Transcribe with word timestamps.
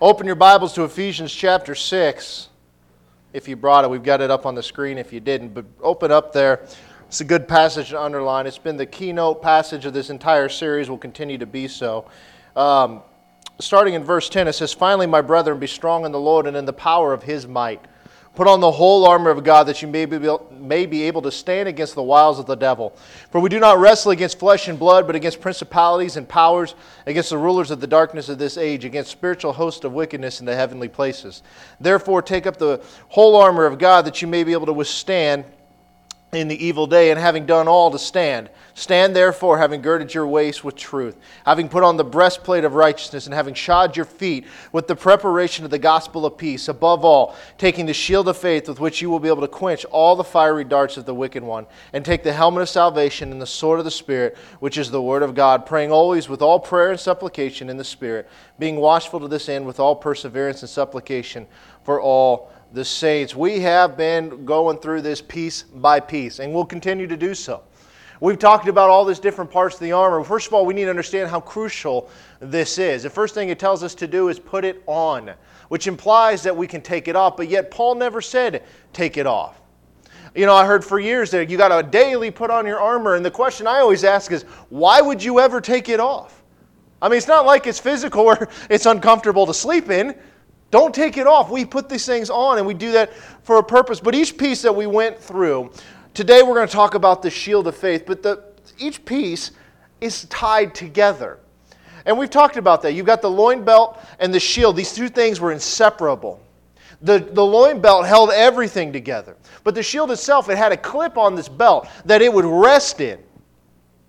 Open 0.00 0.26
your 0.26 0.36
Bibles 0.36 0.74
to 0.74 0.84
Ephesians 0.84 1.34
chapter 1.34 1.74
6. 1.74 2.50
If 3.32 3.48
you 3.48 3.56
brought 3.56 3.84
it, 3.84 3.90
we've 3.90 4.04
got 4.04 4.20
it 4.20 4.30
up 4.30 4.46
on 4.46 4.54
the 4.54 4.62
screen 4.62 4.96
if 4.96 5.12
you 5.12 5.18
didn't, 5.18 5.48
but 5.54 5.64
open 5.82 6.12
up 6.12 6.32
there. 6.32 6.68
It's 7.08 7.20
a 7.20 7.24
good 7.24 7.48
passage 7.48 7.88
to 7.88 8.00
underline. 8.00 8.46
It's 8.46 8.58
been 8.58 8.76
the 8.76 8.86
keynote 8.86 9.42
passage 9.42 9.86
of 9.86 9.94
this 9.94 10.08
entire 10.08 10.48
series, 10.48 10.88
will 10.88 10.98
continue 10.98 11.36
to 11.38 11.46
be 11.46 11.66
so. 11.66 12.08
Um, 12.54 13.02
starting 13.58 13.94
in 13.94 14.04
verse 14.04 14.28
10, 14.28 14.46
it 14.46 14.52
says, 14.52 14.72
Finally, 14.72 15.08
my 15.08 15.20
brethren, 15.20 15.58
be 15.58 15.66
strong 15.66 16.04
in 16.04 16.12
the 16.12 16.20
Lord 16.20 16.46
and 16.46 16.56
in 16.56 16.64
the 16.64 16.72
power 16.72 17.12
of 17.12 17.24
his 17.24 17.48
might. 17.48 17.84
Put 18.38 18.46
on 18.46 18.60
the 18.60 18.70
whole 18.70 19.04
armor 19.04 19.30
of 19.30 19.42
God 19.42 19.64
that 19.64 19.82
you 19.82 19.88
may 19.88 20.04
be, 20.04 20.16
may 20.60 20.86
be 20.86 21.02
able 21.02 21.22
to 21.22 21.32
stand 21.32 21.68
against 21.68 21.96
the 21.96 22.04
wiles 22.04 22.38
of 22.38 22.46
the 22.46 22.54
devil. 22.54 22.96
For 23.32 23.40
we 23.40 23.48
do 23.48 23.58
not 23.58 23.80
wrestle 23.80 24.12
against 24.12 24.38
flesh 24.38 24.68
and 24.68 24.78
blood, 24.78 25.08
but 25.08 25.16
against 25.16 25.40
principalities 25.40 26.16
and 26.16 26.28
powers, 26.28 26.76
against 27.06 27.30
the 27.30 27.36
rulers 27.36 27.72
of 27.72 27.80
the 27.80 27.88
darkness 27.88 28.28
of 28.28 28.38
this 28.38 28.56
age, 28.56 28.84
against 28.84 29.10
spiritual 29.10 29.52
hosts 29.52 29.84
of 29.84 29.92
wickedness 29.92 30.38
in 30.38 30.46
the 30.46 30.54
heavenly 30.54 30.86
places. 30.86 31.42
Therefore, 31.80 32.22
take 32.22 32.46
up 32.46 32.58
the 32.58 32.80
whole 33.08 33.34
armor 33.34 33.66
of 33.66 33.76
God 33.76 34.04
that 34.04 34.22
you 34.22 34.28
may 34.28 34.44
be 34.44 34.52
able 34.52 34.66
to 34.66 34.72
withstand 34.72 35.44
in 36.32 36.48
the 36.48 36.64
evil 36.64 36.86
day, 36.86 37.10
and 37.10 37.18
having 37.18 37.46
done 37.46 37.68
all 37.68 37.90
to 37.90 37.98
stand. 37.98 38.50
Stand 38.74 39.16
therefore, 39.16 39.58
having 39.58 39.80
girded 39.80 40.12
your 40.12 40.26
waist 40.26 40.62
with 40.62 40.76
truth, 40.76 41.16
having 41.46 41.68
put 41.68 41.82
on 41.82 41.96
the 41.96 42.04
breastplate 42.04 42.64
of 42.64 42.74
righteousness, 42.74 43.24
and 43.24 43.34
having 43.34 43.54
shod 43.54 43.96
your 43.96 44.04
feet 44.04 44.44
with 44.70 44.86
the 44.86 44.94
preparation 44.94 45.64
of 45.64 45.70
the 45.70 45.78
gospel 45.78 46.26
of 46.26 46.36
peace. 46.36 46.68
Above 46.68 47.04
all, 47.04 47.34
taking 47.56 47.86
the 47.86 47.94
shield 47.94 48.28
of 48.28 48.36
faith 48.36 48.68
with 48.68 48.78
which 48.78 49.00
you 49.00 49.08
will 49.08 49.18
be 49.18 49.28
able 49.28 49.40
to 49.40 49.48
quench 49.48 49.84
all 49.86 50.16
the 50.16 50.22
fiery 50.22 50.64
darts 50.64 50.96
of 50.98 51.06
the 51.06 51.14
wicked 51.14 51.42
one, 51.42 51.66
and 51.92 52.04
take 52.04 52.22
the 52.22 52.32
helmet 52.32 52.62
of 52.62 52.68
salvation 52.68 53.32
and 53.32 53.40
the 53.40 53.46
sword 53.46 53.78
of 53.78 53.86
the 53.86 53.90
Spirit, 53.90 54.36
which 54.60 54.76
is 54.76 54.90
the 54.90 55.02
word 55.02 55.22
of 55.22 55.34
God, 55.34 55.64
praying 55.64 55.90
always 55.90 56.28
with 56.28 56.42
all 56.42 56.60
prayer 56.60 56.90
and 56.90 57.00
supplication 57.00 57.70
in 57.70 57.78
the 57.78 57.84
Spirit, 57.84 58.28
being 58.58 58.76
watchful 58.76 59.18
to 59.18 59.28
this 59.28 59.48
end 59.48 59.66
with 59.66 59.80
all 59.80 59.96
perseverance 59.96 60.60
and 60.60 60.68
supplication 60.68 61.46
for 61.84 62.00
all 62.00 62.52
the 62.72 62.84
saints. 62.84 63.34
We 63.34 63.60
have 63.60 63.96
been 63.96 64.44
going 64.44 64.78
through 64.78 65.02
this 65.02 65.22
piece 65.22 65.62
by 65.62 66.00
piece, 66.00 66.38
and 66.38 66.52
we'll 66.52 66.66
continue 66.66 67.06
to 67.06 67.16
do 67.16 67.34
so. 67.34 67.62
We've 68.20 68.38
talked 68.38 68.66
about 68.66 68.90
all 68.90 69.04
these 69.04 69.20
different 69.20 69.50
parts 69.50 69.76
of 69.76 69.80
the 69.80 69.92
armor. 69.92 70.22
First 70.24 70.48
of 70.48 70.54
all, 70.54 70.66
we 70.66 70.74
need 70.74 70.84
to 70.84 70.90
understand 70.90 71.30
how 71.30 71.40
crucial 71.40 72.10
this 72.40 72.78
is. 72.78 73.04
The 73.04 73.10
first 73.10 73.32
thing 73.32 73.48
it 73.48 73.60
tells 73.60 73.84
us 73.84 73.94
to 73.96 74.08
do 74.08 74.28
is 74.28 74.40
put 74.40 74.64
it 74.64 74.82
on, 74.86 75.32
which 75.68 75.86
implies 75.86 76.42
that 76.42 76.56
we 76.56 76.66
can 76.66 76.82
take 76.82 77.06
it 77.06 77.14
off, 77.14 77.36
but 77.36 77.48
yet 77.48 77.70
Paul 77.70 77.94
never 77.94 78.20
said 78.20 78.64
take 78.92 79.16
it 79.16 79.26
off. 79.26 79.60
You 80.34 80.46
know, 80.46 80.54
I 80.54 80.66
heard 80.66 80.84
for 80.84 80.98
years 80.98 81.30
that 81.30 81.48
you 81.48 81.56
got 81.56 81.68
to 81.68 81.88
daily 81.88 82.30
put 82.30 82.50
on 82.50 82.66
your 82.66 82.80
armor, 82.80 83.14
and 83.14 83.24
the 83.24 83.30
question 83.30 83.66
I 83.66 83.78
always 83.78 84.04
ask 84.04 84.32
is, 84.32 84.42
why 84.68 85.00
would 85.00 85.22
you 85.22 85.40
ever 85.40 85.60
take 85.60 85.88
it 85.88 86.00
off? 86.00 86.42
I 87.00 87.08
mean, 87.08 87.18
it's 87.18 87.28
not 87.28 87.46
like 87.46 87.66
it's 87.66 87.78
physical 87.78 88.22
or 88.22 88.48
it's 88.70 88.86
uncomfortable 88.86 89.46
to 89.46 89.54
sleep 89.54 89.90
in. 89.90 90.14
Don't 90.70 90.94
take 90.94 91.16
it 91.16 91.26
off. 91.26 91.50
We 91.50 91.64
put 91.64 91.88
these 91.88 92.04
things 92.04 92.28
on 92.28 92.58
and 92.58 92.66
we 92.66 92.74
do 92.74 92.92
that 92.92 93.14
for 93.42 93.58
a 93.58 93.62
purpose. 93.62 94.00
But 94.00 94.14
each 94.14 94.36
piece 94.36 94.62
that 94.62 94.74
we 94.74 94.86
went 94.86 95.18
through, 95.18 95.70
today 96.14 96.42
we're 96.42 96.54
going 96.54 96.68
to 96.68 96.72
talk 96.72 96.94
about 96.94 97.22
the 97.22 97.30
shield 97.30 97.66
of 97.66 97.76
faith, 97.76 98.04
but 98.06 98.22
the, 98.22 98.42
each 98.78 99.04
piece 99.04 99.52
is 100.00 100.24
tied 100.26 100.74
together. 100.74 101.38
And 102.04 102.18
we've 102.18 102.30
talked 102.30 102.56
about 102.56 102.82
that. 102.82 102.92
You've 102.92 103.06
got 103.06 103.22
the 103.22 103.30
loin 103.30 103.64
belt 103.64 103.98
and 104.18 104.32
the 104.32 104.40
shield. 104.40 104.76
These 104.76 104.94
two 104.94 105.08
things 105.08 105.40
were 105.40 105.52
inseparable. 105.52 106.42
The, 107.02 107.18
the 107.18 107.44
loin 107.44 107.80
belt 107.80 108.06
held 108.06 108.30
everything 108.30 108.92
together. 108.92 109.36
But 109.64 109.74
the 109.74 109.82
shield 109.82 110.10
itself, 110.10 110.48
it 110.48 110.58
had 110.58 110.72
a 110.72 110.76
clip 110.76 111.16
on 111.16 111.34
this 111.34 111.48
belt 111.48 111.88
that 112.04 112.22
it 112.22 112.32
would 112.32 112.44
rest 112.44 113.00
in. 113.00 113.18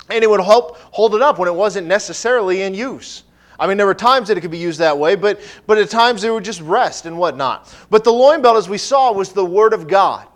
And 0.10 0.24
it 0.24 0.30
would 0.30 0.42
help 0.42 0.78
hold 0.78 1.14
it 1.14 1.22
up 1.22 1.38
when 1.38 1.48
it 1.48 1.54
wasn't 1.54 1.88
necessarily 1.88 2.64
in 2.64 2.74
use. 2.74 3.24
I 3.60 3.68
mean, 3.68 3.78
there 3.78 3.86
were 3.86 3.94
times 3.94 4.30
that 4.30 4.38
it 4.38 4.42
could 4.42 4.52
be 4.52 4.58
used 4.58 4.80
that 4.80 4.98
way, 4.98 5.16
but, 5.16 5.42
but 5.68 5.78
at 5.78 5.90
times 5.90 6.22
they 6.22 6.32
would 6.32 6.46
just 6.46 6.62
rest 6.62 7.06
and 7.06 7.18
whatnot. 7.18 7.74
But 7.90 8.04
the 8.04 8.12
loin 8.12 8.42
belt, 8.42 8.58
as 8.58 8.70
we 8.70 8.78
saw, 8.78 9.12
was 9.12 9.34
the 9.34 9.46
Word 9.46 9.74
of 9.74 9.88
God. 9.88 10.28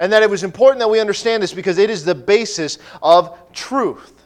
And 0.00 0.12
that 0.12 0.22
it 0.22 0.30
was 0.30 0.44
important 0.44 0.78
that 0.80 0.88
we 0.88 1.00
understand 1.00 1.42
this 1.42 1.52
because 1.52 1.76
it 1.78 1.90
is 1.90 2.04
the 2.04 2.14
basis 2.14 2.78
of 3.02 3.36
truth. 3.52 4.24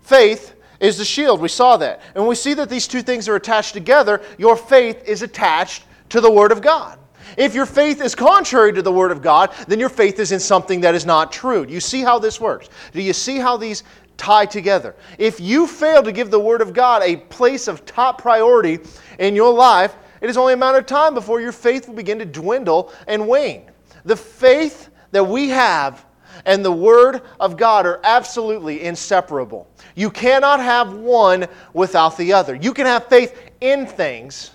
Faith 0.00 0.54
is 0.80 0.96
the 0.96 1.04
shield. 1.04 1.40
We 1.40 1.48
saw 1.48 1.76
that. 1.76 2.00
And 2.14 2.26
we 2.26 2.34
see 2.34 2.54
that 2.54 2.70
these 2.70 2.88
two 2.88 3.02
things 3.02 3.28
are 3.28 3.36
attached 3.36 3.74
together. 3.74 4.22
Your 4.38 4.56
faith 4.56 5.06
is 5.06 5.22
attached 5.22 5.84
to 6.10 6.20
the 6.20 6.30
Word 6.30 6.52
of 6.52 6.62
God. 6.62 6.98
If 7.36 7.54
your 7.54 7.66
faith 7.66 8.00
is 8.00 8.14
contrary 8.14 8.72
to 8.72 8.82
the 8.82 8.92
Word 8.92 9.12
of 9.12 9.20
God, 9.20 9.52
then 9.66 9.78
your 9.78 9.90
faith 9.90 10.18
is 10.18 10.32
in 10.32 10.40
something 10.40 10.80
that 10.80 10.94
is 10.94 11.04
not 11.04 11.30
true. 11.30 11.66
Do 11.66 11.72
you 11.72 11.80
see 11.80 12.00
how 12.00 12.18
this 12.18 12.40
works? 12.40 12.68
Do 12.92 13.02
you 13.02 13.12
see 13.12 13.38
how 13.38 13.56
these 13.56 13.84
tie 14.18 14.44
together. 14.44 14.94
If 15.16 15.40
you 15.40 15.66
fail 15.66 16.02
to 16.02 16.12
give 16.12 16.30
the 16.30 16.38
Word 16.38 16.60
of 16.60 16.74
God 16.74 17.02
a 17.02 17.16
place 17.16 17.68
of 17.68 17.86
top 17.86 18.20
priority 18.20 18.80
in 19.18 19.34
your 19.34 19.54
life, 19.54 19.96
it 20.20 20.28
is 20.28 20.36
only 20.36 20.52
a 20.52 20.56
matter 20.56 20.78
of 20.78 20.86
time 20.86 21.14
before 21.14 21.40
your 21.40 21.52
faith 21.52 21.88
will 21.88 21.94
begin 21.94 22.18
to 22.18 22.26
dwindle 22.26 22.92
and 23.06 23.26
wane. 23.26 23.70
The 24.04 24.16
faith 24.16 24.90
that 25.12 25.24
we 25.24 25.48
have 25.48 26.04
and 26.44 26.64
the 26.64 26.72
Word 26.72 27.22
of 27.40 27.56
God 27.56 27.86
are 27.86 28.00
absolutely 28.04 28.82
inseparable. 28.82 29.68
You 29.94 30.10
cannot 30.10 30.60
have 30.60 30.92
one 30.92 31.46
without 31.72 32.16
the 32.16 32.32
other. 32.32 32.54
You 32.54 32.74
can 32.74 32.86
have 32.86 33.06
faith 33.06 33.50
in 33.60 33.86
things, 33.86 34.52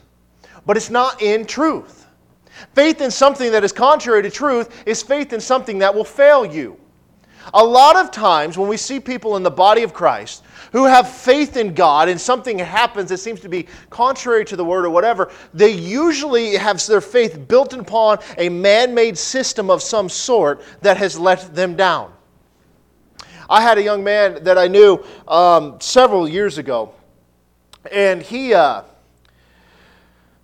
but 0.65 0.77
it's 0.77 0.89
not 0.89 1.21
in 1.21 1.45
truth. 1.45 2.05
Faith 2.73 3.01
in 3.01 3.11
something 3.11 3.51
that 3.51 3.63
is 3.63 3.71
contrary 3.71 4.21
to 4.23 4.29
truth 4.29 4.83
is 4.85 5.01
faith 5.01 5.33
in 5.33 5.41
something 5.41 5.79
that 5.79 5.93
will 5.93 6.05
fail 6.05 6.45
you. 6.45 6.79
A 7.53 7.63
lot 7.63 7.95
of 7.95 8.11
times 8.11 8.57
when 8.57 8.69
we 8.69 8.77
see 8.77 8.99
people 8.99 9.35
in 9.35 9.43
the 9.43 9.51
body 9.51 9.83
of 9.83 9.93
Christ 9.93 10.43
who 10.71 10.85
have 10.85 11.09
faith 11.09 11.57
in 11.57 11.73
God 11.73 12.09
and 12.09 12.19
something 12.19 12.57
happens 12.59 13.09
that 13.09 13.17
seems 13.17 13.39
to 13.41 13.49
be 13.49 13.67
contrary 13.89 14.45
to 14.45 14.55
the 14.55 14.63
word 14.63 14.85
or 14.85 14.89
whatever, 14.89 15.31
they 15.53 15.71
usually 15.71 16.55
have 16.55 16.85
their 16.87 17.01
faith 17.01 17.47
built 17.47 17.73
upon 17.73 18.19
a 18.37 18.49
man 18.49 18.93
made 18.93 19.17
system 19.17 19.69
of 19.69 19.81
some 19.81 20.09
sort 20.09 20.61
that 20.81 20.97
has 20.97 21.19
let 21.19 21.53
them 21.53 21.75
down. 21.75 22.13
I 23.49 23.61
had 23.61 23.77
a 23.77 23.83
young 23.83 24.03
man 24.03 24.43
that 24.45 24.57
I 24.57 24.67
knew 24.67 25.03
um, 25.27 25.79
several 25.79 26.27
years 26.27 26.57
ago, 26.57 26.93
and 27.91 28.21
he. 28.21 28.53
Uh, 28.53 28.83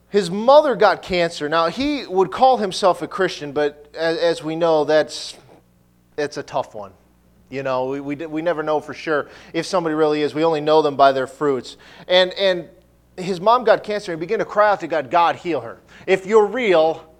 his 0.10 0.32
mother 0.32 0.76
got 0.76 1.04
cancer. 1.04 1.48
Now, 1.48 1.68
he 1.68 2.06
would 2.08 2.32
call 2.32 2.58
himself 2.58 3.04
a 3.04 3.08
Christian, 3.08 3.52
but 3.52 3.94
as, 3.96 4.18
as 4.18 4.44
we 4.44 4.56
know, 4.56 4.84
that's 4.84 5.36
it's 6.20 6.38
a 6.38 6.44
tough 6.44 6.76
one. 6.76 6.92
You 7.50 7.64
know, 7.64 7.88
we, 7.88 8.00
we, 8.00 8.16
we 8.28 8.42
never 8.42 8.62
know 8.62 8.80
for 8.80 8.94
sure 8.94 9.30
if 9.54 9.66
somebody 9.66 9.96
really 9.96 10.22
is. 10.22 10.36
We 10.36 10.44
only 10.44 10.62
know 10.62 10.82
them 10.82 10.96
by 10.96 11.12
their 11.12 11.28
fruits. 11.28 11.78
And, 12.08 12.32
and 12.34 12.70
his 13.18 13.42
mom 13.42 13.64
got 13.64 13.84
cancer 13.84 14.12
and 14.12 14.22
he 14.22 14.26
began 14.26 14.40
to 14.40 14.46
cry 14.46 14.72
out 14.72 14.80
to 14.82 14.88
God, 14.88 15.10
God, 15.10 15.36
heal 15.36 15.62
her. 15.62 15.80
If 16.06 16.28
you're 16.28 16.46
real, 16.46 17.12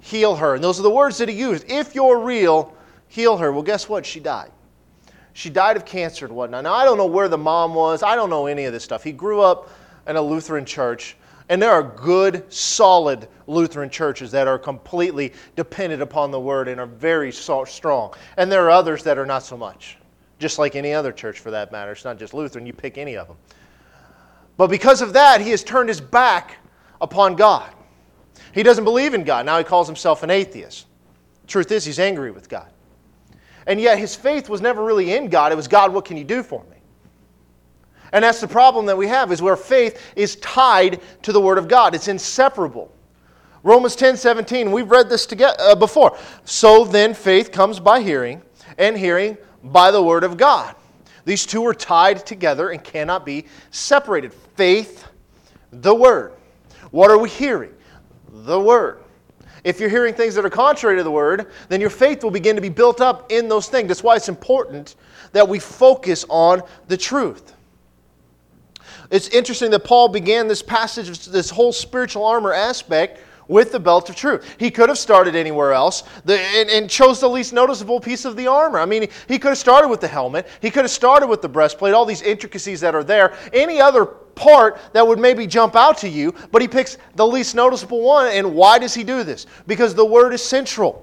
heal 0.00 0.36
her. 0.36 0.54
And 0.54 0.64
those 0.64 0.80
are 0.80 0.82
the 0.82 0.90
words 0.90 1.18
that 1.18 1.28
he 1.28 1.36
used. 1.36 1.70
If 1.70 1.94
you're 1.94 2.20
real, 2.20 2.74
heal 3.08 3.36
her. 3.36 3.52
Well, 3.52 3.62
guess 3.62 3.88
what? 3.88 4.06
She 4.06 4.18
died. 4.18 4.50
She 5.34 5.50
died 5.50 5.76
of 5.76 5.84
cancer 5.84 6.24
and 6.24 6.34
whatnot. 6.34 6.64
Now, 6.64 6.72
I 6.72 6.84
don't 6.84 6.96
know 6.96 7.06
where 7.06 7.28
the 7.28 7.36
mom 7.36 7.74
was. 7.74 8.02
I 8.02 8.14
don't 8.16 8.30
know 8.30 8.46
any 8.46 8.64
of 8.64 8.72
this 8.72 8.82
stuff. 8.82 9.04
He 9.04 9.12
grew 9.12 9.42
up 9.42 9.68
in 10.06 10.16
a 10.16 10.22
Lutheran 10.22 10.64
church. 10.64 11.16
And 11.48 11.62
there 11.62 11.70
are 11.70 11.82
good, 11.82 12.52
solid 12.52 13.28
Lutheran 13.46 13.88
churches 13.88 14.32
that 14.32 14.48
are 14.48 14.58
completely 14.58 15.32
dependent 15.54 16.02
upon 16.02 16.30
the 16.30 16.40
Word 16.40 16.66
and 16.66 16.80
are 16.80 16.86
very 16.86 17.30
strong. 17.30 18.14
And 18.36 18.50
there 18.50 18.64
are 18.64 18.70
others 18.70 19.04
that 19.04 19.16
are 19.16 19.26
not 19.26 19.44
so 19.44 19.56
much, 19.56 19.96
just 20.38 20.58
like 20.58 20.74
any 20.74 20.92
other 20.92 21.12
church 21.12 21.38
for 21.38 21.52
that 21.52 21.70
matter. 21.70 21.92
It's 21.92 22.04
not 22.04 22.18
just 22.18 22.34
Lutheran, 22.34 22.66
you 22.66 22.72
pick 22.72 22.98
any 22.98 23.16
of 23.16 23.28
them. 23.28 23.36
But 24.56 24.70
because 24.70 25.02
of 25.02 25.12
that, 25.12 25.40
he 25.40 25.50
has 25.50 25.62
turned 25.62 25.88
his 25.88 26.00
back 26.00 26.56
upon 27.00 27.36
God. 27.36 27.70
He 28.52 28.62
doesn't 28.62 28.84
believe 28.84 29.14
in 29.14 29.22
God. 29.22 29.46
Now 29.46 29.58
he 29.58 29.64
calls 29.64 29.86
himself 29.86 30.22
an 30.22 30.30
atheist. 30.30 30.86
Truth 31.46 31.70
is, 31.70 31.84
he's 31.84 32.00
angry 32.00 32.32
with 32.32 32.48
God. 32.48 32.68
And 33.66 33.80
yet 33.80 33.98
his 33.98 34.16
faith 34.16 34.48
was 34.48 34.60
never 34.60 34.82
really 34.82 35.12
in 35.12 35.28
God. 35.28 35.52
It 35.52 35.56
was 35.56 35.68
God, 35.68 35.92
what 35.92 36.04
can 36.04 36.16
you 36.16 36.24
do 36.24 36.42
for 36.42 36.64
me? 36.70 36.75
And 38.12 38.24
that's 38.24 38.40
the 38.40 38.48
problem 38.48 38.86
that 38.86 38.96
we 38.96 39.08
have 39.08 39.32
is 39.32 39.42
where 39.42 39.56
faith 39.56 40.00
is 40.16 40.36
tied 40.36 41.00
to 41.22 41.32
the 41.32 41.40
Word 41.40 41.58
of 41.58 41.68
God. 41.68 41.94
It's 41.94 42.08
inseparable. 42.08 42.92
Romans 43.62 43.96
10 43.96 44.16
17, 44.16 44.70
we've 44.70 44.90
read 44.90 45.08
this 45.08 45.26
together, 45.26 45.56
uh, 45.58 45.74
before. 45.74 46.16
So 46.44 46.84
then 46.84 47.14
faith 47.14 47.50
comes 47.50 47.80
by 47.80 48.00
hearing, 48.00 48.42
and 48.78 48.96
hearing 48.96 49.36
by 49.64 49.90
the 49.90 50.02
Word 50.02 50.22
of 50.22 50.36
God. 50.36 50.74
These 51.24 51.46
two 51.46 51.66
are 51.66 51.74
tied 51.74 52.24
together 52.24 52.70
and 52.70 52.82
cannot 52.82 53.26
be 53.26 53.46
separated. 53.72 54.32
Faith, 54.54 55.08
the 55.72 55.94
Word. 55.94 56.34
What 56.92 57.10
are 57.10 57.18
we 57.18 57.28
hearing? 57.28 57.72
The 58.28 58.60
Word. 58.60 59.02
If 59.64 59.80
you're 59.80 59.90
hearing 59.90 60.14
things 60.14 60.36
that 60.36 60.44
are 60.44 60.50
contrary 60.50 60.96
to 60.96 61.02
the 61.02 61.10
Word, 61.10 61.50
then 61.68 61.80
your 61.80 61.90
faith 61.90 62.22
will 62.22 62.30
begin 62.30 62.54
to 62.54 62.62
be 62.62 62.68
built 62.68 63.00
up 63.00 63.32
in 63.32 63.48
those 63.48 63.68
things. 63.68 63.88
That's 63.88 64.04
why 64.04 64.14
it's 64.14 64.28
important 64.28 64.94
that 65.32 65.48
we 65.48 65.58
focus 65.58 66.24
on 66.28 66.62
the 66.86 66.96
truth. 66.96 67.55
It's 69.10 69.28
interesting 69.28 69.70
that 69.70 69.84
Paul 69.84 70.08
began 70.08 70.48
this 70.48 70.62
passage, 70.62 71.26
this 71.26 71.50
whole 71.50 71.72
spiritual 71.72 72.24
armor 72.24 72.52
aspect, 72.52 73.20
with 73.48 73.72
the 73.72 73.80
belt 73.80 74.10
of 74.10 74.16
truth. 74.16 74.56
He 74.58 74.70
could 74.70 74.88
have 74.88 74.98
started 74.98 75.36
anywhere 75.36 75.72
else 75.72 76.02
and, 76.26 76.68
and, 76.68 76.90
chose 76.90 77.20
the 77.20 77.28
least 77.28 77.52
noticeable 77.52 78.00
piece 78.00 78.24
of 78.24 78.36
the 78.36 78.46
armor. 78.46 78.78
I 78.78 78.86
mean, 78.86 79.08
he 79.28 79.38
could 79.38 79.50
have 79.50 79.58
started 79.58 79.88
with 79.88 80.00
the 80.00 80.08
helmet, 80.08 80.48
he 80.60 80.70
could 80.70 80.82
have 80.82 80.90
started 80.90 81.26
with 81.28 81.42
the 81.42 81.48
breastplate, 81.48 81.94
all 81.94 82.04
these 82.04 82.22
intricacies 82.22 82.80
that 82.80 82.94
are 82.94 83.04
there, 83.04 83.34
any 83.52 83.80
other 83.80 84.04
part 84.06 84.80
that 84.92 85.06
would 85.06 85.18
maybe 85.18 85.46
jump 85.46 85.76
out 85.76 85.98
to 85.98 86.08
you, 86.08 86.34
but 86.52 86.60
he 86.60 86.68
picks 86.68 86.98
the 87.14 87.26
least 87.26 87.54
noticeable 87.54 88.02
one. 88.02 88.28
And 88.28 88.54
why 88.54 88.78
does 88.78 88.94
he 88.94 89.04
do 89.04 89.22
this? 89.22 89.46
Because 89.66 89.94
the 89.94 90.04
word 90.04 90.34
is 90.34 90.42
central. 90.42 91.02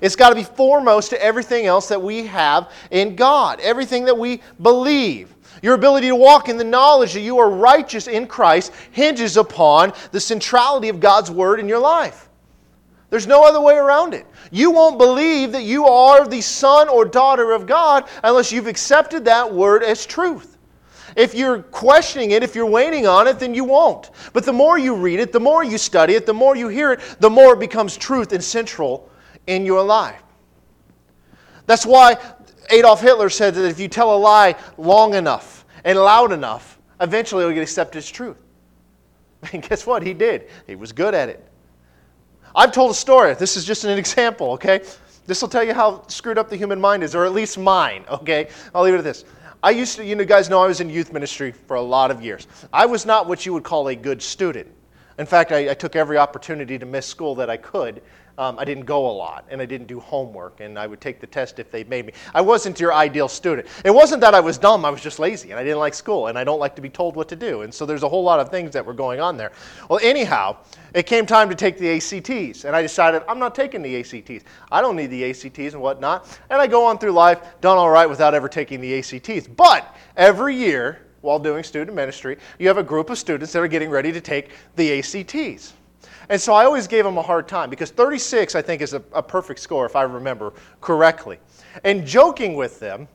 It's 0.00 0.16
got 0.16 0.30
to 0.30 0.34
be 0.34 0.44
foremost 0.44 1.10
to 1.10 1.22
everything 1.22 1.66
else 1.66 1.88
that 1.88 2.00
we 2.00 2.26
have 2.26 2.70
in 2.90 3.14
God, 3.14 3.60
everything 3.60 4.06
that 4.06 4.16
we 4.16 4.40
believe. 4.60 5.31
Your 5.62 5.74
ability 5.74 6.08
to 6.08 6.16
walk 6.16 6.48
in 6.48 6.56
the 6.56 6.64
knowledge 6.64 7.14
that 7.14 7.20
you 7.20 7.38
are 7.38 7.48
righteous 7.48 8.08
in 8.08 8.26
Christ 8.26 8.72
hinges 8.90 9.36
upon 9.36 9.92
the 10.10 10.20
centrality 10.20 10.88
of 10.88 10.98
God's 10.98 11.30
Word 11.30 11.60
in 11.60 11.68
your 11.68 11.78
life. 11.78 12.28
There's 13.10 13.26
no 13.26 13.44
other 13.44 13.60
way 13.60 13.76
around 13.76 14.14
it. 14.14 14.26
You 14.50 14.70
won't 14.70 14.98
believe 14.98 15.52
that 15.52 15.62
you 15.62 15.86
are 15.86 16.26
the 16.26 16.40
son 16.40 16.88
or 16.88 17.04
daughter 17.04 17.52
of 17.52 17.66
God 17.66 18.08
unless 18.24 18.50
you've 18.50 18.66
accepted 18.66 19.24
that 19.26 19.52
Word 19.52 19.82
as 19.84 20.04
truth. 20.04 20.58
If 21.14 21.34
you're 21.34 21.62
questioning 21.62 22.30
it, 22.30 22.42
if 22.42 22.54
you're 22.54 22.66
waiting 22.66 23.06
on 23.06 23.28
it, 23.28 23.38
then 23.38 23.54
you 23.54 23.64
won't. 23.64 24.10
But 24.32 24.44
the 24.44 24.52
more 24.52 24.78
you 24.78 24.94
read 24.94 25.20
it, 25.20 25.30
the 25.30 25.40
more 25.40 25.62
you 25.62 25.78
study 25.78 26.14
it, 26.14 26.26
the 26.26 26.34
more 26.34 26.56
you 26.56 26.68
hear 26.68 26.92
it, 26.92 27.00
the 27.20 27.30
more 27.30 27.52
it 27.52 27.60
becomes 27.60 27.96
truth 27.96 28.32
and 28.32 28.42
central 28.42 29.10
in 29.46 29.66
your 29.66 29.84
life. 29.84 30.22
That's 31.66 31.86
why 31.86 32.16
Adolf 32.70 33.00
Hitler 33.00 33.28
said 33.28 33.54
that 33.54 33.66
if 33.66 33.78
you 33.80 33.88
tell 33.88 34.14
a 34.14 34.18
lie 34.18 34.54
long 34.76 35.14
enough 35.14 35.64
and 35.84 35.98
loud 35.98 36.32
enough, 36.32 36.78
eventually 37.00 37.42
it'll 37.42 37.54
get 37.54 37.62
accepted 37.62 37.98
as 37.98 38.10
truth. 38.10 38.42
And 39.52 39.60
guess 39.68 39.86
what? 39.86 40.04
He 40.04 40.14
did. 40.14 40.48
He 40.68 40.76
was 40.76 40.92
good 40.92 41.14
at 41.14 41.28
it. 41.28 41.44
I've 42.54 42.70
told 42.70 42.92
a 42.92 42.94
story. 42.94 43.34
This 43.34 43.56
is 43.56 43.64
just 43.64 43.82
an 43.84 43.98
example, 43.98 44.52
okay? 44.52 44.82
This 45.26 45.40
will 45.40 45.48
tell 45.48 45.64
you 45.64 45.74
how 45.74 46.06
screwed 46.06 46.38
up 46.38 46.48
the 46.48 46.56
human 46.56 46.80
mind 46.80 47.02
is, 47.02 47.14
or 47.14 47.24
at 47.24 47.32
least 47.32 47.58
mine, 47.58 48.04
okay? 48.08 48.48
I'll 48.74 48.84
leave 48.84 48.94
it 48.94 48.98
at 48.98 49.04
this. 49.04 49.24
I 49.62 49.70
used 49.70 49.96
to, 49.96 50.04
you 50.04 50.16
know, 50.16 50.24
guys 50.24 50.50
know 50.50 50.60
I 50.60 50.66
was 50.66 50.80
in 50.80 50.90
youth 50.90 51.12
ministry 51.12 51.52
for 51.52 51.76
a 51.76 51.82
lot 51.82 52.10
of 52.10 52.22
years. 52.22 52.46
I 52.72 52.86
was 52.86 53.06
not 53.06 53.28
what 53.28 53.46
you 53.46 53.52
would 53.52 53.62
call 53.62 53.88
a 53.88 53.94
good 53.94 54.20
student. 54.20 54.68
In 55.18 55.26
fact, 55.26 55.52
I, 55.52 55.70
I 55.70 55.74
took 55.74 55.94
every 55.94 56.18
opportunity 56.18 56.78
to 56.78 56.86
miss 56.86 57.06
school 57.06 57.34
that 57.36 57.48
I 57.48 57.56
could 57.56 58.02
um, 58.38 58.58
I 58.58 58.64
didn't 58.64 58.84
go 58.84 59.10
a 59.10 59.12
lot 59.12 59.44
and 59.50 59.60
I 59.60 59.66
didn't 59.66 59.86
do 59.86 60.00
homework 60.00 60.60
and 60.60 60.78
I 60.78 60.86
would 60.86 61.00
take 61.00 61.20
the 61.20 61.26
test 61.26 61.58
if 61.58 61.70
they 61.70 61.84
made 61.84 62.06
me. 62.06 62.12
I 62.34 62.40
wasn't 62.40 62.80
your 62.80 62.92
ideal 62.94 63.28
student. 63.28 63.68
It 63.84 63.90
wasn't 63.90 64.20
that 64.22 64.34
I 64.34 64.40
was 64.40 64.58
dumb, 64.58 64.84
I 64.84 64.90
was 64.90 65.00
just 65.00 65.18
lazy 65.18 65.50
and 65.50 65.58
I 65.58 65.64
didn't 65.64 65.78
like 65.78 65.94
school 65.94 66.28
and 66.28 66.38
I 66.38 66.44
don't 66.44 66.58
like 66.58 66.74
to 66.76 66.82
be 66.82 66.88
told 66.88 67.16
what 67.16 67.28
to 67.28 67.36
do. 67.36 67.62
And 67.62 67.72
so 67.72 67.84
there's 67.84 68.02
a 68.02 68.08
whole 68.08 68.22
lot 68.22 68.40
of 68.40 68.48
things 68.48 68.72
that 68.72 68.84
were 68.84 68.94
going 68.94 69.20
on 69.20 69.36
there. 69.36 69.52
Well, 69.88 70.00
anyhow, 70.02 70.56
it 70.94 71.04
came 71.04 71.26
time 71.26 71.48
to 71.48 71.54
take 71.54 71.78
the 71.78 71.90
ACTs 71.96 72.64
and 72.64 72.74
I 72.74 72.82
decided 72.82 73.22
I'm 73.28 73.38
not 73.38 73.54
taking 73.54 73.82
the 73.82 73.96
ACTs. 73.96 74.44
I 74.70 74.80
don't 74.80 74.96
need 74.96 75.08
the 75.08 75.24
ACTs 75.30 75.74
and 75.74 75.82
whatnot. 75.82 76.38
And 76.50 76.60
I 76.60 76.66
go 76.66 76.84
on 76.86 76.98
through 76.98 77.12
life, 77.12 77.40
done 77.60 77.78
all 77.78 77.90
right 77.90 78.08
without 78.08 78.34
ever 78.34 78.48
taking 78.48 78.80
the 78.80 78.98
ACTs. 78.98 79.46
But 79.48 79.94
every 80.16 80.56
year, 80.56 81.06
while 81.20 81.38
doing 81.38 81.62
student 81.62 81.94
ministry, 81.94 82.36
you 82.58 82.68
have 82.68 82.78
a 82.78 82.82
group 82.82 83.08
of 83.08 83.18
students 83.18 83.52
that 83.52 83.60
are 83.60 83.68
getting 83.68 83.90
ready 83.90 84.12
to 84.12 84.20
take 84.20 84.50
the 84.76 84.98
ACTs. 84.98 85.74
And 86.32 86.40
so 86.40 86.54
I 86.54 86.64
always 86.64 86.86
gave 86.86 87.04
them 87.04 87.18
a 87.18 87.22
hard 87.22 87.46
time 87.46 87.68
because 87.68 87.90
36, 87.90 88.54
I 88.54 88.62
think, 88.62 88.80
is 88.80 88.94
a, 88.94 89.02
a 89.12 89.22
perfect 89.22 89.60
score 89.60 89.84
if 89.84 89.94
I 89.94 90.00
remember 90.04 90.54
correctly. 90.80 91.38
And 91.84 92.06
joking 92.06 92.54
with 92.54 92.80
them, 92.80 93.06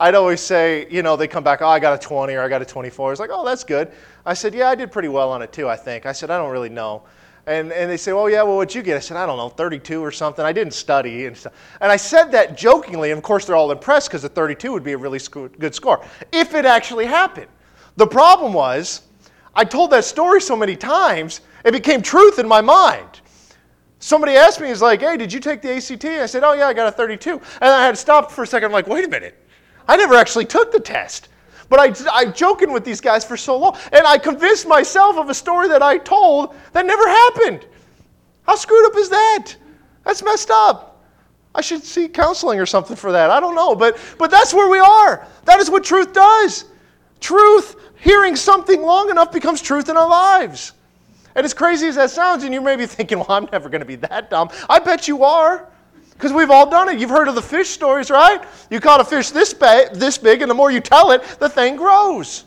I'd 0.00 0.14
always 0.14 0.40
say, 0.40 0.86
you 0.90 1.02
know, 1.02 1.14
they 1.14 1.28
come 1.28 1.44
back, 1.44 1.60
oh, 1.60 1.68
I 1.68 1.78
got 1.78 1.92
a 1.92 1.98
20 1.98 2.32
or 2.32 2.40
I 2.40 2.48
got 2.48 2.62
a 2.62 2.64
24. 2.64 3.12
It's 3.12 3.20
like, 3.20 3.28
oh, 3.30 3.44
that's 3.44 3.62
good. 3.62 3.92
I 4.24 4.32
said, 4.32 4.54
yeah, 4.54 4.70
I 4.70 4.74
did 4.74 4.90
pretty 4.90 5.08
well 5.08 5.30
on 5.32 5.42
it 5.42 5.52
too, 5.52 5.68
I 5.68 5.76
think. 5.76 6.06
I 6.06 6.12
said, 6.12 6.30
I 6.30 6.38
don't 6.38 6.50
really 6.50 6.70
know. 6.70 7.02
And, 7.46 7.72
and 7.72 7.90
they 7.90 7.98
say, 7.98 8.10
oh, 8.10 8.26
yeah, 8.26 8.42
well, 8.42 8.56
what'd 8.56 8.74
you 8.74 8.82
get? 8.82 8.96
I 8.96 9.00
said, 9.00 9.18
I 9.18 9.26
don't 9.26 9.36
know, 9.36 9.50
32 9.50 10.00
or 10.00 10.10
something. 10.10 10.42
I 10.42 10.52
didn't 10.52 10.72
study. 10.72 11.26
And, 11.26 11.36
stuff. 11.36 11.52
and 11.82 11.92
I 11.92 11.96
said 11.96 12.32
that 12.32 12.56
jokingly, 12.56 13.10
and 13.10 13.18
of 13.18 13.22
course, 13.22 13.44
they're 13.44 13.54
all 13.54 13.70
impressed 13.70 14.08
because 14.08 14.24
a 14.24 14.30
32 14.30 14.72
would 14.72 14.82
be 14.82 14.92
a 14.92 14.98
really 14.98 15.20
good 15.58 15.74
score 15.74 16.02
if 16.32 16.54
it 16.54 16.64
actually 16.64 17.04
happened. 17.04 17.48
The 17.96 18.06
problem 18.06 18.54
was, 18.54 19.02
I 19.54 19.64
told 19.64 19.90
that 19.90 20.06
story 20.06 20.40
so 20.40 20.56
many 20.56 20.74
times 20.74 21.42
it 21.64 21.72
became 21.72 22.02
truth 22.02 22.38
in 22.38 22.46
my 22.48 22.60
mind. 22.60 23.20
Somebody 23.98 24.32
asked 24.32 24.60
me, 24.60 24.66
he's 24.68 24.82
like, 24.82 25.00
hey, 25.00 25.16
did 25.16 25.32
you 25.32 25.38
take 25.38 25.62
the 25.62 25.76
ACT? 25.76 26.04
I 26.04 26.26
said, 26.26 26.42
oh, 26.42 26.54
yeah, 26.54 26.66
I 26.66 26.74
got 26.74 26.88
a 26.88 26.92
32. 26.92 27.34
And 27.60 27.70
I 27.70 27.84
had 27.84 27.92
to 27.92 27.96
stop 27.96 28.32
for 28.32 28.42
a 28.42 28.46
second. 28.46 28.66
I'm 28.66 28.72
like, 28.72 28.88
wait 28.88 29.04
a 29.04 29.08
minute. 29.08 29.38
I 29.86 29.96
never 29.96 30.14
actually 30.14 30.44
took 30.44 30.72
the 30.72 30.80
test. 30.80 31.28
But 31.68 31.78
I, 31.78 31.94
I'm 32.12 32.32
joking 32.32 32.72
with 32.72 32.84
these 32.84 33.00
guys 33.00 33.24
for 33.24 33.36
so 33.36 33.56
long. 33.56 33.78
And 33.92 34.04
I 34.06 34.18
convinced 34.18 34.66
myself 34.66 35.16
of 35.16 35.30
a 35.30 35.34
story 35.34 35.68
that 35.68 35.82
I 35.82 35.98
told 35.98 36.54
that 36.72 36.84
never 36.84 37.08
happened. 37.08 37.66
How 38.42 38.56
screwed 38.56 38.86
up 38.86 38.96
is 38.96 39.08
that? 39.08 39.54
That's 40.04 40.22
messed 40.22 40.50
up. 40.50 41.04
I 41.54 41.60
should 41.60 41.84
seek 41.84 42.12
counseling 42.12 42.58
or 42.58 42.66
something 42.66 42.96
for 42.96 43.12
that. 43.12 43.30
I 43.30 43.38
don't 43.38 43.54
know. 43.54 43.76
But, 43.76 43.98
but 44.18 44.30
that's 44.30 44.52
where 44.52 44.68
we 44.68 44.80
are. 44.80 45.26
That 45.44 45.60
is 45.60 45.70
what 45.70 45.84
truth 45.84 46.12
does. 46.12 46.64
Truth, 47.20 47.76
hearing 48.00 48.34
something 48.34 48.82
long 48.82 49.10
enough, 49.10 49.30
becomes 49.30 49.62
truth 49.62 49.88
in 49.88 49.96
our 49.96 50.08
lives. 50.08 50.72
And 51.34 51.44
as 51.44 51.54
crazy 51.54 51.86
as 51.88 51.96
that 51.96 52.10
sounds, 52.10 52.44
and 52.44 52.52
you 52.52 52.60
may 52.60 52.76
be 52.76 52.86
thinking, 52.86 53.18
well, 53.18 53.30
I'm 53.30 53.48
never 53.52 53.68
going 53.68 53.80
to 53.80 53.86
be 53.86 53.96
that 53.96 54.30
dumb. 54.30 54.50
I 54.68 54.78
bet 54.78 55.08
you 55.08 55.24
are. 55.24 55.68
Because 56.10 56.32
we've 56.32 56.50
all 56.50 56.70
done 56.70 56.88
it. 56.88 57.00
You've 57.00 57.10
heard 57.10 57.26
of 57.26 57.34
the 57.34 57.42
fish 57.42 57.70
stories, 57.70 58.10
right? 58.10 58.44
You 58.70 58.78
caught 58.78 59.00
a 59.00 59.04
fish 59.04 59.30
this, 59.30 59.52
ba- 59.52 59.88
this 59.92 60.18
big, 60.18 60.42
and 60.42 60.50
the 60.50 60.54
more 60.54 60.70
you 60.70 60.78
tell 60.78 61.10
it, 61.10 61.22
the 61.40 61.48
thing 61.48 61.74
grows. 61.74 62.44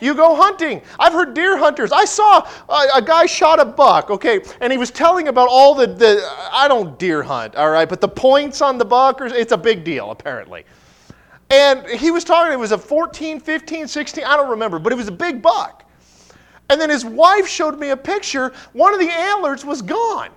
You 0.00 0.14
go 0.14 0.34
hunting. 0.34 0.82
I've 0.98 1.12
heard 1.12 1.34
deer 1.34 1.56
hunters. 1.56 1.92
I 1.92 2.04
saw 2.04 2.48
a, 2.68 2.86
a, 2.96 3.02
guy 3.02 3.26
shot 3.26 3.60
a 3.60 3.64
buck, 3.64 4.10
okay, 4.10 4.40
and 4.60 4.72
he 4.72 4.78
was 4.78 4.90
telling 4.90 5.28
about 5.28 5.48
all 5.48 5.74
the, 5.74 5.86
the, 5.86 6.26
I 6.52 6.68
don't 6.68 6.98
deer 6.98 7.22
hunt, 7.22 7.54
all 7.54 7.70
right, 7.70 7.88
but 7.88 8.00
the 8.00 8.08
points 8.08 8.62
on 8.62 8.78
the 8.78 8.84
buck, 8.84 9.20
it's 9.20 9.52
a 9.52 9.58
big 9.58 9.84
deal, 9.84 10.10
apparently. 10.10 10.64
And 11.50 11.86
he 11.86 12.10
was 12.10 12.24
talking, 12.24 12.52
it 12.52 12.58
was 12.58 12.72
a 12.72 12.78
14, 12.78 13.40
15, 13.40 13.88
16, 13.88 14.24
I 14.24 14.36
don't 14.36 14.50
remember, 14.50 14.78
but 14.78 14.92
it 14.92 14.96
was 14.96 15.08
a 15.08 15.12
big 15.12 15.42
buck. 15.42 15.84
And 16.70 16.80
then 16.80 16.88
his 16.88 17.04
wife 17.04 17.48
showed 17.48 17.78
me 17.78 17.90
a 17.90 17.96
picture. 17.96 18.52
One 18.72 18.94
of 18.94 19.00
the 19.00 19.10
antlers 19.10 19.64
was 19.64 19.82
gone. 19.82 20.30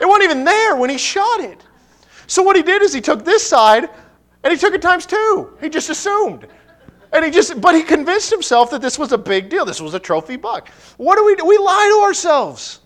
It 0.00 0.06
wasn't 0.06 0.24
even 0.24 0.44
there 0.44 0.76
when 0.76 0.90
he 0.90 0.98
shot 0.98 1.40
it. 1.40 1.64
So 2.26 2.42
what 2.42 2.54
he 2.54 2.62
did 2.62 2.82
is 2.82 2.92
he 2.92 3.00
took 3.00 3.24
this 3.24 3.44
side 3.44 3.88
and 4.44 4.52
he 4.52 4.58
took 4.58 4.74
it 4.74 4.82
times 4.82 5.06
two. 5.06 5.56
He 5.60 5.70
just 5.70 5.88
assumed. 5.88 6.46
And 7.12 7.24
he 7.24 7.30
just, 7.30 7.58
but 7.62 7.74
he 7.74 7.82
convinced 7.82 8.30
himself 8.30 8.70
that 8.70 8.82
this 8.82 8.98
was 8.98 9.12
a 9.12 9.18
big 9.18 9.48
deal. 9.48 9.64
This 9.64 9.80
was 9.80 9.94
a 9.94 9.98
trophy 9.98 10.36
buck. 10.36 10.68
What 10.98 11.16
do 11.16 11.24
we 11.24 11.34
do? 11.34 11.46
We 11.46 11.56
lie 11.56 11.96
to 11.96 12.04
ourselves. 12.04 12.80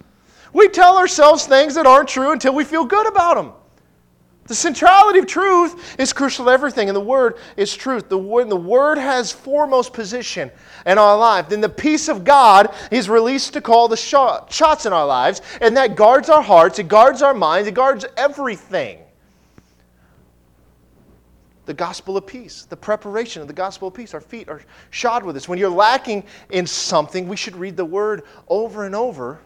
We 0.53 0.69
tell 0.69 0.97
ourselves 0.97 1.47
things 1.47 1.75
that 1.75 1.87
aren't 1.87 2.09
true 2.09 2.31
until 2.31 2.55
we 2.55 2.63
feel 2.63 2.85
good 2.85 3.09
about 3.09 3.35
them. 3.35 3.53
The 4.49 4.57
centrality 4.57 5.21
of 5.21 5.27
truth 5.27 5.97
is 6.01 6.13
crucial 6.13 6.47
to 6.47 6.51
everything, 6.51 6.89
and 6.89 6.97
the 6.97 7.01
Word 7.01 7.37
is 7.57 7.75
truth. 7.75 8.09
The 8.09 8.19
Word, 8.19 8.51
the 8.51 8.57
Word 8.57 8.99
has 8.99 9.31
foremost 9.31 9.93
position 9.93 10.51
in 10.85 10.99
our 10.99 11.17
life. 11.17 11.49
Then 11.49 11.61
the 11.61 11.69
peace 11.69 12.09
of 12.09 12.25
God 12.25 12.75
is 12.91 13.09
released 13.09 13.53
to 13.53 13.61
call 13.61 13.87
the 13.87 13.97
shots 13.97 14.85
in 14.85 14.93
our 14.93 15.07
lives, 15.07 15.43
and 15.61 15.77
that 15.77 15.95
guards 15.95 16.29
our 16.29 16.43
hearts, 16.43 16.81
it 16.81 16.89
guards 16.89 17.23
our 17.23 17.33
minds, 17.33 17.69
it 17.69 17.75
guards 17.75 18.05
everything. 18.17 18.99
The 21.65 21.75
gospel 21.75 22.17
of 22.17 22.27
peace, 22.27 22.65
the 22.65 22.77
preparation 22.77 23.43
of 23.43 23.49
the 23.49 23.55
gospel 23.55 23.87
of 23.87 23.95
peace. 23.95 24.13
Our 24.13 24.21
feet 24.21 24.49
are 24.49 24.63
shod 24.91 25.23
with 25.23 25.37
this. 25.37 25.49
When 25.49 25.61
you're 25.61 25.71
lacking 25.71 26.25
in 26.51 26.67
something, 26.67 27.29
we 27.29 27.37
should 27.37 27.55
read 27.55 27.77
the 27.77 27.85
Word 27.85 28.25
over 28.49 28.85
and 28.85 28.97
over 28.97 29.39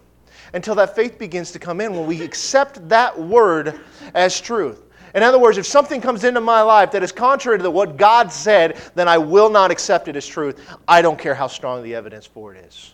until 0.54 0.74
that 0.76 0.96
faith 0.96 1.18
begins 1.18 1.52
to 1.52 1.58
come 1.58 1.82
in 1.82 1.92
when 1.92 2.06
we 2.06 2.22
accept 2.22 2.88
that 2.88 3.20
Word 3.20 3.78
as 4.14 4.40
truth. 4.40 4.84
In 5.16 5.22
other 5.22 5.38
words, 5.38 5.56
if 5.56 5.64
something 5.64 6.02
comes 6.02 6.24
into 6.24 6.42
my 6.42 6.60
life 6.60 6.90
that 6.90 7.02
is 7.02 7.10
contrary 7.10 7.58
to 7.58 7.70
what 7.70 7.96
God 7.96 8.30
said, 8.30 8.76
then 8.94 9.08
I 9.08 9.16
will 9.16 9.48
not 9.48 9.70
accept 9.70 10.08
it 10.08 10.14
as 10.14 10.26
truth. 10.26 10.60
I 10.86 11.00
don't 11.00 11.18
care 11.18 11.34
how 11.34 11.46
strong 11.46 11.82
the 11.82 11.94
evidence 11.94 12.26
for 12.26 12.54
it 12.54 12.62
is. 12.66 12.92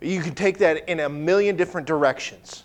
You 0.00 0.22
can 0.22 0.36
take 0.36 0.58
that 0.58 0.88
in 0.88 1.00
a 1.00 1.08
million 1.08 1.56
different 1.56 1.88
directions. 1.88 2.62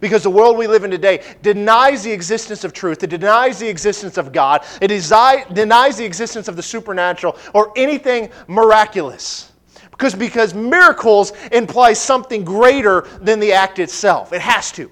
Because 0.00 0.24
the 0.24 0.30
world 0.30 0.58
we 0.58 0.66
live 0.66 0.82
in 0.82 0.90
today 0.90 1.22
denies 1.42 2.02
the 2.02 2.10
existence 2.10 2.64
of 2.64 2.72
truth, 2.72 3.04
it 3.04 3.10
denies 3.10 3.60
the 3.60 3.68
existence 3.68 4.18
of 4.18 4.32
God, 4.32 4.64
it 4.80 4.88
denies 4.88 5.96
the 5.96 6.04
existence 6.04 6.48
of 6.48 6.56
the 6.56 6.62
supernatural 6.62 7.36
or 7.54 7.72
anything 7.76 8.30
miraculous. 8.48 9.52
Because, 9.92 10.16
because 10.16 10.54
miracles 10.54 11.32
imply 11.52 11.92
something 11.92 12.44
greater 12.44 13.02
than 13.20 13.38
the 13.38 13.52
act 13.52 13.78
itself. 13.78 14.32
It 14.32 14.40
has 14.40 14.72
to. 14.72 14.90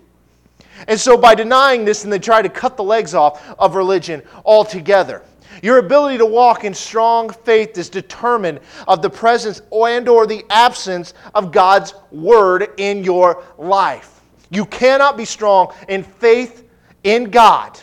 And 0.89 0.99
so 0.99 1.17
by 1.17 1.35
denying 1.35 1.85
this, 1.85 2.05
and 2.05 2.13
they 2.13 2.19
try 2.19 2.43
to 2.43 2.49
cut 2.49 2.77
the 2.77 2.85
legs 2.85 3.15
off 3.15 3.43
of 3.59 3.75
religion 3.75 4.23
altogether. 4.45 5.23
Your 5.63 5.79
ability 5.79 6.19
to 6.19 6.27
walk 6.27 6.65
in 6.65 6.73
strong 6.73 7.31
faith 7.31 7.77
is 7.77 7.89
determined 7.89 8.61
of 8.89 9.03
the 9.03 9.11
presence 9.11 9.61
and 9.73 10.09
or 10.09 10.27
the 10.27 10.45
absence 10.49 11.13
of 11.35 11.53
God's 11.53 11.95
word 12.11 12.69
in 12.79 13.05
your 13.05 13.43
life. 13.59 14.21
You 14.51 14.65
cannot 14.65 15.17
be 15.17 15.25
strong 15.25 15.75
in 15.89 16.03
faith 16.03 16.69
in 17.05 17.31
God. 17.31 17.79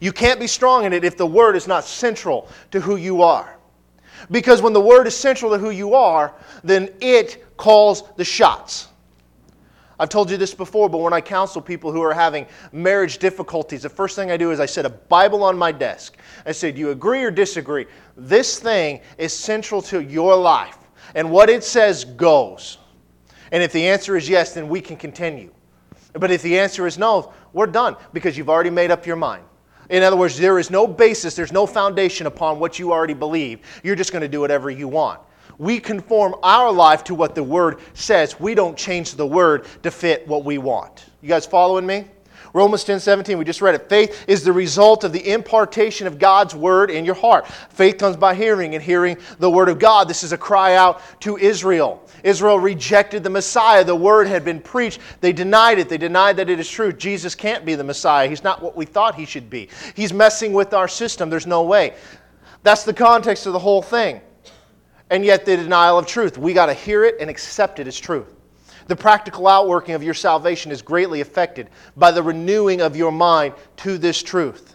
You 0.00 0.12
can't 0.12 0.38
be 0.38 0.46
strong 0.46 0.84
in 0.84 0.92
it 0.92 1.04
if 1.04 1.16
the 1.16 1.26
word 1.26 1.56
is 1.56 1.66
not 1.66 1.84
central 1.84 2.48
to 2.70 2.80
who 2.80 2.96
you 2.96 3.22
are. 3.22 3.56
Because 4.30 4.60
when 4.60 4.72
the 4.72 4.80
word 4.80 5.06
is 5.06 5.16
central 5.16 5.50
to 5.52 5.58
who 5.58 5.70
you 5.70 5.94
are, 5.94 6.34
then 6.62 6.90
it 7.00 7.56
calls 7.56 8.04
the 8.16 8.24
shots. 8.24 8.88
I've 9.98 10.10
told 10.10 10.30
you 10.30 10.36
this 10.36 10.52
before, 10.52 10.88
but 10.90 10.98
when 10.98 11.12
I 11.12 11.20
counsel 11.22 11.62
people 11.62 11.90
who 11.90 12.02
are 12.02 12.12
having 12.12 12.46
marriage 12.72 13.18
difficulties, 13.18 13.82
the 13.82 13.88
first 13.88 14.14
thing 14.14 14.30
I 14.30 14.36
do 14.36 14.50
is 14.50 14.60
I 14.60 14.66
set 14.66 14.84
a 14.84 14.90
Bible 14.90 15.42
on 15.42 15.56
my 15.56 15.72
desk. 15.72 16.16
I 16.44 16.52
say, 16.52 16.70
Do 16.70 16.80
you 16.80 16.90
agree 16.90 17.24
or 17.24 17.30
disagree? 17.30 17.86
This 18.16 18.58
thing 18.58 19.00
is 19.16 19.32
central 19.32 19.80
to 19.82 20.02
your 20.02 20.36
life, 20.36 20.78
and 21.14 21.30
what 21.30 21.48
it 21.48 21.64
says 21.64 22.04
goes. 22.04 22.78
And 23.52 23.62
if 23.62 23.72
the 23.72 23.86
answer 23.86 24.16
is 24.16 24.28
yes, 24.28 24.52
then 24.52 24.68
we 24.68 24.80
can 24.80 24.96
continue. 24.96 25.50
But 26.12 26.30
if 26.30 26.42
the 26.42 26.58
answer 26.58 26.86
is 26.86 26.98
no, 26.98 27.32
we're 27.52 27.66
done 27.66 27.96
because 28.12 28.36
you've 28.36 28.50
already 28.50 28.70
made 28.70 28.90
up 28.90 29.06
your 29.06 29.16
mind. 29.16 29.44
In 29.88 30.02
other 30.02 30.16
words, 30.16 30.36
there 30.36 30.58
is 30.58 30.70
no 30.70 30.86
basis, 30.86 31.34
there's 31.34 31.52
no 31.52 31.66
foundation 31.66 32.26
upon 32.26 32.58
what 32.58 32.78
you 32.78 32.92
already 32.92 33.14
believe. 33.14 33.60
You're 33.84 33.96
just 33.96 34.12
going 34.12 34.22
to 34.22 34.28
do 34.28 34.40
whatever 34.40 34.68
you 34.68 34.88
want. 34.88 35.20
We 35.58 35.80
conform 35.80 36.34
our 36.42 36.70
life 36.70 37.04
to 37.04 37.14
what 37.14 37.34
the 37.34 37.42
Word 37.42 37.80
says. 37.94 38.38
We 38.38 38.54
don't 38.54 38.76
change 38.76 39.14
the 39.14 39.26
Word 39.26 39.66
to 39.82 39.90
fit 39.90 40.26
what 40.28 40.44
we 40.44 40.58
want. 40.58 41.06
You 41.22 41.28
guys 41.28 41.46
following 41.46 41.86
me? 41.86 42.06
Romans 42.56 42.84
10 42.84 43.00
17, 43.00 43.36
we 43.36 43.44
just 43.44 43.60
read 43.60 43.74
it. 43.74 43.86
Faith 43.86 44.24
is 44.26 44.42
the 44.42 44.52
result 44.52 45.04
of 45.04 45.12
the 45.12 45.30
impartation 45.30 46.06
of 46.06 46.18
God's 46.18 46.54
word 46.54 46.90
in 46.90 47.04
your 47.04 47.14
heart. 47.14 47.46
Faith 47.46 47.98
comes 47.98 48.16
by 48.16 48.34
hearing, 48.34 48.74
and 48.74 48.82
hearing 48.82 49.18
the 49.38 49.50
word 49.50 49.68
of 49.68 49.78
God. 49.78 50.08
This 50.08 50.22
is 50.22 50.32
a 50.32 50.38
cry 50.38 50.74
out 50.74 51.02
to 51.20 51.36
Israel. 51.36 52.02
Israel 52.24 52.58
rejected 52.58 53.22
the 53.22 53.28
Messiah. 53.28 53.84
The 53.84 53.94
word 53.94 54.26
had 54.26 54.42
been 54.42 54.60
preached. 54.60 55.00
They 55.20 55.34
denied 55.34 55.78
it. 55.78 55.90
They 55.90 55.98
denied 55.98 56.38
that 56.38 56.48
it 56.48 56.58
is 56.58 56.70
true. 56.70 56.94
Jesus 56.94 57.34
can't 57.34 57.66
be 57.66 57.74
the 57.74 57.84
Messiah. 57.84 58.26
He's 58.26 58.42
not 58.42 58.62
what 58.62 58.74
we 58.74 58.86
thought 58.86 59.14
he 59.14 59.26
should 59.26 59.50
be. 59.50 59.68
He's 59.94 60.14
messing 60.14 60.54
with 60.54 60.72
our 60.72 60.88
system. 60.88 61.28
There's 61.28 61.46
no 61.46 61.62
way. 61.62 61.94
That's 62.62 62.84
the 62.84 62.94
context 62.94 63.44
of 63.44 63.52
the 63.52 63.58
whole 63.58 63.82
thing. 63.82 64.22
And 65.10 65.24
yet, 65.24 65.44
the 65.44 65.56
denial 65.56 65.98
of 65.98 66.06
truth. 66.06 66.36
We 66.36 66.52
got 66.52 66.66
to 66.66 66.74
hear 66.74 67.04
it 67.04 67.16
and 67.20 67.30
accept 67.30 67.78
it 67.78 67.86
as 67.86 67.98
truth. 67.98 68.34
The 68.88 68.96
practical 68.96 69.48
outworking 69.48 69.94
of 69.94 70.02
your 70.02 70.14
salvation 70.14 70.70
is 70.70 70.82
greatly 70.82 71.20
affected 71.20 71.70
by 71.96 72.12
the 72.12 72.22
renewing 72.22 72.80
of 72.80 72.96
your 72.96 73.12
mind 73.12 73.54
to 73.78 73.98
this 73.98 74.22
truth. 74.22 74.74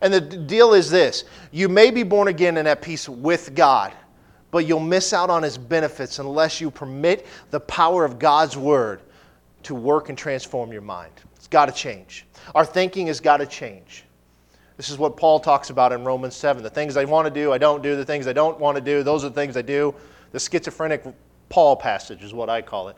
And 0.00 0.12
the 0.12 0.20
deal 0.20 0.74
is 0.74 0.90
this 0.90 1.24
you 1.50 1.68
may 1.68 1.90
be 1.90 2.02
born 2.02 2.28
again 2.28 2.56
and 2.56 2.66
at 2.66 2.82
peace 2.82 3.08
with 3.08 3.54
God, 3.54 3.92
but 4.50 4.66
you'll 4.66 4.80
miss 4.80 5.12
out 5.12 5.30
on 5.30 5.42
his 5.42 5.58
benefits 5.58 6.18
unless 6.18 6.60
you 6.60 6.70
permit 6.70 7.26
the 7.50 7.60
power 7.60 8.04
of 8.04 8.18
God's 8.18 8.56
word 8.56 9.02
to 9.64 9.74
work 9.74 10.08
and 10.08 10.18
transform 10.18 10.72
your 10.72 10.82
mind. 10.82 11.12
It's 11.36 11.46
got 11.46 11.66
to 11.66 11.72
change. 11.72 12.26
Our 12.54 12.64
thinking 12.64 13.06
has 13.08 13.20
got 13.20 13.38
to 13.38 13.46
change. 13.46 14.04
This 14.80 14.88
is 14.88 14.96
what 14.96 15.14
Paul 15.14 15.40
talks 15.40 15.68
about 15.68 15.92
in 15.92 16.04
Romans 16.04 16.34
7. 16.34 16.62
The 16.62 16.70
things 16.70 16.96
I 16.96 17.04
want 17.04 17.26
to 17.26 17.30
do, 17.30 17.52
I 17.52 17.58
don't 17.58 17.82
do. 17.82 17.96
The 17.96 18.04
things 18.06 18.26
I 18.26 18.32
don't 18.32 18.58
want 18.58 18.78
to 18.78 18.80
do, 18.80 19.02
those 19.02 19.26
are 19.26 19.28
the 19.28 19.34
things 19.34 19.58
I 19.58 19.60
do. 19.60 19.94
The 20.32 20.40
schizophrenic 20.40 21.04
Paul 21.50 21.76
passage 21.76 22.24
is 22.24 22.32
what 22.32 22.48
I 22.48 22.62
call 22.62 22.88
it. 22.88 22.96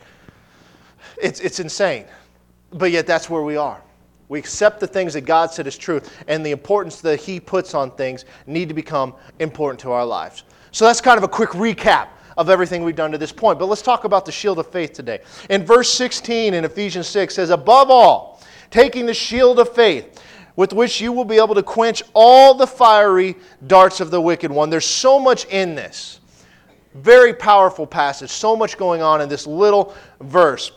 It's, 1.21 1.41
it's 1.41 1.59
insane. 1.59 2.05
But 2.73 2.93
yet, 2.93 3.09
that's 3.09 3.29
where 3.29 3.43
we 3.43 3.57
are. 3.57 3.83
We 4.29 4.39
accept 4.39 4.79
the 4.79 4.87
things 4.87 5.13
that 5.15 5.23
God 5.23 5.51
said 5.51 5.67
is 5.67 5.77
truth, 5.77 6.17
and 6.29 6.47
the 6.47 6.53
importance 6.53 7.01
that 7.01 7.19
He 7.19 7.41
puts 7.41 7.75
on 7.75 7.91
things 7.91 8.27
need 8.47 8.69
to 8.69 8.77
become 8.77 9.13
important 9.41 9.81
to 9.81 9.91
our 9.91 10.07
lives. 10.07 10.45
So, 10.71 10.87
that's 10.87 11.01
kind 11.01 11.19
of 11.19 11.25
a 11.25 11.29
quick 11.29 11.51
recap 11.51 12.11
of 12.37 12.49
everything 12.49 12.85
we've 12.85 12.95
done 12.95 13.11
to 13.11 13.19
this 13.19 13.33
point. 13.33 13.59
But 13.59 13.67
let's 13.67 13.83
talk 13.83 14.05
about 14.05 14.25
the 14.25 14.31
shield 14.31 14.61
of 14.61 14.71
faith 14.71 14.93
today. 14.93 15.19
In 15.51 15.67
verse 15.67 15.93
16 15.93 16.55
in 16.55 16.65
Ephesians 16.65 17.09
6 17.09 17.35
says, 17.35 17.51
Above 17.51 17.91
all, 17.91 18.41
taking 18.71 19.05
the 19.05 19.15
shield 19.15 19.59
of 19.59 19.75
faith, 19.75 20.23
with 20.57 20.73
which 20.73 21.01
you 21.01 21.13
will 21.13 21.25
be 21.25 21.37
able 21.37 21.55
to 21.55 21.63
quench 21.63 22.03
all 22.15 22.55
the 22.55 22.67
fiery 22.67 23.37
darts 23.67 24.01
of 24.01 24.11
the 24.11 24.21
wicked 24.21 24.51
one. 24.51 24.71
There's 24.71 24.87
so 24.87 25.19
much 25.19 25.45
in 25.47 25.75
this. 25.75 26.21
Very 26.95 27.33
powerful 27.33 27.87
passage. 27.87 28.31
So 28.31 28.55
much 28.55 28.77
going 28.77 29.03
on 29.03 29.21
in 29.21 29.29
this 29.29 29.47
little 29.47 29.95
verse. 30.21 30.73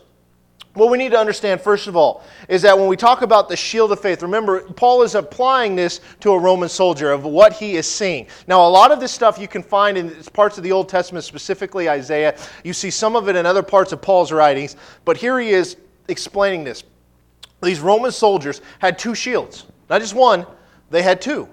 What 0.75 0.89
we 0.89 0.98
need 0.98 1.12
to 1.12 1.17
understand, 1.17 1.62
first 1.62 1.88
of 1.88 1.96
all, 1.96 2.22
is 2.50 2.62
that 2.63 2.77
when 2.77 2.89
we 2.89 2.98
talk 2.98 3.22
about 3.22 3.48
the 3.48 3.55
shield 3.55 3.94
of 3.94 4.01
faith, 4.01 4.22
remember, 4.22 4.60
Paul 4.62 5.03
is 5.03 5.15
applying 5.15 5.74
this 5.74 6.01
to 6.20 6.32
a 6.32 6.39
Roman 6.39 6.67
soldier 6.67 7.13
of 7.13 7.24
what 7.24 7.53
he 7.53 7.77
is 7.77 7.89
seeing. 7.89 8.27
Now, 8.46 8.67
a 8.67 8.67
lot 8.67 8.91
of 8.91 9.00
this 9.00 9.13
stuff 9.13 9.39
you 9.39 9.48
can 9.48 9.63
find 9.63 9.98
in 9.98 10.13
parts 10.34 10.58
of 10.58 10.65
the 10.65 10.74
Old 10.74 10.89
Testament, 10.89 11.24
specifically 11.24 11.88
Isaiah. 11.88 12.38
You 12.65 12.74
see 12.74 12.91
some 12.91 13.15
of 13.15 13.29
it 13.29 13.38
in 13.38 13.46
other 13.46 13.63
parts 13.63 13.94
of 13.94 14.01
Paul's 14.01 14.34
writings, 14.34 14.75
but 15.05 15.15
here 15.15 15.39
he 15.39 15.51
is 15.51 15.77
explaining 16.10 16.65
this. 16.65 16.84
These 17.62 17.80
Roman 17.80 18.12
soldiers 18.12 18.62
had 18.80 19.00
two 19.00 19.16
shields, 19.16 19.66
not 19.90 20.02
just 20.02 20.14
one, 20.14 20.46
they 20.90 21.02
had 21.02 21.22
two. 21.22 21.50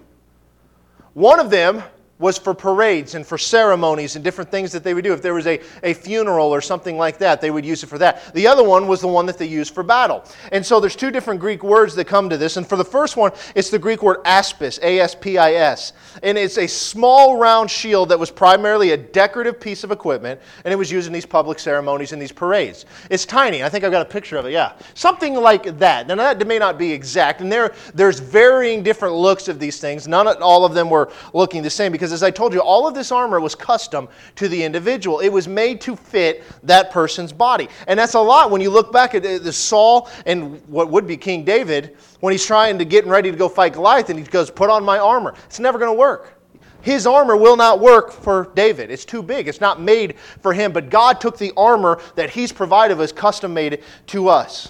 One 1.14 1.40
of 1.40 1.50
them 1.50 1.82
was 2.22 2.38
for 2.38 2.54
parades 2.54 3.14
and 3.14 3.26
for 3.26 3.36
ceremonies 3.36 4.16
and 4.16 4.24
different 4.24 4.50
things 4.50 4.72
that 4.72 4.82
they 4.82 4.94
would 4.94 5.04
do. 5.04 5.12
If 5.12 5.20
there 5.20 5.34
was 5.34 5.46
a, 5.46 5.60
a 5.82 5.92
funeral 5.92 6.46
or 6.46 6.62
something 6.62 6.96
like 6.96 7.18
that, 7.18 7.40
they 7.40 7.50
would 7.50 7.66
use 7.66 7.82
it 7.82 7.88
for 7.88 7.98
that. 7.98 8.32
The 8.32 8.46
other 8.46 8.62
one 8.62 8.86
was 8.86 9.00
the 9.00 9.08
one 9.08 9.26
that 9.26 9.36
they 9.36 9.46
used 9.46 9.74
for 9.74 9.82
battle. 9.82 10.24
And 10.52 10.64
so 10.64 10.80
there's 10.80 10.96
two 10.96 11.10
different 11.10 11.40
Greek 11.40 11.62
words 11.62 11.94
that 11.96 12.06
come 12.06 12.30
to 12.30 12.36
this. 12.36 12.56
And 12.56 12.66
for 12.66 12.76
the 12.76 12.84
first 12.84 13.16
one, 13.16 13.32
it's 13.54 13.68
the 13.68 13.78
Greek 13.78 14.02
word 14.02 14.22
aspis, 14.24 14.78
A 14.82 15.00
S 15.00 15.14
P 15.14 15.36
I 15.36 15.54
S. 15.54 15.92
And 16.22 16.38
it's 16.38 16.58
a 16.58 16.68
small 16.68 17.36
round 17.36 17.70
shield 17.70 18.08
that 18.10 18.18
was 18.18 18.30
primarily 18.30 18.92
a 18.92 18.96
decorative 18.96 19.58
piece 19.60 19.82
of 19.82 19.90
equipment, 19.90 20.40
and 20.64 20.72
it 20.72 20.76
was 20.76 20.92
used 20.92 21.08
in 21.08 21.12
these 21.12 21.26
public 21.26 21.58
ceremonies 21.58 22.12
and 22.12 22.22
these 22.22 22.30
parades. 22.30 22.86
It's 23.10 23.26
tiny. 23.26 23.64
I 23.64 23.68
think 23.68 23.82
I've 23.82 23.90
got 23.90 24.06
a 24.06 24.08
picture 24.08 24.36
of 24.36 24.46
it, 24.46 24.52
yeah. 24.52 24.74
Something 24.94 25.34
like 25.34 25.78
that. 25.78 26.06
Now, 26.06 26.14
that 26.14 26.46
may 26.46 26.58
not 26.58 26.78
be 26.78 26.92
exact. 26.92 27.40
And 27.40 27.50
there, 27.50 27.74
there's 27.94 28.20
varying 28.20 28.84
different 28.84 29.16
looks 29.16 29.48
of 29.48 29.58
these 29.58 29.80
things. 29.80 30.06
None 30.06 30.28
all 30.40 30.64
of 30.64 30.74
them 30.74 30.88
were 30.88 31.10
looking 31.32 31.62
the 31.62 31.70
same 31.70 31.90
because 31.90 32.11
because 32.12 32.22
as 32.22 32.26
I 32.26 32.30
told 32.30 32.52
you, 32.52 32.60
all 32.60 32.86
of 32.86 32.92
this 32.92 33.10
armor 33.10 33.40
was 33.40 33.54
custom 33.54 34.06
to 34.36 34.46
the 34.46 34.62
individual. 34.62 35.20
It 35.20 35.30
was 35.30 35.48
made 35.48 35.80
to 35.80 35.96
fit 35.96 36.44
that 36.62 36.90
person's 36.90 37.32
body. 37.32 37.70
And 37.86 37.98
that's 37.98 38.12
a 38.12 38.20
lot 38.20 38.50
when 38.50 38.60
you 38.60 38.68
look 38.68 38.92
back 38.92 39.14
at 39.14 39.24
uh, 39.24 39.38
the 39.38 39.50
Saul 39.52 40.10
and 40.26 40.60
what 40.68 40.90
would 40.90 41.06
be 41.06 41.16
King 41.16 41.42
David 41.42 41.96
when 42.20 42.32
he's 42.32 42.44
trying 42.44 42.78
to 42.78 42.84
get 42.84 43.06
ready 43.06 43.30
to 43.30 43.36
go 43.36 43.48
fight 43.48 43.72
Goliath 43.72 44.10
and 44.10 44.18
he 44.18 44.26
goes, 44.26 44.50
Put 44.50 44.68
on 44.68 44.84
my 44.84 44.98
armor. 44.98 45.32
It's 45.46 45.58
never 45.58 45.78
going 45.78 45.90
to 45.90 45.98
work. 45.98 46.38
His 46.82 47.06
armor 47.06 47.34
will 47.34 47.56
not 47.56 47.80
work 47.80 48.12
for 48.12 48.50
David. 48.54 48.90
It's 48.90 49.06
too 49.06 49.22
big. 49.22 49.48
It's 49.48 49.62
not 49.62 49.80
made 49.80 50.18
for 50.42 50.52
him. 50.52 50.70
But 50.70 50.90
God 50.90 51.18
took 51.18 51.38
the 51.38 51.52
armor 51.56 51.98
that 52.16 52.28
He's 52.28 52.52
provided 52.52 53.00
us, 53.00 53.10
custom 53.10 53.54
made 53.54 53.82
to 54.08 54.28
us. 54.28 54.68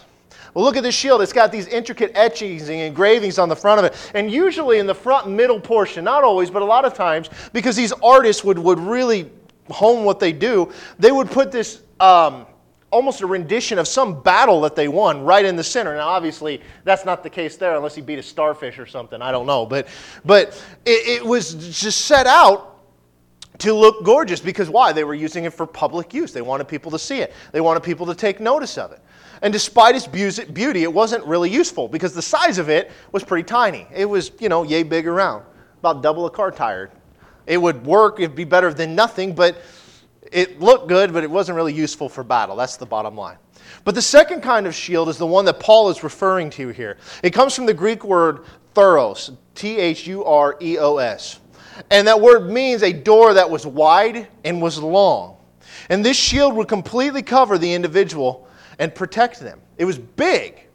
Well, 0.54 0.64
look 0.64 0.76
at 0.76 0.82
this 0.82 0.94
shield. 0.94 1.22
It's 1.22 1.32
got 1.32 1.50
these 1.50 1.66
intricate 1.66 2.12
etchings 2.14 2.68
and 2.68 2.78
engravings 2.78 3.38
on 3.38 3.48
the 3.48 3.56
front 3.56 3.78
of 3.78 3.84
it. 3.86 4.10
And 4.14 4.30
usually 4.30 4.78
in 4.78 4.86
the 4.86 4.94
front 4.94 5.28
middle 5.28 5.58
portion, 5.58 6.04
not 6.04 6.24
always, 6.24 6.50
but 6.50 6.62
a 6.62 6.64
lot 6.64 6.84
of 6.84 6.94
times, 6.94 7.30
because 7.52 7.74
these 7.74 7.92
artists 8.02 8.44
would, 8.44 8.58
would 8.58 8.78
really 8.78 9.30
hone 9.70 10.04
what 10.04 10.20
they 10.20 10.32
do, 10.32 10.70
they 10.98 11.10
would 11.10 11.30
put 11.30 11.50
this 11.50 11.82
um, 12.00 12.46
almost 12.90 13.22
a 13.22 13.26
rendition 13.26 13.78
of 13.78 13.88
some 13.88 14.22
battle 14.22 14.60
that 14.60 14.76
they 14.76 14.88
won 14.88 15.22
right 15.22 15.46
in 15.46 15.56
the 15.56 15.64
center. 15.64 15.96
Now, 15.96 16.08
obviously, 16.08 16.60
that's 16.84 17.06
not 17.06 17.22
the 17.22 17.30
case 17.30 17.56
there 17.56 17.74
unless 17.74 17.94
he 17.94 18.02
beat 18.02 18.18
a 18.18 18.22
starfish 18.22 18.78
or 18.78 18.86
something. 18.86 19.22
I 19.22 19.32
don't 19.32 19.46
know. 19.46 19.64
But, 19.64 19.88
but 20.24 20.48
it, 20.84 21.22
it 21.22 21.24
was 21.24 21.54
just 21.54 22.02
set 22.02 22.26
out 22.26 22.71
to 23.58 23.74
look 23.74 24.04
gorgeous 24.04 24.40
because 24.40 24.70
why? 24.70 24.92
They 24.92 25.04
were 25.04 25.14
using 25.14 25.44
it 25.44 25.52
for 25.52 25.66
public 25.66 26.14
use. 26.14 26.32
They 26.32 26.42
wanted 26.42 26.68
people 26.68 26.90
to 26.92 26.98
see 26.98 27.20
it, 27.20 27.32
they 27.52 27.60
wanted 27.60 27.82
people 27.82 28.06
to 28.06 28.14
take 28.14 28.40
notice 28.40 28.78
of 28.78 28.92
it. 28.92 29.00
And 29.42 29.52
despite 29.52 29.96
its 29.96 30.06
beauty, 30.06 30.84
it 30.84 30.92
wasn't 30.92 31.24
really 31.24 31.50
useful 31.50 31.88
because 31.88 32.14
the 32.14 32.22
size 32.22 32.58
of 32.58 32.68
it 32.68 32.92
was 33.10 33.24
pretty 33.24 33.44
tiny. 33.44 33.88
It 33.92 34.04
was, 34.04 34.30
you 34.38 34.48
know, 34.48 34.62
yay 34.62 34.84
big 34.84 35.08
around, 35.08 35.44
about 35.80 36.00
double 36.00 36.26
a 36.26 36.30
car 36.30 36.52
tire. 36.52 36.90
It 37.46 37.58
would 37.58 37.84
work, 37.84 38.20
it'd 38.20 38.36
be 38.36 38.44
better 38.44 38.72
than 38.72 38.94
nothing, 38.94 39.34
but 39.34 39.56
it 40.30 40.60
looked 40.60 40.88
good, 40.88 41.12
but 41.12 41.24
it 41.24 41.30
wasn't 41.30 41.56
really 41.56 41.72
useful 41.72 42.08
for 42.08 42.22
battle. 42.22 42.54
That's 42.54 42.76
the 42.76 42.86
bottom 42.86 43.16
line. 43.16 43.36
But 43.84 43.96
the 43.96 44.02
second 44.02 44.42
kind 44.42 44.66
of 44.66 44.74
shield 44.74 45.08
is 45.08 45.18
the 45.18 45.26
one 45.26 45.44
that 45.46 45.58
Paul 45.58 45.90
is 45.90 46.04
referring 46.04 46.50
to 46.50 46.68
here. 46.68 46.98
It 47.24 47.30
comes 47.30 47.54
from 47.54 47.66
the 47.66 47.74
Greek 47.74 48.04
word 48.04 48.44
thuros, 48.74 49.36
T 49.56 49.78
H 49.78 50.06
U 50.06 50.24
R 50.24 50.56
E 50.60 50.78
O 50.78 50.98
S. 50.98 51.40
And 51.90 52.06
that 52.08 52.20
word 52.20 52.50
means 52.50 52.82
a 52.82 52.92
door 52.92 53.34
that 53.34 53.48
was 53.48 53.66
wide 53.66 54.28
and 54.44 54.60
was 54.60 54.78
long. 54.78 55.36
And 55.88 56.04
this 56.04 56.16
shield 56.16 56.54
would 56.54 56.68
completely 56.68 57.22
cover 57.22 57.58
the 57.58 57.72
individual 57.72 58.48
and 58.78 58.94
protect 58.94 59.40
them. 59.40 59.60
It 59.78 59.84
was 59.84 59.98
big, 59.98 60.66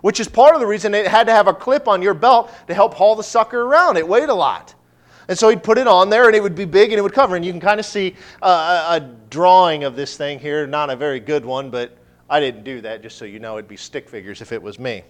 which 0.00 0.20
is 0.20 0.28
part 0.28 0.54
of 0.54 0.60
the 0.60 0.66
reason 0.66 0.94
it 0.94 1.06
had 1.06 1.26
to 1.26 1.32
have 1.32 1.46
a 1.46 1.54
clip 1.54 1.88
on 1.88 2.02
your 2.02 2.14
belt 2.14 2.52
to 2.68 2.74
help 2.74 2.94
haul 2.94 3.16
the 3.16 3.22
sucker 3.22 3.62
around. 3.62 3.96
It 3.96 4.06
weighed 4.06 4.28
a 4.28 4.34
lot. 4.34 4.74
And 5.28 5.38
so 5.38 5.48
he'd 5.48 5.62
put 5.62 5.78
it 5.78 5.86
on 5.86 6.10
there 6.10 6.26
and 6.26 6.36
it 6.36 6.42
would 6.42 6.54
be 6.54 6.66
big 6.66 6.90
and 6.90 6.98
it 6.98 7.02
would 7.02 7.14
cover. 7.14 7.36
And 7.36 7.44
you 7.44 7.50
can 7.50 7.60
kind 7.60 7.80
of 7.80 7.86
see 7.86 8.14
a, 8.42 8.48
a 8.48 9.10
drawing 9.30 9.84
of 9.84 9.96
this 9.96 10.16
thing 10.16 10.38
here. 10.38 10.66
Not 10.66 10.90
a 10.90 10.96
very 10.96 11.20
good 11.20 11.44
one, 11.44 11.70
but 11.70 11.96
I 12.28 12.40
didn't 12.40 12.64
do 12.64 12.80
that, 12.82 13.02
just 13.02 13.16
so 13.16 13.24
you 13.24 13.38
know. 13.38 13.56
It'd 13.56 13.68
be 13.68 13.76
stick 13.76 14.08
figures 14.08 14.40
if 14.42 14.52
it 14.52 14.62
was 14.62 14.78
me. 14.78 15.02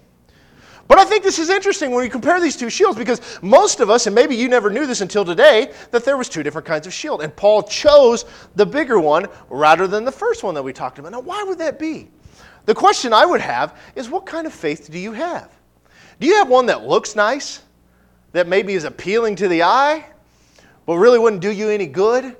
But 0.87 0.99
I 0.99 1.05
think 1.05 1.25
this 1.25 1.39
is 1.39 1.49
interesting 1.49 1.91
when 1.91 2.01
we 2.01 2.11
compare 2.11 2.41
these 2.41 2.57
two 2.57 2.69
shields 2.69 2.99
because 2.99 3.21
most 3.43 3.81
of 3.81 3.89
us, 3.89 4.07
and 4.07 4.15
maybe 4.15 4.37
you 4.37 4.49
never 4.49 4.69
knew 4.69 4.87
this 4.87 5.01
until 5.01 5.25
today, 5.25 5.73
that 5.91 6.05
there 6.05 6.17
was 6.17 6.29
two 6.29 6.43
different 6.43 6.67
kinds 6.67 6.87
of 6.87 6.93
shield. 6.93 7.23
And 7.23 7.35
Paul 7.35 7.63
chose 7.63 8.25
the 8.55 8.67
bigger 8.67 9.01
one 9.01 9.27
rather 9.49 9.87
than 9.87 10.05
the 10.05 10.13
first 10.13 10.43
one 10.43 10.55
that 10.55 10.63
we 10.63 10.73
talked 10.73 10.99
about. 10.99 11.13
Now, 11.13 11.21
why 11.21 11.43
would 11.43 11.59
that 11.59 11.79
be? 11.79 12.09
The 12.67 12.75
question 12.75 13.13
I 13.13 13.25
would 13.25 13.41
have 13.41 13.79
is 13.95 14.09
what 14.09 14.27
kind 14.27 14.47
of 14.47 14.53
faith 14.53 14.91
do 14.91 14.99
you 14.99 15.13
have? 15.13 15.51
Do 16.21 16.27
you 16.27 16.37
have 16.37 16.49
one 16.49 16.67
that 16.67 16.87
looks 16.87 17.17
nice, 17.17 17.63
that 18.33 18.47
maybe 18.47 18.75
is 18.75 18.85
appealing 18.85 19.37
to 19.37 19.49
the 19.49 19.63
eye, 19.63 20.07
but 20.87 20.97
really 20.97 21.19
wouldn't 21.19 21.43
do 21.43 21.51
you 21.51 21.71
any 21.71 21.87
good 21.87 22.37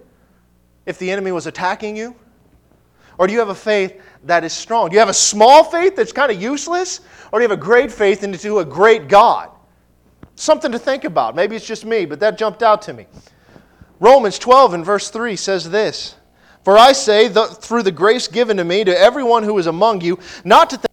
if 0.87 0.99
the 0.99 1.11
enemy 1.11 1.33
was 1.33 1.47
attacking 1.47 1.97
you? 1.97 2.15
Or 3.19 3.27
do 3.27 3.33
you 3.33 3.39
have 3.39 3.49
a 3.49 3.55
faith 3.55 4.01
that 4.27 4.45
is 4.45 4.53
strong? 4.53 4.89
Do 4.89 4.95
you 4.95 5.01
have 5.01 5.09
a 5.09 5.15
small 5.15 5.65
faith 5.65 5.97
that's 5.97 6.13
kind 6.13 6.31
of 6.31 6.41
useless? 6.41 7.01
Or 7.33 7.39
do 7.39 7.45
you 7.45 7.49
have 7.49 7.59
a 7.59 7.63
great 7.63 7.93
faith 7.93 8.23
into 8.23 8.59
a 8.59 8.65
great 8.65 9.09
God? 9.09 9.51
Something 10.37 10.73
to 10.73 10.79
think 10.79 11.05
about. 11.05 11.37
Maybe 11.37 11.57
it's 11.57 11.67
just 11.67 11.85
me, 11.85 12.07
but 12.07 12.21
that 12.21 12.39
jumped 12.39 12.63
out 12.63 12.83
to 12.83 12.93
me. 12.93 13.07
Romans 14.01 14.39
12 14.39 14.75
and 14.75 14.85
verse 14.85 15.11
3 15.11 15.37
says 15.37 15.71
this 15.71 16.17
For 16.65 16.77
I 16.77 16.93
say, 16.93 17.29
through 17.29 17.83
the 17.83 17.93
grace 17.93 18.29
given 18.29 18.57
to 18.57 18.65
me, 18.65 18.85
to 18.85 18.99
everyone 18.99 19.43
who 19.43 19.59
is 19.59 19.67
among 19.67 20.01
you, 20.01 20.19
not 20.45 20.71
to 20.71 20.77
think 20.77 20.91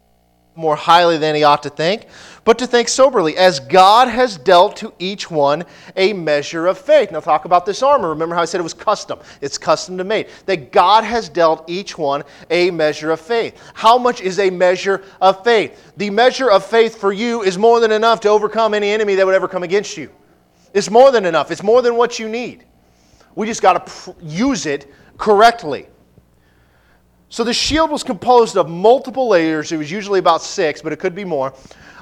more 0.55 0.75
highly 0.75 1.17
than 1.17 1.33
he 1.35 1.43
ought 1.43 1.63
to 1.63 1.69
think, 1.69 2.05
but 2.43 2.57
to 2.57 2.65
think 2.65 2.87
soberly, 2.87 3.37
as 3.37 3.59
God 3.59 4.07
has 4.07 4.35
dealt 4.35 4.75
to 4.77 4.93
each 4.97 5.29
one 5.29 5.63
a 5.95 6.11
measure 6.13 6.65
of 6.65 6.77
faith. 6.77 7.11
Now, 7.11 7.19
talk 7.19 7.45
about 7.45 7.67
this 7.67 7.83
armor. 7.83 8.09
Remember 8.09 8.33
how 8.33 8.41
I 8.41 8.45
said 8.45 8.59
it 8.59 8.63
was 8.63 8.73
custom? 8.73 9.19
It's 9.41 9.59
custom 9.59 9.97
to 9.99 10.03
made. 10.03 10.27
That 10.47 10.71
God 10.71 11.03
has 11.03 11.29
dealt 11.29 11.69
each 11.69 11.99
one 11.99 12.23
a 12.49 12.71
measure 12.71 13.11
of 13.11 13.21
faith. 13.21 13.61
How 13.75 13.99
much 13.99 14.21
is 14.21 14.39
a 14.39 14.49
measure 14.49 15.03
of 15.21 15.43
faith? 15.43 15.93
The 15.97 16.09
measure 16.09 16.49
of 16.49 16.65
faith 16.65 16.97
for 16.97 17.13
you 17.13 17.43
is 17.43 17.59
more 17.59 17.79
than 17.79 17.91
enough 17.91 18.21
to 18.21 18.29
overcome 18.29 18.73
any 18.73 18.89
enemy 18.89 19.13
that 19.15 19.25
would 19.25 19.35
ever 19.35 19.47
come 19.47 19.63
against 19.63 19.95
you. 19.95 20.09
It's 20.73 20.89
more 20.89 21.11
than 21.11 21.25
enough, 21.25 21.51
it's 21.51 21.63
more 21.63 21.81
than 21.81 21.95
what 21.95 22.17
you 22.17 22.27
need. 22.27 22.65
We 23.35 23.45
just 23.45 23.61
got 23.61 23.73
to 23.85 23.91
pr- 23.91 24.19
use 24.21 24.65
it 24.65 24.91
correctly. 25.17 25.87
So 27.31 27.45
the 27.45 27.53
shield 27.53 27.89
was 27.89 28.03
composed 28.03 28.57
of 28.57 28.67
multiple 28.67 29.29
layers. 29.29 29.71
It 29.71 29.77
was 29.77 29.89
usually 29.89 30.19
about 30.19 30.41
six, 30.41 30.81
but 30.81 30.91
it 30.91 30.99
could 30.99 31.15
be 31.15 31.23
more 31.23 31.53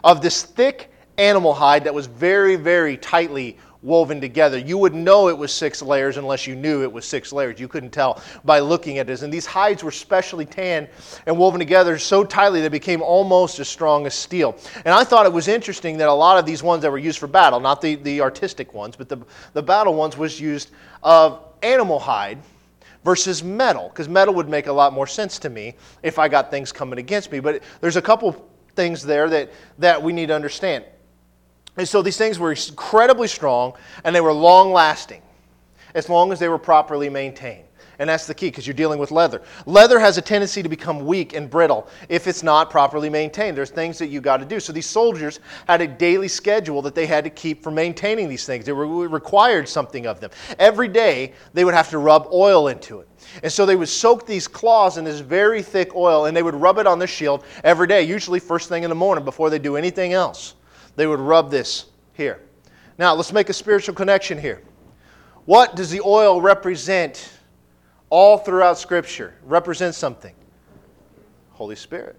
of 0.03 0.23
this 0.23 0.41
thick 0.41 0.91
animal 1.19 1.53
hide 1.53 1.83
that 1.83 1.93
was 1.93 2.07
very, 2.07 2.55
very 2.55 2.97
tightly 2.97 3.55
woven 3.83 4.19
together. 4.19 4.57
You 4.57 4.79
would 4.79 4.95
know 4.95 5.29
it 5.29 5.37
was 5.37 5.53
six 5.53 5.83
layers 5.83 6.17
unless 6.17 6.47
you 6.47 6.55
knew 6.55 6.81
it 6.81 6.91
was 6.91 7.05
six 7.05 7.31
layers. 7.31 7.59
You 7.59 7.67
couldn't 7.67 7.91
tell 7.91 8.23
by 8.43 8.57
looking 8.57 8.97
at 8.97 9.05
this. 9.05 9.21
And 9.21 9.31
these 9.31 9.45
hides 9.45 9.83
were 9.83 9.91
specially 9.91 10.47
tanned 10.47 10.87
and 11.27 11.37
woven 11.37 11.59
together 11.59 11.99
so 11.99 12.23
tightly 12.23 12.59
they 12.59 12.67
became 12.67 13.03
almost 13.03 13.59
as 13.59 13.69
strong 13.69 14.07
as 14.07 14.15
steel. 14.15 14.57
And 14.83 14.95
I 14.95 15.03
thought 15.03 15.27
it 15.27 15.31
was 15.31 15.47
interesting 15.47 15.95
that 15.97 16.07
a 16.07 16.13
lot 16.13 16.39
of 16.39 16.45
these 16.47 16.63
ones 16.63 16.81
that 16.81 16.89
were 16.89 16.97
used 16.97 17.19
for 17.19 17.27
battle, 17.27 17.59
not 17.59 17.81
the, 17.81 17.97
the 17.97 18.19
artistic 18.19 18.73
ones, 18.73 18.95
but 18.95 19.07
the, 19.07 19.19
the 19.53 19.61
battle 19.61 19.93
ones, 19.93 20.17
was 20.17 20.41
used 20.41 20.71
of 21.03 21.39
animal 21.61 21.99
hide 21.99 22.39
versus 23.03 23.43
metal, 23.43 23.89
because 23.89 24.09
metal 24.09 24.33
would 24.33 24.49
make 24.49 24.67
a 24.67 24.73
lot 24.73 24.93
more 24.93 25.07
sense 25.07 25.39
to 25.39 25.49
me 25.49 25.75
if 26.03 26.19
I 26.19 26.27
got 26.27 26.51
things 26.51 26.71
coming 26.71 26.99
against 26.99 27.31
me. 27.31 27.39
But 27.39 27.63
there's 27.81 27.95
a 27.95 28.01
couple 28.01 28.49
things 28.75 29.03
there 29.03 29.29
that, 29.29 29.51
that 29.79 30.01
we 30.01 30.13
need 30.13 30.27
to 30.27 30.35
understand. 30.35 30.83
And 31.77 31.87
so 31.87 32.01
these 32.01 32.17
things 32.17 32.39
were 32.39 32.51
incredibly 32.51 33.27
strong 33.27 33.73
and 34.03 34.13
they 34.13 34.21
were 34.21 34.33
long 34.33 34.73
lasting 34.73 35.21
as 35.95 36.09
long 36.09 36.31
as 36.31 36.39
they 36.39 36.49
were 36.49 36.57
properly 36.57 37.09
maintained. 37.09 37.65
And 37.99 38.09
that's 38.09 38.25
the 38.25 38.33
key 38.33 38.47
because 38.47 38.65
you're 38.65 38.73
dealing 38.73 38.97
with 38.97 39.11
leather. 39.11 39.41
Leather 39.65 39.99
has 39.99 40.17
a 40.17 40.21
tendency 40.21 40.63
to 40.63 40.69
become 40.69 41.05
weak 41.05 41.33
and 41.33 41.49
brittle 41.49 41.89
if 42.07 42.27
it's 42.27 42.43
not 42.43 42.69
properly 42.69 43.09
maintained. 43.09 43.57
There's 43.57 43.71
things 43.71 43.99
that 43.99 44.07
you 44.07 44.21
got 44.21 44.37
to 44.37 44.45
do. 44.45 44.61
So 44.61 44.71
these 44.71 44.85
soldiers 44.85 45.41
had 45.67 45.81
a 45.81 45.87
daily 45.87 46.29
schedule 46.29 46.81
that 46.83 46.95
they 46.95 47.05
had 47.05 47.25
to 47.25 47.29
keep 47.29 47.61
for 47.61 47.71
maintaining 47.71 48.29
these 48.29 48.45
things. 48.45 48.65
They 48.65 48.71
were, 48.71 48.87
required 49.09 49.67
something 49.67 50.07
of 50.07 50.21
them. 50.21 50.31
Every 50.57 50.87
day 50.87 51.33
they 51.53 51.65
would 51.65 51.73
have 51.73 51.89
to 51.89 51.97
rub 51.97 52.29
oil 52.31 52.69
into 52.69 53.01
it. 53.01 53.09
And 53.43 53.51
so 53.51 53.65
they 53.65 53.75
would 53.75 53.89
soak 53.89 54.25
these 54.25 54.47
claws 54.47 54.97
in 54.97 55.03
this 55.03 55.19
very 55.19 55.61
thick 55.61 55.93
oil 55.93 56.25
and 56.25 56.35
they 56.35 56.43
would 56.43 56.55
rub 56.55 56.77
it 56.77 56.87
on 56.87 56.99
the 56.99 57.07
shield 57.07 57.43
every 57.65 57.87
day, 57.87 58.03
usually 58.03 58.39
first 58.39 58.69
thing 58.69 58.83
in 58.83 58.89
the 58.89 58.95
morning 58.95 59.25
before 59.25 59.49
they 59.49 59.59
do 59.59 59.75
anything 59.75 60.13
else. 60.13 60.55
They 60.95 61.05
would 61.05 61.19
rub 61.19 61.51
this 61.51 61.87
here. 62.13 62.39
Now, 62.97 63.13
let's 63.13 63.33
make 63.33 63.49
a 63.49 63.53
spiritual 63.53 63.95
connection 63.95 64.39
here. 64.39 64.61
What 65.45 65.75
does 65.75 65.89
the 65.89 66.01
oil 66.01 66.41
represent 66.41 67.29
all 68.09 68.37
throughout 68.37 68.77
Scripture? 68.77 69.33
Represents 69.45 69.97
something. 69.97 70.33
Holy 71.51 71.75
Spirit. 71.75 72.15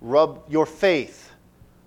Rub 0.00 0.42
your 0.48 0.66
faith. 0.66 1.32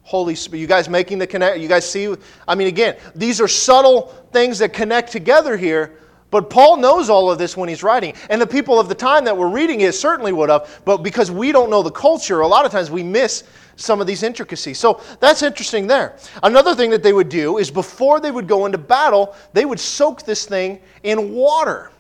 Holy 0.04 0.36
Spirit. 0.36 0.62
You 0.62 0.68
guys 0.68 0.90
making 0.90 1.20
the 1.20 1.28
connect? 1.28 1.60
You 1.60 1.68
guys 1.68 1.90
see? 1.90 2.14
I 2.48 2.56
mean, 2.56 2.68
again, 2.68 2.98
these 3.16 3.40
are 3.40 3.48
subtle 3.48 4.08
things 4.32 4.60
that 4.60 4.74
connect 4.74 5.12
together 5.12 5.56
here, 5.56 5.98
but 6.32 6.50
Paul 6.50 6.78
knows 6.78 7.10
all 7.10 7.30
of 7.30 7.38
this 7.38 7.56
when 7.56 7.70
he's 7.70 7.84
writing. 7.84 8.14
And 8.30 8.42
the 8.42 8.48
people 8.48 8.80
of 8.80 8.90
the 8.90 8.96
time 8.96 9.26
that 9.26 9.36
were 9.38 9.50
reading 9.50 9.82
it 9.82 9.94
certainly 9.94 10.32
would 10.32 10.50
have, 10.50 10.82
but 10.86 10.98
because 10.98 11.30
we 11.30 11.52
don't 11.52 11.70
know 11.70 11.84
the 11.84 11.92
culture, 11.92 12.42
a 12.42 12.48
lot 12.48 12.66
of 12.66 12.72
times 12.72 12.90
we 12.90 13.04
miss 13.04 13.44
some 13.76 14.02
of 14.02 14.08
these 14.08 14.24
intricacies. 14.24 14.78
So 14.78 15.02
that's 15.20 15.44
interesting 15.44 15.88
there. 15.88 16.18
Another 16.44 16.76
thing 16.76 16.90
that 16.92 17.04
they 17.04 17.14
would 17.14 17.30
do 17.30 17.58
is 17.58 17.72
before 17.72 18.20
they 18.20 18.32
would 18.32 18.48
go 18.48 18.66
into 18.66 18.78
battle, 18.78 19.36
they 19.54 19.66
would 19.66 19.80
soak 19.80 20.24
this 20.24 20.46
thing 20.46 20.80
in 21.04 21.34
water. 21.34 21.92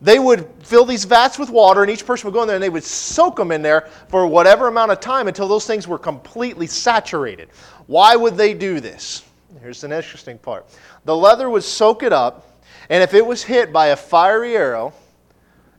They 0.00 0.18
would 0.18 0.48
fill 0.60 0.84
these 0.84 1.04
vats 1.04 1.38
with 1.38 1.48
water, 1.48 1.82
and 1.82 1.90
each 1.90 2.04
person 2.04 2.26
would 2.26 2.34
go 2.34 2.42
in 2.42 2.48
there 2.48 2.56
and 2.56 2.62
they 2.62 2.68
would 2.68 2.84
soak 2.84 3.36
them 3.36 3.50
in 3.50 3.62
there 3.62 3.88
for 4.08 4.26
whatever 4.26 4.68
amount 4.68 4.92
of 4.92 5.00
time 5.00 5.26
until 5.26 5.48
those 5.48 5.66
things 5.66 5.88
were 5.88 5.98
completely 5.98 6.66
saturated. 6.66 7.48
Why 7.86 8.14
would 8.14 8.36
they 8.36 8.52
do 8.52 8.80
this? 8.80 9.22
Here's 9.62 9.84
an 9.84 9.92
interesting 9.92 10.38
part 10.38 10.66
the 11.04 11.16
leather 11.16 11.48
would 11.48 11.64
soak 11.64 12.02
it 12.02 12.12
up 12.12 12.56
and 12.88 13.02
if 13.02 13.14
it 13.14 13.24
was 13.24 13.42
hit 13.42 13.72
by 13.72 13.88
a 13.88 13.96
fiery 13.96 14.56
arrow, 14.56 14.92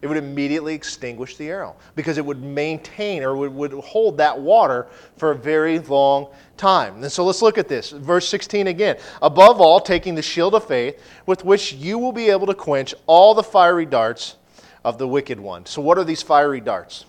it 0.01 0.07
would 0.07 0.17
immediately 0.17 0.73
extinguish 0.73 1.38
the 1.38 1.49
arrow 1.49 1.75
because 1.95 2.17
it 2.17 2.25
would 2.25 2.41
maintain 2.41 3.23
or 3.23 3.36
would, 3.36 3.53
would 3.53 3.73
hold 3.73 4.17
that 4.17 4.39
water 4.39 4.88
for 5.17 5.31
a 5.31 5.36
very 5.36 5.79
long 5.79 6.27
time. 6.55 7.01
And 7.01 7.12
so 7.12 7.25
let's 7.25 7.41
look 7.41 7.57
at 7.57 7.67
this. 7.67 7.91
Verse 7.91 8.27
16 8.27 8.67
again. 8.67 8.97
Above 9.21 9.60
all, 9.60 9.79
taking 9.79 10.15
the 10.15 10.21
shield 10.21 10.55
of 10.55 10.65
faith 10.65 11.01
with 11.25 11.43
which 11.43 11.73
you 11.73 11.97
will 11.97 12.12
be 12.12 12.29
able 12.29 12.47
to 12.47 12.53
quench 12.53 12.93
all 13.07 13.33
the 13.33 13.43
fiery 13.43 13.86
darts 13.86 14.36
of 14.83 14.97
the 14.97 15.07
wicked 15.07 15.39
one. 15.39 15.65
So, 15.65 15.81
what 15.81 15.97
are 15.97 16.03
these 16.03 16.21
fiery 16.21 16.62
darts? 16.62 17.05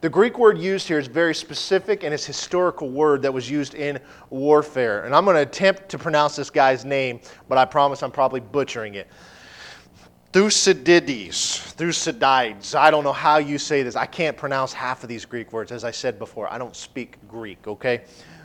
The 0.00 0.08
Greek 0.08 0.38
word 0.38 0.58
used 0.58 0.86
here 0.86 1.00
is 1.00 1.08
very 1.08 1.34
specific 1.34 2.04
and 2.04 2.14
it's 2.14 2.24
historical 2.24 2.88
word 2.88 3.22
that 3.22 3.34
was 3.34 3.50
used 3.50 3.74
in 3.74 3.98
warfare. 4.30 5.04
And 5.04 5.14
I'm 5.14 5.24
going 5.24 5.34
to 5.34 5.42
attempt 5.42 5.88
to 5.88 5.98
pronounce 5.98 6.36
this 6.36 6.50
guy's 6.50 6.84
name, 6.84 7.20
but 7.48 7.58
I 7.58 7.64
promise 7.64 8.04
I'm 8.04 8.12
probably 8.12 8.38
butchering 8.38 8.94
it. 8.94 9.08
Thucydides, 10.32 11.58
Thucydides. 11.58 12.74
I 12.74 12.90
don't 12.90 13.04
know 13.04 13.12
how 13.12 13.38
you 13.38 13.58
say 13.58 13.82
this. 13.82 13.96
I 13.96 14.06
can't 14.06 14.36
pronounce 14.36 14.72
half 14.72 15.02
of 15.02 15.08
these 15.08 15.24
Greek 15.24 15.52
words. 15.52 15.72
As 15.72 15.84
I 15.84 15.90
said 15.90 16.18
before, 16.18 16.52
I 16.52 16.58
don't 16.58 16.76
speak 16.76 17.16
Greek, 17.28 17.66
okay? 17.66 18.02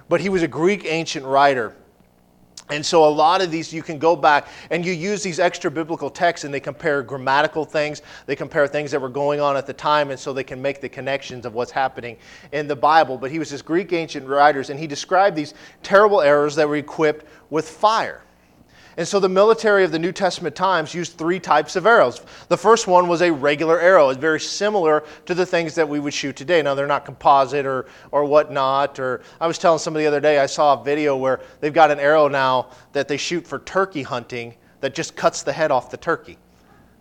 But 0.08 0.22
he 0.22 0.30
was 0.30 0.44
a 0.44 0.48
Greek 0.48 0.86
ancient 0.86 1.26
writer 1.26 1.76
and 2.70 2.86
so 2.86 3.06
a 3.06 3.10
lot 3.10 3.42
of 3.42 3.52
these 3.52 3.74
you 3.74 3.84
can 3.84 4.00
go 4.00 4.16
back 4.16 4.48
and 4.72 4.86
you 4.86 4.94
use 4.94 5.22
these 5.22 5.38
extra 5.38 5.70
biblical 5.70 6.10
texts 6.10 6.46
and 6.46 6.54
they 6.54 6.62
compare 6.62 7.04
grammatical 7.04 7.66
things, 7.66 8.02
they 8.26 8.38
compare 8.38 8.68
things 8.68 8.90
that 8.92 9.02
were 9.02 9.10
going 9.10 9.42
on 9.42 9.58
at 9.58 9.68
the 9.68 9.74
time 9.74 10.12
and 10.12 10.20
so 10.20 10.32
they 10.32 10.46
can 10.46 10.62
make 10.62 10.80
the 10.80 10.88
connections 10.88 11.46
of 11.46 11.54
what's 11.54 11.72
happening 11.72 12.18
in 12.54 12.68
the 12.68 12.76
Bible. 12.76 13.18
But 13.18 13.32
he 13.32 13.40
was 13.40 13.50
this 13.50 13.62
Greek 13.62 13.92
ancient 13.92 14.26
writers 14.26 14.70
and 14.70 14.80
he 14.80 14.88
described 14.88 15.36
these 15.36 15.54
terrible 15.84 16.22
errors 16.22 16.56
that 16.56 16.68
were 16.68 16.78
equipped 16.78 17.26
with 17.50 17.68
fire. 17.68 18.22
And 18.96 19.08
so 19.08 19.20
the 19.20 19.30
military 19.30 19.84
of 19.84 19.92
the 19.92 20.00
New 20.00 20.12
Testament 20.12 20.56
times 20.56 20.94
used 20.94 21.18
three 21.18 21.40
types 21.40 21.76
of 21.76 21.86
arrows. 21.86 22.22
The 22.48 22.58
first 22.58 22.88
one 22.88 23.08
was 23.08 23.22
a 23.22 23.32
regular 23.32 23.80
arrow. 23.80 24.10
It's 24.10 24.20
very 24.20 24.40
similar 24.40 25.04
to 25.26 25.34
the 25.34 25.46
things 25.46 25.74
that 25.76 25.88
we 25.88 26.00
would 26.00 26.14
shoot 26.14 26.36
today. 26.36 26.62
Now, 26.62 26.76
they're 26.76 26.86
not 26.86 27.06
composite 27.06 27.66
or, 27.66 27.88
or 28.12 28.26
whatnot. 28.26 29.00
Or 29.00 29.22
I 29.42 29.48
was 29.48 29.58
telling 29.58 29.80
somebody 29.80 30.04
the 30.04 30.10
other 30.10 30.20
day, 30.20 30.40
I 30.40 30.46
saw 30.46 30.80
a 30.80 30.84
video 30.84 31.18
where 31.18 31.40
they've 31.60 31.74
got 31.74 31.90
an 31.90 32.00
arrow 32.00 32.28
now 32.28 32.70
that 32.92 33.08
they 33.08 33.18
shoot 33.18 33.48
for 33.48 33.60
turkey 33.60 34.04
hunting 34.04 34.54
that 34.82 34.94
just 34.94 35.16
cuts 35.16 35.44
the 35.44 35.54
head 35.54 35.72
off 35.72 35.90
the 35.90 35.98
turkey. 35.98 36.38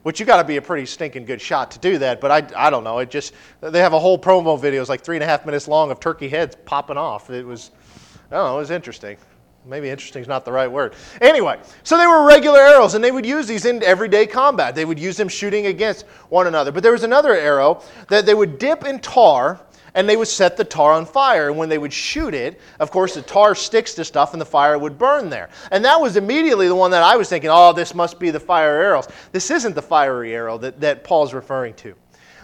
Which 0.03 0.19
you 0.19 0.27
got 0.27 0.39
to 0.39 0.45
be 0.45 0.57
a 0.57 0.63
pretty 0.63 0.87
stinking 0.87 1.27
good 1.27 1.41
shot 1.41 1.71
to 1.73 1.79
do 1.79 1.99
that, 1.99 2.21
but 2.21 2.31
I, 2.31 2.67
I 2.67 2.71
don't 2.71 2.83
know. 2.83 2.99
It 2.99 3.11
just 3.11 3.35
they 3.61 3.79
have 3.79 3.93
a 3.93 4.01
whole 4.01 4.19
promo 4.19 4.61
video, 4.61 4.81
it's 4.81 4.89
like 4.89 5.03
three 5.03 5.15
and 5.15 5.23
a 5.23 5.27
half 5.27 5.47
minutes 5.47 5.69
long 5.69 5.93
of 5.93 6.01
turkey 6.01 6.29
heads 6.29 6.57
popping 6.65 6.97
off. 6.97 7.31
It 7.31 7.47
was, 7.47 7.71
I 8.31 8.37
don't 8.37 8.47
know, 8.47 8.57
it 8.57 8.61
was 8.61 8.71
interesting. 8.73 9.17
Maybe 9.65 9.91
interesting 9.91 10.23
is 10.23 10.29
not 10.29 10.45
the 10.45 10.51
right 10.51 10.71
word. 10.71 10.95
Anyway, 11.21 11.61
so 11.85 11.97
they 11.97 12.07
were 12.07 12.27
regular 12.27 12.59
arrows, 12.59 12.95
and 12.95 13.05
they 13.05 13.13
would 13.13 13.25
use 13.25 13.47
these 13.47 13.65
in 13.65 13.83
everyday 13.85 14.27
combat. 14.27 14.75
They 14.75 14.85
would 14.85 14.99
use 14.99 15.17
them 15.17 15.29
shooting 15.29 15.67
against 15.67 16.05
one 16.31 16.49
another. 16.49 16.73
But 16.73 16.83
there 16.83 16.93
was 16.93 17.05
another 17.05 17.33
arrow 17.33 17.81
that 18.09 18.27
they 18.27 18.35
would 18.35 18.59
dip 18.59 18.85
in 18.85 18.99
tar, 18.99 19.61
and 19.95 20.09
they 20.09 20.17
would 20.17 20.27
set 20.27 20.57
the 20.57 20.65
tar 20.65 20.93
on 20.93 21.07
fire. 21.07 21.49
And 21.49 21.57
when 21.57 21.69
they 21.69 21.79
would 21.79 21.93
shoot 21.93 22.35
it, 22.35 22.61
of 22.81 22.91
course, 22.91 23.15
the 23.15 23.23
tar 23.23 23.55
sticks 23.55 23.95
to 23.95 24.05
stuff, 24.05 24.33
and 24.33 24.41
the 24.41 24.47
fire 24.47 24.77
would 24.79 24.99
burn 24.99 25.31
there. 25.31 25.49
And 25.71 25.85
that 25.85 26.01
was 26.01 26.17
immediately 26.17 26.67
the 26.67 26.75
one 26.75 26.91
that 26.91 27.05
I 27.05 27.17
was 27.17 27.29
thinking, 27.29 27.51
oh, 27.53 27.73
this 27.73 27.95
must 27.95 28.19
be 28.19 28.31
the 28.31 28.41
fire 28.41 28.83
arrows. 28.83 29.07
This 29.31 29.49
isn't 29.53 29.77
the 29.77 29.83
fiery 29.83 30.35
arrow 30.35 30.59
that, 30.59 30.81
that 30.81 31.05
Paul's 31.05 31.35
referring 31.35 31.75
to. 31.75 31.95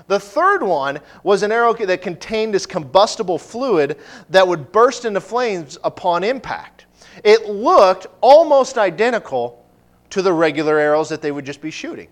The 0.06 0.20
third 0.20 0.62
one 0.62 1.00
was 1.24 1.42
an 1.42 1.50
arrow 1.50 1.74
that 1.74 2.00
contained 2.00 2.54
this 2.54 2.64
combustible 2.64 3.38
fluid 3.38 3.98
that 4.30 4.46
would 4.46 4.70
burst 4.70 5.04
into 5.04 5.20
flames 5.20 5.78
upon 5.82 6.22
impact. 6.22 6.86
It 7.24 7.48
looked 7.48 8.06
almost 8.20 8.78
identical 8.78 9.64
to 10.10 10.22
the 10.22 10.32
regular 10.32 10.78
arrows 10.78 11.08
that 11.08 11.22
they 11.22 11.32
would 11.32 11.44
just 11.44 11.60
be 11.60 11.70
shooting. 11.70 12.08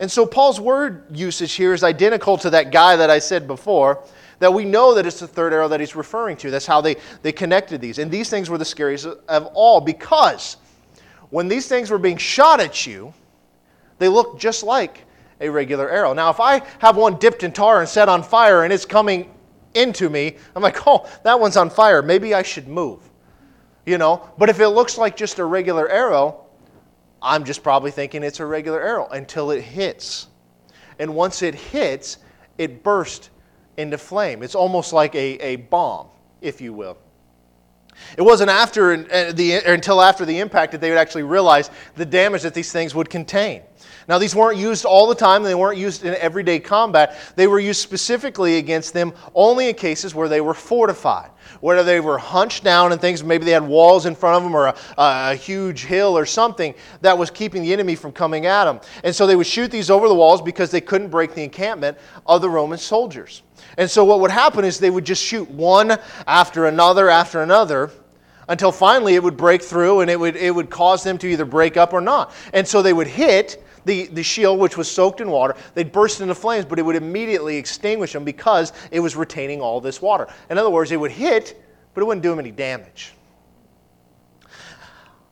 And 0.00 0.10
so 0.10 0.24
Paul's 0.24 0.60
word 0.60 1.04
usage 1.16 1.54
here 1.54 1.72
is 1.72 1.82
identical 1.82 2.38
to 2.38 2.50
that 2.50 2.70
guy 2.70 2.96
that 2.96 3.10
I 3.10 3.18
said 3.18 3.46
before, 3.46 4.04
that 4.38 4.52
we 4.52 4.64
know 4.64 4.94
that 4.94 5.06
it's 5.06 5.20
the 5.20 5.26
third 5.26 5.52
arrow 5.52 5.68
that 5.68 5.80
he's 5.80 5.96
referring 5.96 6.36
to. 6.38 6.50
That's 6.50 6.66
how 6.66 6.80
they, 6.80 6.96
they 7.22 7.32
connected 7.32 7.80
these. 7.80 7.98
And 7.98 8.10
these 8.10 8.30
things 8.30 8.48
were 8.48 8.58
the 8.58 8.64
scariest 8.64 9.06
of 9.06 9.46
all 9.54 9.80
because 9.80 10.56
when 11.30 11.48
these 11.48 11.66
things 11.66 11.90
were 11.90 11.98
being 11.98 12.16
shot 12.16 12.60
at 12.60 12.86
you, 12.86 13.12
they 13.98 14.08
looked 14.08 14.40
just 14.40 14.62
like 14.62 15.04
a 15.40 15.48
regular 15.48 15.90
arrow. 15.90 16.12
Now, 16.12 16.30
if 16.30 16.40
I 16.40 16.62
have 16.78 16.96
one 16.96 17.18
dipped 17.18 17.42
in 17.42 17.52
tar 17.52 17.80
and 17.80 17.88
set 17.88 18.08
on 18.08 18.22
fire 18.22 18.62
and 18.62 18.72
it's 18.72 18.84
coming 18.84 19.34
into 19.74 20.08
me, 20.08 20.36
I'm 20.54 20.62
like, 20.62 20.86
oh, 20.86 21.08
that 21.24 21.38
one's 21.38 21.56
on 21.56 21.70
fire. 21.70 22.02
Maybe 22.02 22.34
I 22.34 22.42
should 22.42 22.68
move. 22.68 23.07
You 23.88 23.96
know? 23.96 24.28
But 24.36 24.50
if 24.50 24.60
it 24.60 24.68
looks 24.68 24.98
like 24.98 25.16
just 25.16 25.38
a 25.38 25.44
regular 25.46 25.88
arrow, 25.88 26.44
I'm 27.22 27.42
just 27.42 27.62
probably 27.62 27.90
thinking 27.90 28.22
it's 28.22 28.38
a 28.38 28.44
regular 28.44 28.82
arrow 28.82 29.08
until 29.08 29.50
it 29.50 29.62
hits. 29.62 30.26
And 30.98 31.14
once 31.14 31.40
it 31.40 31.54
hits, 31.54 32.18
it 32.58 32.82
bursts 32.82 33.30
into 33.78 33.96
flame. 33.96 34.42
It's 34.42 34.54
almost 34.54 34.92
like 34.92 35.14
a, 35.14 35.38
a 35.42 35.56
bomb, 35.56 36.08
if 36.42 36.60
you 36.60 36.74
will. 36.74 36.98
It 38.16 38.22
wasn't 38.22 38.50
after 38.50 38.92
uh, 38.92 39.32
the, 39.32 39.62
until 39.66 40.00
after 40.00 40.24
the 40.24 40.38
impact 40.38 40.72
that 40.72 40.80
they 40.80 40.90
would 40.90 40.98
actually 40.98 41.22
realize 41.22 41.70
the 41.96 42.06
damage 42.06 42.42
that 42.42 42.54
these 42.54 42.72
things 42.72 42.94
would 42.94 43.10
contain. 43.10 43.62
Now, 44.08 44.18
these 44.18 44.34
weren't 44.34 44.58
used 44.58 44.86
all 44.86 45.06
the 45.06 45.14
time, 45.14 45.42
they 45.42 45.54
weren't 45.54 45.78
used 45.78 46.02
in 46.02 46.14
everyday 46.14 46.60
combat. 46.60 47.18
They 47.36 47.46
were 47.46 47.60
used 47.60 47.82
specifically 47.82 48.56
against 48.56 48.94
them 48.94 49.12
only 49.34 49.68
in 49.68 49.74
cases 49.74 50.14
where 50.14 50.28
they 50.28 50.40
were 50.40 50.54
fortified, 50.54 51.30
where 51.60 51.82
they 51.82 52.00
were 52.00 52.16
hunched 52.16 52.64
down 52.64 52.92
and 52.92 53.00
things, 53.00 53.22
maybe 53.22 53.44
they 53.44 53.50
had 53.50 53.66
walls 53.66 54.06
in 54.06 54.14
front 54.14 54.36
of 54.36 54.42
them 54.44 54.54
or 54.54 54.68
a, 54.68 54.76
a 54.96 55.34
huge 55.34 55.84
hill 55.84 56.16
or 56.16 56.24
something 56.24 56.74
that 57.02 57.18
was 57.18 57.30
keeping 57.30 57.62
the 57.62 57.72
enemy 57.72 57.94
from 57.94 58.10
coming 58.10 58.46
at 58.46 58.64
them. 58.64 58.80
And 59.04 59.14
so 59.14 59.26
they 59.26 59.36
would 59.36 59.46
shoot 59.46 59.70
these 59.70 59.90
over 59.90 60.08
the 60.08 60.14
walls 60.14 60.40
because 60.40 60.70
they 60.70 60.80
couldn't 60.80 61.08
break 61.08 61.34
the 61.34 61.44
encampment 61.44 61.98
of 62.26 62.40
the 62.40 62.48
Roman 62.48 62.78
soldiers. 62.78 63.42
And 63.76 63.90
so 63.90 64.04
what 64.04 64.20
would 64.20 64.30
happen 64.30 64.64
is 64.64 64.78
they 64.78 64.90
would 64.90 65.04
just 65.04 65.22
shoot 65.22 65.50
one 65.50 65.98
after 66.26 66.66
another 66.66 67.08
after 67.08 67.42
another 67.42 67.90
until 68.48 68.72
finally 68.72 69.14
it 69.14 69.22
would 69.22 69.36
break 69.36 69.62
through 69.62 70.00
and 70.00 70.10
it 70.10 70.18
would, 70.18 70.36
it 70.36 70.54
would 70.54 70.70
cause 70.70 71.04
them 71.04 71.18
to 71.18 71.26
either 71.28 71.44
break 71.44 71.76
up 71.76 71.92
or 71.92 72.00
not. 72.00 72.32
And 72.52 72.66
so 72.66 72.82
they 72.82 72.92
would 72.92 73.06
hit 73.06 73.62
the, 73.84 74.06
the 74.06 74.22
shield, 74.22 74.58
which 74.58 74.76
was 74.76 74.90
soaked 74.90 75.20
in 75.20 75.30
water. 75.30 75.54
They'd 75.74 75.92
burst 75.92 76.20
into 76.20 76.34
flames, 76.34 76.64
but 76.64 76.78
it 76.78 76.82
would 76.82 76.96
immediately 76.96 77.56
extinguish 77.56 78.12
them 78.12 78.24
because 78.24 78.72
it 78.90 79.00
was 79.00 79.16
retaining 79.16 79.60
all 79.60 79.80
this 79.80 80.02
water. 80.02 80.26
In 80.50 80.58
other 80.58 80.70
words, 80.70 80.92
it 80.92 80.96
would 81.00 81.10
hit, 81.10 81.62
but 81.94 82.02
it 82.02 82.04
wouldn't 82.04 82.22
do 82.22 82.30
them 82.30 82.38
any 82.38 82.50
damage. 82.50 83.12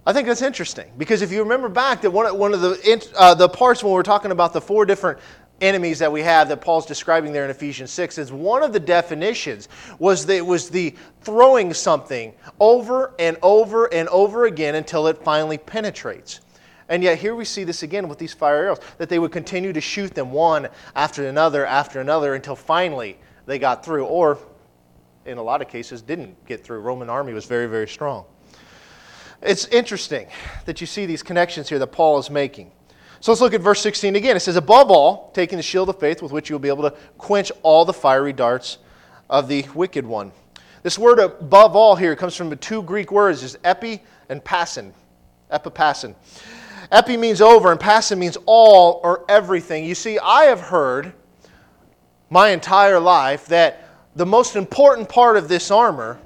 I 0.07 0.13
think 0.13 0.29
that's 0.29 0.43
interesting 0.43 0.93
because 0.97 1.21
if 1.21 1.33
you 1.33 1.43
remember 1.43 1.69
back 1.69 2.03
that 2.03 2.11
one, 2.13 2.39
one 2.39 2.55
of 2.55 2.61
the, 2.61 3.11
uh, 3.17 3.35
the 3.35 3.49
parts 3.49 3.83
when 3.83 3.93
we're 3.93 4.05
talking 4.05 4.31
about 4.31 4.53
the 4.53 4.61
four 4.61 4.87
different 4.87 5.19
enemies 5.61 5.99
that 5.99 6.13
we 6.13 6.23
have 6.23 6.49
that 6.49 6.61
Paul's 6.61 6.87
describing 6.87 7.33
there 7.33 7.45
in 7.45 7.51
Ephesians 7.51 7.91
6 7.91 8.19
is 8.19 8.33
one 8.33 8.63
of 8.63 8.73
the 8.73 8.81
definitions 8.81 9.69
was 9.99 10.27
that 10.27 10.37
it 10.37 10.47
was 10.47 10.69
the 10.69 10.95
throwing 11.23 11.73
something 11.73 12.35
over 12.61 13.15
and 13.19 13.39
over 13.43 13.93
and 13.93 14.09
over 14.09 14.47
again 14.47 14.75
until 14.75 15.07
it 15.07 15.17
finally 15.23 15.59
penetrates. 15.59 16.41
And 16.89 17.03
yet 17.03 17.19
here 17.19 17.35
we 17.35 17.45
see 17.45 17.65
this 17.65 17.83
again 17.83 18.09
with 18.09 18.19
these 18.19 18.33
fire 18.33 18.57
arrows 18.57 18.79
that 18.99 19.09
they 19.09 19.19
would 19.19 19.33
continue 19.33 19.73
to 19.73 19.81
shoot 19.81 20.15
them 20.15 20.31
one 20.31 20.69
after 20.95 21.27
another 21.27 21.67
after 21.67 22.01
another 22.01 22.35
until 22.35 22.55
finally 22.55 23.19
they 23.47 23.59
got 23.59 23.85
through 23.85 24.05
or 24.05 24.39
in 25.25 25.39
a 25.39 25.43
lot 25.43 25.63
of 25.63 25.69
cases 25.69 26.03
didn't 26.03 26.45
get 26.47 26.63
through. 26.63 26.81
Roman 26.81 27.11
army 27.11 27.33
was 27.33 27.47
very 27.47 27.67
very 27.67 27.89
strong. 27.89 28.25
It's 29.43 29.67
interesting 29.67 30.29
that 30.65 30.81
you 30.81 30.87
see 30.87 31.07
these 31.07 31.23
connections 31.23 31.69
here 31.69 31.79
that 31.79 31.89
Paul 31.89 32.19
is 32.19 32.31
making. 32.31 32.71
So 33.27 33.33
let's 33.33 33.41
look 33.41 33.55
at 33.55 33.61
verse 33.61 33.81
16 33.81 34.15
again. 34.15 34.37
It 34.37 34.41
says, 34.41 34.55
Above 34.55 34.89
all, 34.89 35.33
taking 35.35 35.57
the 35.57 35.63
shield 35.65 35.89
of 35.89 35.99
faith 35.99 36.23
with 36.23 36.31
which 36.31 36.49
you'll 36.49 36.61
be 36.61 36.69
able 36.69 36.89
to 36.89 36.97
quench 37.19 37.51
all 37.65 37.85
the 37.85 37.93
fiery 37.93 38.33
darts 38.33 38.79
of 39.29 39.49
the 39.49 39.67
wicked 39.75 40.07
one. 40.07 40.31
This 40.85 40.97
word 40.97 41.19
above 41.19 41.75
all 41.75 41.97
here 41.97 42.15
comes 42.15 42.37
from 42.37 42.51
the 42.51 42.55
two 42.55 42.85
Greek 42.85 43.11
words, 43.11 43.43
is 43.43 43.59
epi 43.65 44.01
and 44.29 44.45
passin. 44.45 44.93
Epipassin. 45.51 46.15
Epi 46.93 47.17
means 47.17 47.41
over, 47.41 47.73
and 47.73 47.81
passin 47.81 48.17
means 48.21 48.39
all 48.47 49.01
or 49.03 49.25
everything. 49.29 49.85
You 49.85 49.97
see, 49.97 50.21
I 50.21 50.45
have 50.45 50.61
heard 50.61 51.13
my 52.31 52.51
entire 52.51 53.01
life 53.01 53.47
that 53.47 53.89
the 54.15 54.25
most 54.25 54.55
important 54.55 55.09
part 55.09 55.37
of 55.37 55.49
this 55.49 55.73
armor 55.73 56.21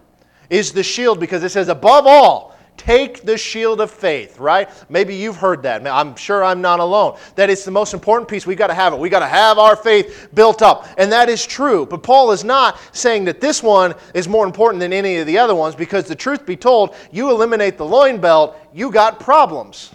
is 0.50 0.70
the 0.70 0.82
shield 0.82 1.18
because 1.18 1.42
it 1.44 1.48
says 1.48 1.68
above 1.68 2.06
all 2.06 2.54
Take 2.80 3.24
the 3.24 3.36
shield 3.36 3.82
of 3.82 3.90
faith, 3.90 4.38
right? 4.38 4.70
Maybe 4.88 5.14
you've 5.14 5.36
heard 5.36 5.64
that. 5.64 5.86
I'm 5.86 6.16
sure 6.16 6.42
I'm 6.42 6.62
not 6.62 6.80
alone. 6.80 7.18
That 7.34 7.50
it's 7.50 7.66
the 7.66 7.70
most 7.70 7.92
important 7.92 8.26
piece. 8.26 8.46
We've 8.46 8.56
got 8.56 8.68
to 8.68 8.74
have 8.74 8.94
it. 8.94 8.98
We've 8.98 9.10
got 9.10 9.18
to 9.18 9.26
have 9.26 9.58
our 9.58 9.76
faith 9.76 10.30
built 10.32 10.62
up. 10.62 10.88
And 10.96 11.12
that 11.12 11.28
is 11.28 11.44
true. 11.44 11.84
But 11.84 12.02
Paul 12.02 12.32
is 12.32 12.42
not 12.42 12.80
saying 12.96 13.26
that 13.26 13.38
this 13.38 13.62
one 13.62 13.94
is 14.14 14.28
more 14.28 14.46
important 14.46 14.80
than 14.80 14.94
any 14.94 15.18
of 15.18 15.26
the 15.26 15.36
other 15.36 15.54
ones 15.54 15.74
because 15.74 16.06
the 16.06 16.14
truth 16.14 16.46
be 16.46 16.56
told, 16.56 16.94
you 17.12 17.28
eliminate 17.28 17.76
the 17.76 17.84
loin 17.84 18.18
belt, 18.18 18.56
you 18.72 18.90
got 18.90 19.20
problems. 19.20 19.90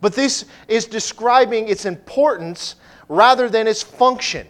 But 0.00 0.12
this 0.12 0.46
is 0.66 0.86
describing 0.86 1.68
its 1.68 1.84
importance 1.84 2.74
rather 3.08 3.48
than 3.48 3.68
its 3.68 3.80
function. 3.80 4.48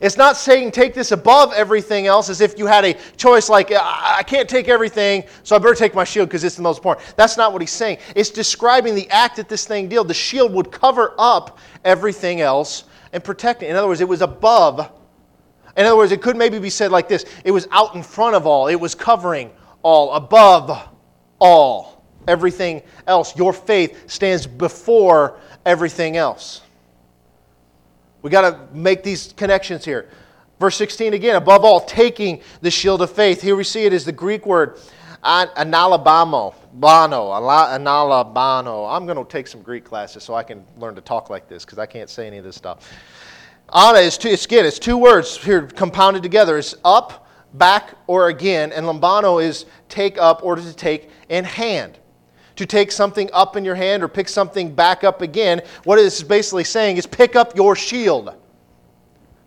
It's 0.00 0.16
not 0.16 0.36
saying 0.36 0.70
take 0.70 0.94
this 0.94 1.12
above 1.12 1.52
everything 1.52 2.06
else 2.06 2.30
as 2.30 2.40
if 2.40 2.58
you 2.58 2.66
had 2.66 2.84
a 2.86 2.94
choice 3.16 3.50
like, 3.50 3.70
I 3.70 4.22
can't 4.26 4.48
take 4.48 4.68
everything, 4.68 5.24
so 5.42 5.54
I 5.54 5.58
better 5.58 5.74
take 5.74 5.94
my 5.94 6.04
shield 6.04 6.28
because 6.28 6.42
it's 6.42 6.56
the 6.56 6.62
most 6.62 6.78
important. 6.78 7.14
That's 7.16 7.36
not 7.36 7.52
what 7.52 7.60
he's 7.60 7.70
saying. 7.70 7.98
It's 8.16 8.30
describing 8.30 8.94
the 8.94 9.08
act 9.10 9.36
that 9.36 9.48
this 9.48 9.66
thing 9.66 9.88
did. 9.88 10.08
The 10.08 10.14
shield 10.14 10.54
would 10.54 10.72
cover 10.72 11.14
up 11.18 11.58
everything 11.84 12.40
else 12.40 12.84
and 13.12 13.22
protect 13.22 13.62
it. 13.62 13.68
In 13.68 13.76
other 13.76 13.88
words, 13.88 14.00
it 14.00 14.08
was 14.08 14.22
above. 14.22 14.90
In 15.76 15.84
other 15.84 15.96
words, 15.96 16.12
it 16.12 16.22
could 16.22 16.36
maybe 16.36 16.58
be 16.58 16.70
said 16.70 16.90
like 16.90 17.06
this 17.06 17.26
it 17.44 17.50
was 17.50 17.68
out 17.70 17.94
in 17.94 18.02
front 18.02 18.34
of 18.34 18.46
all, 18.46 18.68
it 18.68 18.80
was 18.80 18.94
covering 18.94 19.50
all, 19.82 20.14
above 20.14 20.88
all, 21.38 22.04
everything 22.26 22.82
else. 23.06 23.36
Your 23.36 23.52
faith 23.52 24.10
stands 24.10 24.46
before 24.46 25.38
everything 25.66 26.16
else. 26.16 26.62
We 28.22 28.30
got 28.30 28.42
to 28.42 28.76
make 28.76 29.02
these 29.02 29.32
connections 29.36 29.84
here. 29.84 30.08
Verse 30.58 30.76
16 30.76 31.14
again, 31.14 31.36
above 31.36 31.64
all, 31.64 31.80
taking 31.80 32.42
the 32.60 32.70
shield 32.70 33.00
of 33.00 33.10
faith. 33.10 33.40
Here 33.40 33.56
we 33.56 33.64
see 33.64 33.84
it 33.84 33.92
is 33.92 34.04
the 34.04 34.12
Greek 34.12 34.44
word 34.44 34.78
analabamo, 35.22 36.54
bano, 36.74 37.30
analabano. 37.30 38.94
I'm 38.94 39.06
going 39.06 39.16
to 39.16 39.24
take 39.24 39.46
some 39.46 39.62
Greek 39.62 39.84
classes 39.84 40.22
so 40.22 40.34
I 40.34 40.42
can 40.42 40.64
learn 40.78 40.94
to 40.94 41.00
talk 41.00 41.30
like 41.30 41.48
this 41.48 41.64
because 41.64 41.78
I 41.78 41.86
can't 41.86 42.10
say 42.10 42.26
any 42.26 42.38
of 42.38 42.44
this 42.44 42.56
stuff. 42.56 42.90
Ana 43.72 44.00
is 44.00 44.18
two, 44.18 44.28
it's, 44.28 44.44
again, 44.44 44.66
it's 44.66 44.78
two 44.78 44.98
words 44.98 45.36
here 45.42 45.62
compounded 45.62 46.22
together. 46.22 46.58
It's 46.58 46.74
up, 46.84 47.28
back, 47.54 47.94
or 48.06 48.28
again, 48.28 48.72
and 48.72 48.84
lambano 48.84 49.42
is 49.42 49.66
take 49.88 50.18
up 50.18 50.42
or 50.42 50.56
to 50.56 50.74
take 50.74 51.10
in 51.28 51.44
hand 51.44 51.99
to 52.60 52.66
take 52.66 52.92
something 52.92 53.30
up 53.32 53.56
in 53.56 53.64
your 53.64 53.74
hand 53.74 54.02
or 54.02 54.08
pick 54.08 54.28
something 54.28 54.74
back 54.74 55.02
up 55.02 55.22
again. 55.22 55.62
What 55.84 55.96
this 55.96 56.18
is 56.18 56.22
basically 56.22 56.64
saying 56.64 56.98
is 56.98 57.06
pick 57.06 57.34
up 57.34 57.56
your 57.56 57.74
shield. 57.74 58.34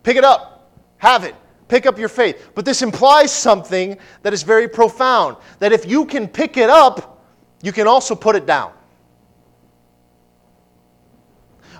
Pick 0.01 0.17
it 0.17 0.23
up. 0.23 0.71
Have 0.97 1.23
it. 1.23 1.35
Pick 1.67 1.85
up 1.85 1.99
your 1.99 2.09
faith. 2.09 2.49
But 2.55 2.65
this 2.65 2.81
implies 2.81 3.31
something 3.31 3.99
that 4.23 4.33
is 4.33 4.41
very 4.41 4.67
profound 4.67 5.37
that 5.59 5.71
if 5.71 5.87
you 5.87 6.05
can 6.05 6.27
pick 6.27 6.57
it 6.57 6.71
up, 6.71 7.23
you 7.61 7.71
can 7.71 7.85
also 7.85 8.15
put 8.15 8.35
it 8.35 8.47
down. 8.47 8.73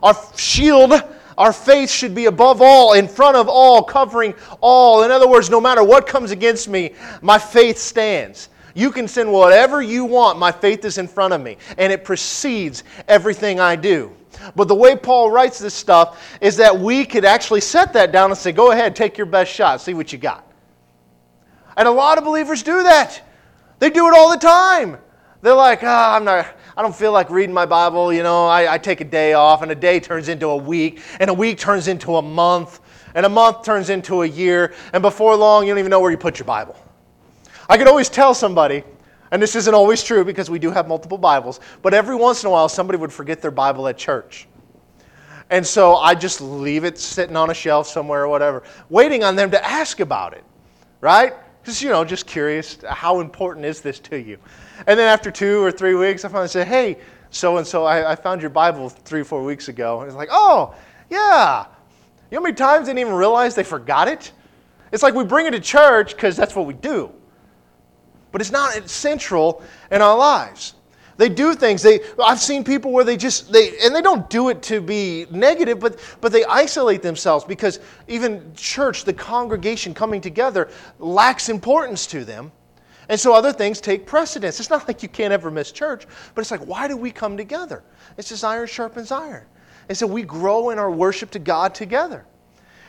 Our 0.04 0.16
shield, 0.38 0.94
our 1.36 1.52
faith 1.52 1.90
should 1.90 2.14
be 2.14 2.26
above 2.28 2.62
all, 2.62 2.94
in 2.94 3.08
front 3.08 3.38
of 3.38 3.50
all, 3.50 3.82
covering 3.82 4.36
all. 4.62 5.02
In 5.02 5.10
other 5.10 5.28
words, 5.28 5.50
no 5.50 5.60
matter 5.60 5.84
what 5.84 6.06
comes 6.06 6.30
against 6.30 6.68
me, 6.68 6.94
my 7.24 7.40
faith 7.40 7.80
stands. 7.80 8.50
You 8.74 8.92
can 8.92 9.08
send 9.08 9.32
whatever 9.32 9.82
you 9.82 10.06
want. 10.06 10.40
My 10.40 10.52
faith 10.52 10.84
is 10.86 10.98
in 10.98 11.08
front 11.08 11.34
of 11.34 11.42
me, 11.42 11.58
and 11.78 11.94
it 11.94 12.04
precedes 12.04 12.84
everything 13.08 13.60
I 13.60 13.76
do. 13.76 14.16
But 14.56 14.68
the 14.68 14.76
way 14.76 14.96
Paul 14.96 15.30
writes 15.30 15.60
this 15.60 15.74
stuff 15.74 16.38
is 16.42 16.58
that 16.58 16.78
we 16.78 17.06
could 17.06 17.24
actually 17.24 17.62
set 17.62 17.94
that 17.94 18.12
down 18.12 18.32
and 18.32 18.38
say, 18.38 18.52
go 18.52 18.72
ahead, 18.72 18.96
take 18.96 19.18
your 19.18 19.28
best 19.28 19.54
shot, 19.54 19.80
see 19.80 19.94
what 19.94 20.12
you 20.12 20.18
got. 20.18 20.52
And 21.78 21.88
a 21.88 21.92
lot 21.92 22.18
of 22.18 22.24
believers 22.24 22.64
do 22.64 22.84
that. 22.84 23.22
They 23.80 23.90
do 23.90 24.08
it 24.08 24.14
all 24.16 24.32
the 24.32 24.38
time. 24.38 24.98
They're 25.42 25.54
like, 25.54 25.84
oh, 25.84 25.88
I'm 25.88 26.24
not, 26.24 26.48
I 26.76 26.82
don't 26.82 26.96
feel 26.96 27.12
like 27.12 27.30
reading 27.30 27.54
my 27.54 27.66
Bible. 27.66 28.14
You 28.14 28.24
know, 28.24 28.48
I, 28.48 28.74
I 28.74 28.78
take 28.78 29.02
a 29.02 29.06
day 29.06 29.34
off, 29.34 29.62
and 29.62 29.72
a 29.72 29.76
day 29.76 30.00
turns 30.00 30.30
into 30.30 30.48
a 30.48 30.58
week, 30.58 31.02
and 31.20 31.30
a 31.30 31.34
week 31.34 31.60
turns 31.60 31.88
into 31.88 32.16
a 32.16 32.22
month, 32.22 32.80
and 33.14 33.26
a 33.26 33.30
month 33.30 33.64
turns 33.64 33.90
into 33.90 34.24
a 34.24 34.26
year, 34.26 34.74
and 34.94 35.02
before 35.02 35.36
long, 35.36 35.68
you 35.68 35.72
don't 35.72 35.80
even 35.80 35.90
know 35.90 36.00
where 36.00 36.12
you 36.12 36.18
put 36.18 36.40
your 36.40 36.46
Bible. 36.46 36.76
I 37.70 37.78
could 37.78 37.88
always 37.88 38.10
tell 38.10 38.34
somebody, 38.34 38.84
and 39.32 39.42
this 39.42 39.56
isn't 39.56 39.74
always 39.74 40.04
true 40.04 40.26
because 40.26 40.50
we 40.50 40.60
do 40.60 40.72
have 40.72 40.88
multiple 40.88 41.18
Bibles, 41.18 41.60
but 41.82 41.94
every 41.94 42.16
once 42.16 42.44
in 42.44 42.48
a 42.48 42.52
while 42.52 42.70
somebody 42.70 42.98
would 42.98 43.14
forget 43.14 43.42
their 43.42 43.52
Bible 43.52 43.88
at 43.88 43.98
church. 43.98 44.48
And 45.50 45.66
so 45.66 45.96
I 45.96 46.16
just 46.16 46.42
leave 46.42 46.84
it 46.84 46.98
sitting 46.98 47.36
on 47.36 47.50
a 47.50 47.54
shelf 47.54 47.88
somewhere 47.88 48.24
or 48.24 48.28
whatever, 48.28 48.64
waiting 48.90 49.24
on 49.24 49.36
them 49.36 49.52
to 49.52 49.66
ask 49.66 50.00
about 50.00 50.34
it, 50.34 50.44
right? 51.02 51.34
Just, 51.64 51.82
you 51.82 51.90
know, 51.90 52.04
just 52.04 52.28
curious, 52.28 52.78
how 52.88 53.22
important 53.22 53.66
is 53.66 53.80
this 53.82 54.00
to 54.00 54.20
you? 54.20 54.38
And 54.88 55.00
then 55.00 55.08
after 55.08 55.32
two 55.32 55.64
or 55.64 55.72
three 55.72 55.96
weeks, 55.96 56.26
I 56.26 56.30
finally 56.30 56.48
say, 56.50 56.66
hey, 56.66 56.98
so 57.30 57.58
and 57.58 57.66
so, 57.66 57.86
I 57.86 58.16
found 58.16 58.42
your 58.42 58.52
Bible 58.52 58.90
three 58.90 59.22
or 59.22 59.26
four 59.26 59.44
weeks 59.44 59.68
ago. 59.68 60.02
And 60.02 60.08
it's 60.08 60.16
like, 60.16 60.30
oh, 60.32 60.76
yeah. 61.10 61.66
You 62.30 62.36
know 62.36 62.42
how 62.42 62.44
many 62.44 62.56
times 62.56 62.86
they 62.86 62.92
didn't 62.92 63.08
even 63.08 63.14
realize 63.14 63.56
they 63.56 63.64
forgot 63.64 64.08
it? 64.08 64.32
It's 64.92 65.02
like 65.02 65.16
we 65.16 65.24
bring 65.24 65.48
it 65.48 65.52
to 65.52 65.60
church 65.60 66.16
because 66.16 66.36
that's 66.36 66.56
what 66.56 66.68
we 66.68 66.76
do 66.76 67.12
but 68.34 68.42
it's 68.42 68.52
not 68.52 68.90
central 68.90 69.64
in 69.92 70.02
our 70.02 70.18
lives. 70.18 70.74
They 71.16 71.30
do 71.30 71.54
things. 71.54 71.84
They, 71.84 72.00
I've 72.22 72.42
seen 72.42 72.64
people 72.64 72.92
where 72.92 73.04
they 73.04 73.16
just 73.16 73.52
they 73.52 73.78
and 73.84 73.96
they 73.96 74.02
don't 74.02 74.28
do 74.30 74.50
it 74.50 74.64
to 74.64 74.82
be 74.82 75.28
negative, 75.30 75.80
but 75.80 76.00
but 76.20 76.32
they 76.32 76.44
isolate 76.46 77.04
themselves 77.04 77.46
because 77.46 77.80
even 78.08 78.52
church, 78.56 79.06
the 79.06 79.14
congregation 79.14 79.94
coming 79.94 80.20
together, 80.20 80.70
lacks 80.98 81.50
importance 81.50 82.08
to 82.08 82.26
them. 82.26 82.52
And 83.10 83.20
so 83.20 83.34
other 83.34 83.54
things 83.54 83.80
take 83.80 84.08
precedence. 84.08 84.60
It's 84.60 84.72
not 84.72 84.88
like 84.88 85.04
you 85.04 85.10
can't 85.10 85.32
ever 85.32 85.52
miss 85.52 85.72
church, 85.72 86.08
but 86.34 86.42
it's 86.42 86.52
like, 86.52 86.66
why 86.66 86.88
do 86.88 86.98
we 86.98 87.12
come 87.12 87.38
together? 87.38 87.84
It's 88.18 88.30
just 88.30 88.44
iron 88.44 88.68
sharpens 88.68 89.12
iron. 89.12 89.46
And 89.90 89.98
so 89.98 90.08
we 90.08 90.24
grow 90.24 90.72
in 90.72 90.80
our 90.80 90.90
worship 90.90 91.30
to 91.32 91.40
God 91.40 91.76
together. 91.76 92.26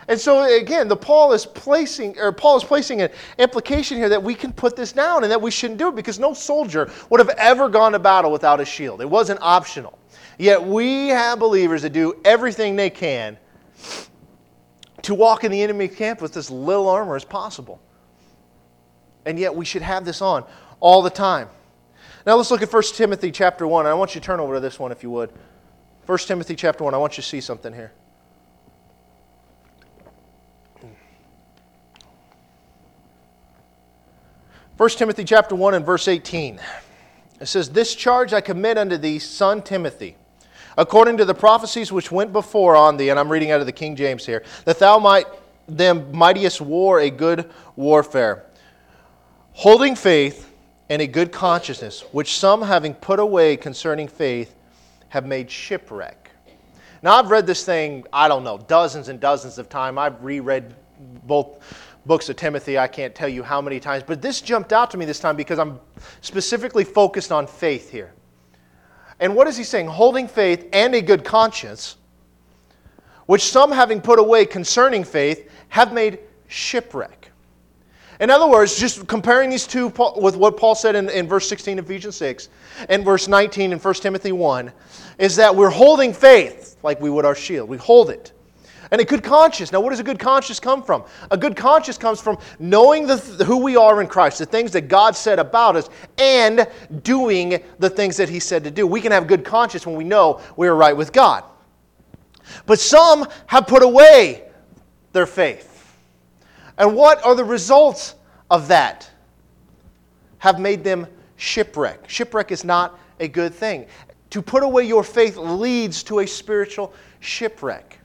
And 0.08 0.18
so 0.18 0.42
again, 0.42 0.88
the 0.88 0.96
Paul 0.96 1.32
is 1.32 1.46
placing 1.46 2.18
or 2.18 2.32
Paul 2.32 2.56
is 2.56 2.64
placing 2.64 3.02
an 3.02 3.10
implication 3.38 3.96
here 3.96 4.08
that 4.08 4.22
we 4.22 4.34
can 4.34 4.52
put 4.52 4.76
this 4.76 4.92
down 4.92 5.22
and 5.22 5.32
that 5.32 5.40
we 5.40 5.50
shouldn't 5.50 5.78
do 5.78 5.88
it 5.88 5.94
because 5.94 6.18
no 6.18 6.34
soldier 6.34 6.90
would 7.10 7.20
have 7.20 7.30
ever 7.30 7.68
gone 7.68 7.92
to 7.92 7.98
battle 7.98 8.30
without 8.30 8.60
a 8.60 8.64
shield. 8.64 9.00
It 9.00 9.08
wasn't 9.08 9.40
optional. 9.42 9.98
Yet 10.38 10.62
we 10.62 11.08
have 11.08 11.38
believers 11.38 11.82
that 11.82 11.92
do 11.92 12.20
everything 12.24 12.76
they 12.76 12.90
can 12.90 13.38
to 15.02 15.14
walk 15.14 15.44
in 15.44 15.52
the 15.52 15.62
enemy 15.62 15.88
camp 15.88 16.20
with 16.20 16.36
as 16.36 16.50
little 16.50 16.88
armor 16.88 17.16
as 17.16 17.24
possible. 17.24 17.80
And 19.26 19.38
yet 19.38 19.54
we 19.54 19.64
should 19.64 19.82
have 19.82 20.04
this 20.04 20.20
on 20.20 20.44
all 20.80 21.02
the 21.02 21.10
time. 21.10 21.48
Now 22.26 22.36
let's 22.36 22.50
look 22.50 22.62
at 22.62 22.72
1 22.72 22.82
Timothy 22.94 23.30
chapter 23.30 23.66
1. 23.66 23.86
I 23.86 23.94
want 23.94 24.14
you 24.14 24.20
to 24.20 24.24
turn 24.24 24.40
over 24.40 24.54
to 24.54 24.60
this 24.60 24.78
one 24.78 24.92
if 24.92 25.02
you 25.02 25.10
would. 25.10 25.30
1 26.06 26.18
Timothy 26.18 26.56
chapter 26.56 26.84
1. 26.84 26.94
I 26.94 26.98
want 26.98 27.16
you 27.16 27.22
to 27.22 27.28
see 27.28 27.40
something 27.40 27.72
here. 27.72 27.92
1 34.76 34.88
Timothy 34.90 35.22
chapter 35.22 35.54
1 35.54 35.74
and 35.74 35.86
verse 35.86 36.08
18. 36.08 36.58
It 37.40 37.46
says, 37.46 37.70
This 37.70 37.94
charge 37.94 38.32
I 38.32 38.40
commit 38.40 38.76
unto 38.76 38.96
thee, 38.96 39.20
son 39.20 39.62
Timothy, 39.62 40.16
according 40.76 41.16
to 41.18 41.24
the 41.24 41.34
prophecies 41.34 41.92
which 41.92 42.10
went 42.10 42.32
before 42.32 42.74
on 42.74 42.96
thee, 42.96 43.10
and 43.10 43.20
I'm 43.20 43.30
reading 43.30 43.52
out 43.52 43.60
of 43.60 43.66
the 43.66 43.72
King 43.72 43.94
James 43.94 44.26
here, 44.26 44.42
that 44.64 44.80
thou 44.80 44.98
might 44.98 45.26
them 45.68 46.10
mightiest 46.10 46.60
war 46.60 46.98
a 46.98 47.08
good 47.08 47.48
warfare, 47.76 48.46
holding 49.52 49.94
faith 49.94 50.52
and 50.88 51.00
a 51.00 51.06
good 51.06 51.30
consciousness, 51.30 52.00
which 52.10 52.36
some 52.36 52.60
having 52.60 52.94
put 52.94 53.20
away 53.20 53.56
concerning 53.56 54.08
faith 54.08 54.56
have 55.10 55.24
made 55.24 55.48
shipwreck. 55.48 56.32
Now 57.00 57.14
I've 57.14 57.30
read 57.30 57.46
this 57.46 57.64
thing, 57.64 58.06
I 58.12 58.26
don't 58.26 58.42
know, 58.42 58.58
dozens 58.58 59.08
and 59.08 59.20
dozens 59.20 59.56
of 59.58 59.68
times. 59.68 59.98
I've 59.98 60.20
reread 60.24 60.74
both 61.26 61.62
books 62.06 62.28
of 62.28 62.36
Timothy, 62.36 62.78
I 62.78 62.86
can't 62.86 63.14
tell 63.14 63.28
you 63.28 63.42
how 63.42 63.60
many 63.60 63.80
times, 63.80 64.04
but 64.06 64.20
this 64.20 64.40
jumped 64.40 64.72
out 64.72 64.90
to 64.90 64.96
me 64.96 65.04
this 65.04 65.20
time 65.20 65.36
because 65.36 65.58
I'm 65.58 65.80
specifically 66.20 66.84
focused 66.84 67.32
on 67.32 67.46
faith 67.46 67.90
here. 67.90 68.12
And 69.20 69.34
what 69.34 69.46
is 69.46 69.56
he 69.56 69.64
saying? 69.64 69.86
Holding 69.86 70.28
faith 70.28 70.68
and 70.72 70.94
a 70.94 71.00
good 71.00 71.24
conscience, 71.24 71.96
which 73.26 73.44
some 73.44 73.70
having 73.70 74.00
put 74.00 74.18
away 74.18 74.44
concerning 74.44 75.04
faith 75.04 75.50
have 75.68 75.92
made 75.92 76.18
shipwreck. 76.48 77.30
In 78.20 78.30
other 78.30 78.46
words, 78.46 78.78
just 78.78 79.06
comparing 79.08 79.50
these 79.50 79.66
two 79.66 79.88
with 80.16 80.36
what 80.36 80.56
Paul 80.56 80.74
said 80.74 80.94
in, 80.94 81.08
in 81.08 81.26
verse 81.26 81.48
16 81.48 81.78
of 81.78 81.86
Ephesians 81.86 82.16
6 82.16 82.48
and 82.88 83.04
verse 83.04 83.26
19 83.26 83.72
in 83.72 83.78
1 83.78 83.94
Timothy 83.94 84.32
1, 84.32 84.72
is 85.18 85.36
that 85.36 85.54
we're 85.54 85.70
holding 85.70 86.12
faith 86.12 86.76
like 86.82 87.00
we 87.00 87.10
would 87.10 87.24
our 87.24 87.34
shield. 87.34 87.68
We 87.68 87.76
hold 87.76 88.10
it. 88.10 88.32
And 88.90 89.00
a 89.00 89.04
good 89.04 89.22
conscience. 89.22 89.72
Now, 89.72 89.80
what 89.80 89.90
does 89.90 90.00
a 90.00 90.04
good 90.04 90.18
conscience 90.18 90.60
come 90.60 90.82
from? 90.82 91.04
A 91.30 91.36
good 91.36 91.56
conscience 91.56 91.98
comes 91.98 92.20
from 92.20 92.38
knowing 92.58 93.06
the, 93.06 93.16
who 93.16 93.58
we 93.58 93.76
are 93.76 94.00
in 94.00 94.06
Christ, 94.06 94.38
the 94.38 94.46
things 94.46 94.72
that 94.72 94.88
God 94.88 95.16
said 95.16 95.38
about 95.38 95.76
us, 95.76 95.88
and 96.18 96.66
doing 97.02 97.62
the 97.78 97.90
things 97.90 98.16
that 98.18 98.28
He 98.28 98.40
said 98.40 98.64
to 98.64 98.70
do. 98.70 98.86
We 98.86 99.00
can 99.00 99.12
have 99.12 99.26
good 99.26 99.44
conscience 99.44 99.86
when 99.86 99.96
we 99.96 100.04
know 100.04 100.40
we 100.56 100.68
are 100.68 100.76
right 100.76 100.96
with 100.96 101.12
God. 101.12 101.44
But 102.66 102.78
some 102.78 103.26
have 103.46 103.66
put 103.66 103.82
away 103.82 104.48
their 105.12 105.26
faith. 105.26 105.96
And 106.76 106.94
what 106.94 107.24
are 107.24 107.34
the 107.34 107.44
results 107.44 108.14
of 108.50 108.68
that? 108.68 109.10
Have 110.38 110.58
made 110.60 110.84
them 110.84 111.06
shipwreck. 111.36 112.08
Shipwreck 112.08 112.50
is 112.52 112.64
not 112.64 112.98
a 113.20 113.28
good 113.28 113.54
thing. 113.54 113.86
To 114.30 114.42
put 114.42 114.62
away 114.62 114.84
your 114.84 115.04
faith 115.04 115.36
leads 115.36 116.02
to 116.04 116.18
a 116.20 116.26
spiritual 116.26 116.92
shipwreck. 117.20 117.98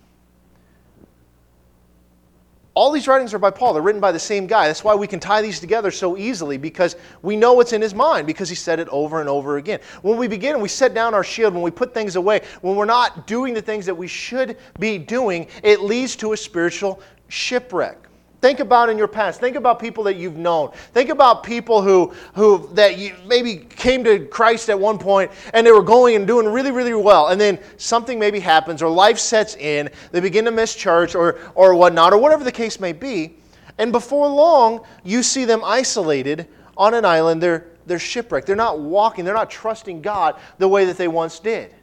All 2.76 2.92
these 2.92 3.08
writings 3.08 3.34
are 3.34 3.40
by 3.40 3.52
Paul. 3.52 3.74
They're 3.74 3.82
written 3.82 4.02
by 4.02 4.12
the 4.12 4.20
same 4.20 4.48
guy. 4.48 4.68
That's 4.68 4.84
why 4.84 4.96
we 4.96 5.08
can 5.08 5.20
tie 5.20 5.42
these 5.42 5.60
together 5.60 5.92
so 5.92 6.18
easily 6.18 6.58
because 6.58 6.96
we 7.22 7.36
know 7.36 7.54
what's 7.54 7.74
in 7.74 7.82
his 7.82 7.96
mind 7.96 8.28
because 8.28 8.48
he 8.48 8.56
said 8.56 8.80
it 8.80 8.88
over 8.90 9.20
and 9.20 9.30
over 9.30 9.58
again. 9.58 9.80
When 10.02 10.18
we 10.18 10.28
begin 10.28 10.54
and 10.54 10.62
we 10.62 10.70
set 10.70 10.94
down 10.94 11.14
our 11.14 11.24
shield, 11.24 11.54
when 11.54 11.64
we 11.64 11.72
put 11.72 11.94
things 11.94 12.16
away, 12.16 12.42
when 12.62 12.76
we're 12.76 12.86
not 12.86 13.28
doing 13.28 13.54
the 13.54 13.62
things 13.62 13.86
that 13.86 13.96
we 13.96 14.08
should 14.08 14.58
be 14.80 14.98
doing, 14.98 15.48
it 15.64 15.82
leads 15.82 16.16
to 16.18 16.34
a 16.34 16.38
spiritual 16.38 17.02
shipwreck. 17.28 18.09
Think 18.42 18.62
about 18.62 18.90
in 18.90 18.98
your 18.98 19.10
past. 19.10 19.42
Think 19.42 19.58
about 19.58 19.80
people 19.80 20.06
that 20.06 20.16
you've 20.16 20.38
known. 20.38 20.72
Think 20.94 21.10
about 21.10 21.44
people 21.44 21.82
who, 21.82 22.14
who 22.34 22.70
that 22.74 22.98
you 22.98 23.14
maybe 23.28 23.58
came 23.58 24.04
to 24.06 24.26
Christ 24.28 24.70
at 24.70 24.80
one 24.80 24.98
point 24.98 25.30
and 25.54 25.68
they 25.68 25.72
were 25.72 25.84
going 25.84 26.16
and 26.16 26.26
doing 26.26 26.48
really, 26.48 26.72
really 26.72 26.94
well. 26.94 27.28
And 27.28 27.42
then 27.42 27.60
something 27.76 28.18
maybe 28.18 28.40
happens 28.40 28.82
or 28.82 28.90
life 28.90 29.20
sets 29.20 29.56
in. 29.58 29.90
They 30.12 30.22
begin 30.22 30.46
to 30.46 30.52
miss 30.52 30.74
church 30.74 31.16
or, 31.16 31.38
or 31.54 31.76
whatnot 31.76 32.14
or 32.14 32.18
whatever 32.18 32.46
the 32.46 32.52
case 32.52 32.80
may 32.80 32.94
be. 32.94 33.36
And 33.78 33.92
before 33.92 34.28
long, 34.28 34.86
you 35.04 35.22
see 35.22 35.44
them 35.44 35.62
isolated 35.64 36.48
on 36.78 36.94
an 36.94 37.04
island. 37.04 37.44
They're, 37.44 37.68
they're 37.88 38.00
shipwrecked. 38.00 38.48
They're 38.48 38.56
not 38.56 38.80
walking. 38.80 39.26
They're 39.26 39.34
not 39.34 39.50
trusting 39.50 40.02
God 40.02 40.40
the 40.60 40.68
way 40.68 40.86
that 40.86 40.98
they 40.98 41.10
once 41.10 41.40
did. 41.40 41.76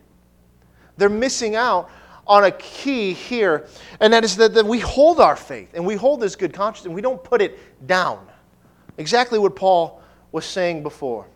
They're 0.96 1.10
missing 1.10 1.54
out 1.54 1.90
on 2.26 2.44
a 2.44 2.50
key 2.50 3.12
here, 3.12 3.66
and 4.00 4.12
that 4.12 4.24
is 4.24 4.36
that, 4.36 4.54
that 4.54 4.66
we 4.66 4.80
hold 4.80 5.20
our 5.20 5.36
faith 5.36 5.70
and 5.74 5.84
we 5.84 5.94
hold 5.94 6.20
this 6.20 6.36
good 6.36 6.52
conscience 6.52 6.86
and 6.86 6.94
we 6.94 7.00
don't 7.00 7.22
put 7.22 7.40
it 7.40 7.86
down. 7.86 8.26
Exactly 8.98 9.38
what 9.38 9.54
Paul 9.54 10.02
was 10.32 10.44
saying 10.44 10.82
before. 10.82 11.26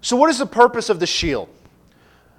So, 0.00 0.16
what 0.16 0.30
is 0.30 0.38
the 0.38 0.46
purpose 0.46 0.88
of 0.88 1.00
the 1.00 1.06
shield? 1.06 1.48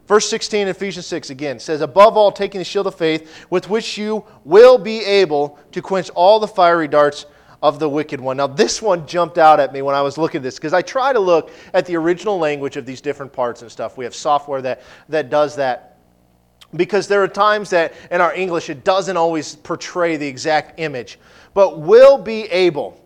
Verse 0.08 0.30
16, 0.30 0.68
Ephesians 0.68 1.06
6 1.08 1.30
again 1.30 1.60
says, 1.60 1.82
Above 1.82 2.18
all, 2.18 2.32
taking 2.32 2.60
the 2.60 2.66
shield 2.66 2.88
of 2.88 2.96
faith, 2.96 3.46
with 3.50 3.70
which 3.70 3.98
you 3.98 4.26
will 4.44 4.78
be 4.78 5.04
able 5.04 5.58
to 5.72 5.82
quench 5.82 6.10
all 6.10 6.40
the 6.40 6.48
fiery 6.48 6.90
darts 6.90 7.26
of 7.62 7.80
the 7.80 7.88
wicked 7.88 8.20
one. 8.20 8.36
Now, 8.36 8.48
this 8.48 8.82
one 8.82 9.08
jumped 9.08 9.38
out 9.38 9.62
at 9.62 9.72
me 9.72 9.82
when 9.82 9.96
I 9.96 10.02
was 10.02 10.18
looking 10.18 10.40
at 10.40 10.44
this 10.44 10.56
because 10.56 10.74
I 10.74 10.82
try 10.82 11.14
to 11.14 11.20
look 11.20 11.52
at 11.74 11.86
the 11.86 11.96
original 11.96 12.38
language 12.38 12.76
of 12.76 12.86
these 12.86 13.00
different 13.00 13.32
parts 13.32 13.62
and 13.62 13.72
stuff. 13.72 13.98
We 13.98 14.04
have 14.04 14.14
software 14.14 14.62
that, 14.64 14.82
that 15.08 15.30
does 15.30 15.56
that 15.56 15.93
because 16.76 17.08
there 17.08 17.24
are 17.24 17.28
times 17.28 17.70
that 17.72 17.94
in 18.12 18.22
our 18.22 18.34
English 18.34 18.70
it 18.70 18.84
doesn't 18.84 19.18
always 19.18 19.56
portray 19.56 20.18
the 20.18 20.28
exact 20.28 20.80
image, 20.80 21.20
but 21.54 21.80
will 21.80 22.18
be 22.18 22.44
able. 22.46 23.00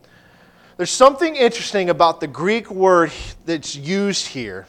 There's 0.78 0.92
something 0.92 1.36
interesting 1.36 1.90
about 1.90 2.20
the 2.20 2.28
Greek 2.28 2.70
word 2.70 3.12
that's 3.46 3.76
used 3.76 4.28
here 4.28 4.68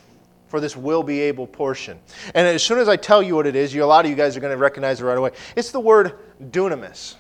for 0.49 0.61
this 0.61 0.77
will 0.77 1.03
be 1.03 1.21
able 1.21 1.47
portion. 1.47 1.99
And 2.35 2.47
as 2.47 2.63
soon 2.63 2.79
as 2.79 2.89
I 2.89 2.97
tell 2.97 3.23
you 3.23 3.37
what 3.37 3.47
it 3.47 3.55
is, 3.55 3.75
you, 3.75 3.85
a 3.85 3.87
lot 3.87 4.05
of 4.05 4.11
you 4.11 4.17
guys 4.17 4.37
are 4.37 4.41
going 4.41 4.53
to 4.53 4.57
recognize 4.57 5.01
it 5.01 5.05
right 5.05 5.19
away. 5.19 5.31
It's 5.55 5.71
the 5.71 5.81
word 5.81 6.19
dunamis. 6.43 7.15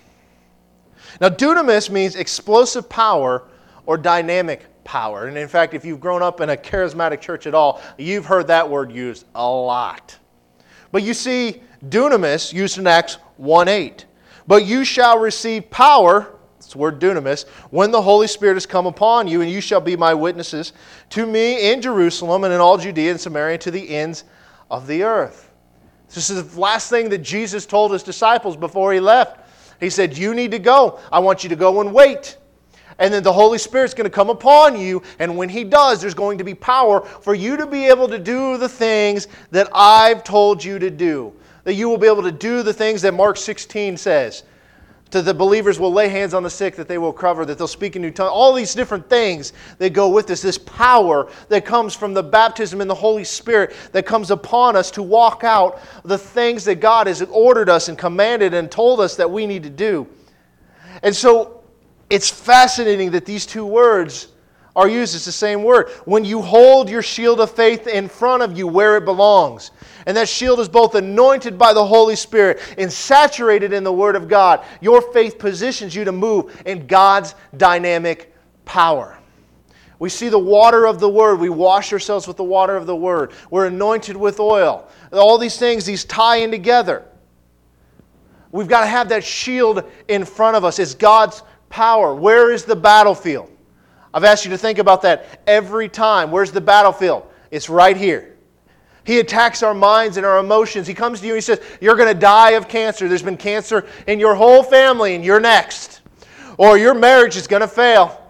Now, 1.21 1.29
dunamis 1.29 1.91
means 1.91 2.17
explosive 2.17 2.89
power 2.89 3.45
or 3.87 3.97
dynamic 3.97 4.65
power. 4.85 5.27
And 5.27 5.37
in 5.37 5.49
fact, 5.49 5.75
if 5.75 5.85
you've 5.85 6.01
grown 6.01 6.23
up 6.23 6.41
in 6.41 6.51
a 6.51 6.57
charismatic 6.57 7.21
church 7.21 7.47
at 7.47 7.55
all, 7.55 7.83
you've 7.99 8.25
heard 8.25 8.47
that 8.47 8.69
word 8.69 8.93
used 8.93 9.27
a 9.35 9.49
lot. 9.49 10.17
But 10.91 11.03
you 11.03 11.13
see, 11.13 11.63
dunamis 11.87 12.53
used 12.53 12.79
in 12.79 12.87
Acts 12.87 13.15
1 13.37 13.69
8. 13.69 14.07
But 14.47 14.65
you 14.65 14.85
shall 14.85 15.19
receive 15.19 15.71
power, 15.71 16.35
that's 16.57 16.73
the 16.73 16.79
word 16.79 17.01
dunamis, 17.01 17.47
when 17.71 17.91
the 17.91 18.01
Holy 18.01 18.27
Spirit 18.27 18.55
has 18.55 18.67
come 18.67 18.87
upon 18.87 19.29
you, 19.29 19.43
and 19.43 19.51
you 19.51 19.61
shall 19.61 19.81
be 19.81 19.97
my 19.97 20.15
witnesses 20.15 20.73
to 21.11 21.27
me 21.27 21.71
in 21.71 21.83
Jerusalem 21.83 22.45
and 22.45 22.53
in 22.53 22.61
all 22.61 22.79
Judea 22.79 23.11
and 23.11 23.21
Samaria 23.21 23.59
to 23.59 23.71
the 23.71 23.91
ends 23.91 24.25
of 24.71 24.87
the 24.87 25.03
earth. 25.03 25.51
This 26.09 26.31
is 26.31 26.55
the 26.55 26.61
last 26.61 26.89
thing 26.89 27.11
that 27.11 27.19
Jesus 27.19 27.67
told 27.67 27.93
his 27.93 28.03
disciples 28.03 28.57
before 28.57 28.93
he 28.93 29.01
left. 29.01 29.47
He 29.79 29.91
said, 29.91 30.17
You 30.17 30.35
need 30.35 30.51
to 30.53 30.59
go. 30.59 30.99
I 31.13 31.19
want 31.19 31.43
you 31.43 31.51
to 31.51 31.57
go 31.57 31.81
and 31.81 31.93
wait 31.93 32.39
and 32.99 33.15
then 33.15 33.23
the 33.23 33.33
Holy 33.33 33.59
Spirit's 33.59 33.95
going 33.95 34.07
to 34.07 34.11
come 34.11 34.29
upon 34.31 34.79
you. 34.79 35.03
And 35.19 35.37
when 35.37 35.49
He 35.49 35.65
does, 35.65 36.01
there's 36.01 36.15
going 36.15 36.39
to 36.39 36.45
be 36.45 36.55
power 36.55 37.05
for 37.05 37.35
you 37.35 37.57
to 37.57 37.67
be 37.67 37.87
able 37.87 38.09
to 38.09 38.19
do 38.19 38.57
the 38.57 38.69
things 38.69 39.29
that 39.51 39.69
I've 39.73 40.25
told 40.25 40.63
you 40.63 40.79
to 40.79 40.91
do. 40.91 41.33
That 41.69 41.75
you 41.75 41.91
will 41.91 41.99
be 41.99 42.07
able 42.07 42.23
to 42.23 42.33
do 42.33 42.63
the 42.63 42.73
things 42.73 43.03
that 43.03 43.13
Mark 43.13 43.37
16 43.37 43.99
says. 43.99 44.43
To 45.11 45.21
the 45.21 45.35
believers 45.35 45.79
will 45.79 45.93
lay 45.93 46.09
hands 46.09 46.33
on 46.33 46.43
the 46.43 46.49
sick, 46.49 46.77
that 46.77 46.89
they 46.89 46.97
will 46.97 47.13
cover, 47.13 47.45
that 47.45 47.59
they'll 47.59 47.69
speak 47.69 47.95
in 47.95 48.01
new 48.01 48.11
tongues. 48.11 48.31
All 48.33 48.55
these 48.55 48.75
different 48.75 49.07
things 49.11 49.53
that 49.77 49.93
go 49.93 50.09
with 50.09 50.27
this, 50.27 50.41
this 50.41 50.57
power 50.57 51.31
that 51.51 51.67
comes 51.67 51.95
from 51.95 52.15
the 52.15 52.23
baptism 52.23 52.81
in 52.81 52.89
the 52.89 52.95
Holy 52.95 53.23
Spirit 53.23 53.77
that 53.93 54.07
comes 54.07 54.31
upon 54.31 54.77
us 54.77 54.91
to 54.93 55.03
walk 55.03 55.45
out 55.45 55.81
the 56.05 56.17
things 56.17 56.65
that 56.65 56.77
God 56.77 57.07
has 57.07 57.21
ordered 57.21 57.69
us 57.69 57.91
and 57.91 57.99
commanded 57.99 58.55
and 58.55 58.71
told 58.71 58.99
us 58.99 59.15
that 59.17 59.31
we 59.31 59.47
need 59.47 59.63
to 59.65 59.69
do. 59.69 60.07
And 61.03 61.15
so 61.15 61.65
it's 62.09 62.31
fascinating 62.31 63.11
that 63.11 63.27
these 63.27 63.45
two 63.45 63.67
words 63.67 64.29
are 64.75 64.89
used. 64.89 65.15
It's 65.15 65.27
the 65.27 65.33
same 65.33 65.65
word. 65.65 65.91
When 66.07 66.25
you 66.25 66.41
hold 66.41 66.89
your 66.89 67.03
shield 67.03 67.41
of 67.41 67.51
faith 67.51 67.87
in 67.87 68.09
front 68.09 68.43
of 68.43 68.57
you 68.57 68.67
where 68.67 68.97
it 68.97 69.05
belongs, 69.05 69.71
and 70.09 70.17
that 70.17 70.27
shield 70.27 70.59
is 70.59 70.71
both 70.71 70.95
anointed 70.95 71.59
by 71.59 71.75
the 71.75 71.85
Holy 71.85 72.17
Spirit 72.17 72.61
and 72.79 72.91
saturated 72.91 73.75
in 73.75 73.85
the 73.85 73.93
Word 73.93 74.17
of 74.17 74.27
God, 74.27 74.65
your 74.81 75.03
faith 75.03 75.39
positions 75.39 75.95
you 75.95 76.03
to 76.03 76.13
move 76.13 76.63
in 76.65 76.87
God's 76.87 77.35
dynamic 77.59 78.35
power. 78.65 79.19
We 79.99 80.09
see 80.09 80.31
the 80.31 80.39
water 80.39 80.87
of 80.87 80.99
the 80.99 81.11
Word. 81.11 81.41
We 81.41 81.51
wash 81.51 81.93
ourselves 81.93 82.27
with 82.27 82.39
the 82.39 82.45
water 82.45 82.75
of 82.75 82.87
the 82.87 82.97
Word. 82.97 83.33
We're 83.51 83.67
anointed 83.67 84.17
with 84.17 84.41
oil. 84.41 84.89
All 85.13 85.37
these 85.37 85.59
things, 85.59 85.85
these 85.85 86.07
tie 86.07 86.37
in 86.37 86.51
together. 86.51 87.05
We've 88.51 88.67
got 88.67 88.81
to 88.81 88.87
have 88.87 89.11
that 89.11 89.23
shield 89.23 89.85
in 90.09 90.25
front 90.25 90.57
of 90.57 90.65
us. 90.65 90.79
It's 90.79 90.95
God's 90.95 91.43
power. 91.69 92.15
Where 92.15 92.51
is 92.51 92.65
the 92.65 92.77
battlefield? 92.77 93.51
I've 94.15 94.25
asked 94.25 94.47
you 94.47 94.51
to 94.53 94.59
think 94.59 94.79
about 94.79 95.03
that 95.03 95.43
every 95.47 95.91
time. 95.91 96.31
Where's 96.31 96.51
the 96.51 96.63
battlefield? 96.63 97.31
It's 97.51 97.69
right 97.69 97.95
here. 97.95 98.38
He 99.09 99.21
attacks 99.21 99.63
our 99.63 99.73
minds 99.73 100.19
and 100.19 100.27
our 100.27 100.39
emotions. 100.39 100.87
He 100.87 100.93
comes 100.93 101.21
to 101.21 101.27
you 101.27 101.33
and 101.33 101.39
he 101.39 101.41
says, 101.41 101.63
You're 101.81 101.97
going 101.97 102.13
to 102.13 102.21
die 102.21 102.51
of 102.51 102.69
cancer. 102.69 103.09
There's 103.09 103.23
been 103.23 103.39
cancer 103.39 103.87
in 104.07 104.21
your 104.21 104.35
whole 104.35 104.63
family, 104.63 105.15
and 105.15 105.25
you're 105.25 105.41
next. 105.41 106.03
Or 106.59 106.77
your 106.77 106.93
marriage 106.93 107.35
is 107.35 107.47
going 107.47 107.63
to 107.63 107.69
fail. 107.69 108.23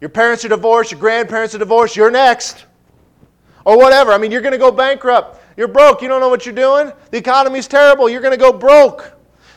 Your 0.00 0.08
parents 0.08 0.42
are 0.46 0.48
divorced, 0.48 0.90
your 0.90 1.00
grandparents 1.00 1.54
are 1.54 1.58
divorced, 1.58 1.96
you're 1.96 2.10
next. 2.10 2.64
Or 3.66 3.76
whatever. 3.76 4.10
I 4.10 4.16
mean, 4.16 4.32
you're 4.32 4.40
going 4.40 4.52
to 4.52 4.58
go 4.58 4.72
bankrupt. 4.72 5.38
You're 5.54 5.68
broke. 5.68 6.00
You 6.00 6.08
don't 6.08 6.22
know 6.22 6.30
what 6.30 6.46
you're 6.46 6.54
doing. 6.54 6.92
The 7.10 7.18
economy's 7.18 7.68
terrible. 7.68 8.08
You're 8.08 8.22
going 8.22 8.32
to 8.32 8.38
go 8.38 8.54
broke. 8.54 9.12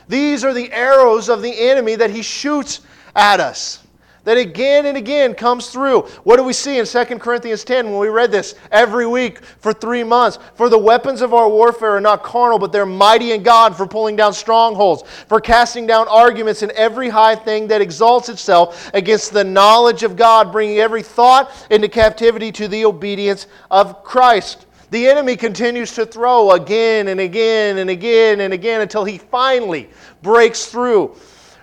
These 0.08 0.44
are 0.44 0.52
the 0.52 0.70
arrows 0.72 1.30
of 1.30 1.40
the 1.40 1.58
enemy 1.58 1.94
that 1.94 2.10
he 2.10 2.20
shoots 2.20 2.82
at 3.14 3.40
us. 3.40 3.85
That 4.26 4.38
again 4.38 4.86
and 4.86 4.96
again 4.96 5.34
comes 5.34 5.68
through. 5.68 6.00
What 6.24 6.36
do 6.36 6.42
we 6.42 6.52
see 6.52 6.80
in 6.80 6.84
2 6.84 7.04
Corinthians 7.20 7.62
10 7.62 7.88
when 7.88 8.00
we 8.00 8.08
read 8.08 8.32
this 8.32 8.56
every 8.72 9.06
week 9.06 9.38
for 9.44 9.72
three 9.72 10.02
months? 10.02 10.40
For 10.56 10.68
the 10.68 10.76
weapons 10.76 11.22
of 11.22 11.32
our 11.32 11.48
warfare 11.48 11.92
are 11.92 12.00
not 12.00 12.24
carnal, 12.24 12.58
but 12.58 12.72
they're 12.72 12.84
mighty 12.84 13.30
in 13.30 13.44
God 13.44 13.76
for 13.76 13.86
pulling 13.86 14.16
down 14.16 14.32
strongholds, 14.32 15.04
for 15.28 15.40
casting 15.40 15.86
down 15.86 16.08
arguments 16.08 16.62
and 16.62 16.72
every 16.72 17.08
high 17.08 17.36
thing 17.36 17.68
that 17.68 17.80
exalts 17.80 18.28
itself 18.28 18.90
against 18.94 19.32
the 19.32 19.44
knowledge 19.44 20.02
of 20.02 20.16
God, 20.16 20.50
bringing 20.50 20.78
every 20.78 21.04
thought 21.04 21.52
into 21.70 21.88
captivity 21.88 22.50
to 22.50 22.66
the 22.66 22.84
obedience 22.84 23.46
of 23.70 24.02
Christ. 24.02 24.66
The 24.90 25.06
enemy 25.06 25.36
continues 25.36 25.92
to 25.92 26.04
throw 26.04 26.50
again 26.50 27.06
and 27.06 27.20
again 27.20 27.78
and 27.78 27.90
again 27.90 28.40
and 28.40 28.52
again 28.52 28.80
until 28.80 29.04
he 29.04 29.18
finally 29.18 29.88
breaks 30.20 30.66
through. 30.66 31.14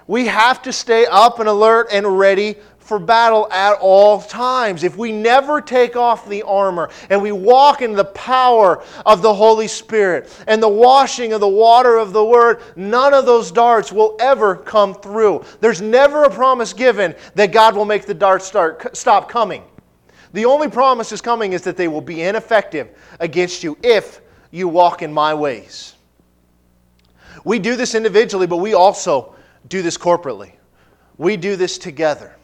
We 0.08 0.28
have 0.28 0.62
to 0.64 0.74
stay 0.74 1.06
up 1.06 1.40
and 1.40 1.48
alert 1.48 1.88
and 1.92 2.18
ready 2.18 2.58
for 2.84 3.00
battle 3.00 3.48
at 3.52 3.78
all 3.80 4.22
times. 4.22 4.84
If 4.84 4.98
we 4.98 5.12
never 5.12 5.62
take 5.62 5.96
off 5.96 6.28
the 6.28 6.44
armor 6.44 6.90
and 7.10 7.22
we 7.22 7.32
walk 7.32 7.82
in 7.82 7.94
the 7.94 8.06
power 8.06 8.84
of 9.06 9.22
the 9.22 9.34
Holy 9.34 9.70
Spirit 9.70 10.30
and 10.48 10.62
the 10.62 10.70
washing 10.70 11.32
of 11.32 11.40
the 11.40 11.48
water 11.48 11.98
of 11.98 12.12
the 12.12 12.24
Word, 12.24 12.62
none 12.76 13.14
of 13.14 13.26
those 13.26 13.52
darts 13.52 13.92
will 13.92 14.18
ever 14.20 14.56
come 14.56 14.94
through. 14.94 15.46
There's 15.62 15.82
never 15.82 16.26
a 16.26 16.30
promise 16.30 16.74
given 16.74 17.16
that 17.36 17.54
God 17.54 17.76
will 17.76 17.86
make 17.86 18.06
the 18.06 18.14
darts 18.14 18.46
start, 18.46 18.96
stop 18.96 19.30
coming. 19.30 19.64
The 20.34 20.46
only 20.46 20.68
promise 20.68 21.12
is 21.12 21.22
coming 21.22 21.54
is 21.54 21.62
that 21.62 21.78
they 21.78 21.88
will 21.88 22.02
be 22.02 22.24
ineffective 22.24 22.90
against 23.20 23.64
you 23.64 23.78
if 23.82 24.20
you 24.52 24.68
walk 24.68 25.02
in 25.02 25.14
my 25.14 25.34
ways. 25.34 25.94
We 27.46 27.60
do 27.60 27.76
this 27.76 27.96
individually, 27.96 28.48
but 28.48 28.58
we 28.58 28.74
also 28.74 29.36
do 29.70 29.82
this 29.82 29.98
corporately. 29.98 30.54
We 31.18 31.38
do 31.38 31.56
this 31.56 31.78
together. 31.78 32.36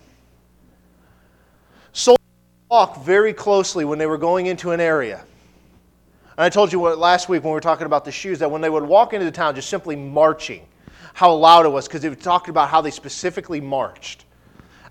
Soldiers 1.91 2.23
walk 2.69 3.03
very 3.03 3.33
closely 3.33 3.85
when 3.85 3.99
they 3.99 4.05
were 4.05 4.17
going 4.17 4.45
into 4.45 4.71
an 4.71 4.79
area. 4.79 5.23
And 6.37 6.45
I 6.45 6.49
told 6.49 6.71
you 6.71 6.79
what, 6.79 6.97
last 6.97 7.27
week 7.27 7.43
when 7.43 7.51
we 7.51 7.55
were 7.55 7.61
talking 7.61 7.85
about 7.85 8.05
the 8.05 8.11
shoes 8.11 8.39
that 8.39 8.49
when 8.49 8.61
they 8.61 8.69
would 8.69 8.83
walk 8.83 9.13
into 9.13 9.25
the 9.25 9.31
town 9.31 9.55
just 9.55 9.69
simply 9.69 9.95
marching, 9.95 10.65
how 11.13 11.33
loud 11.33 11.65
it 11.65 11.69
was 11.69 11.87
because 11.87 12.01
they 12.01 12.15
talked 12.15 12.47
about 12.47 12.69
how 12.69 12.79
they 12.79 12.91
specifically 12.91 13.59
marched 13.59 14.23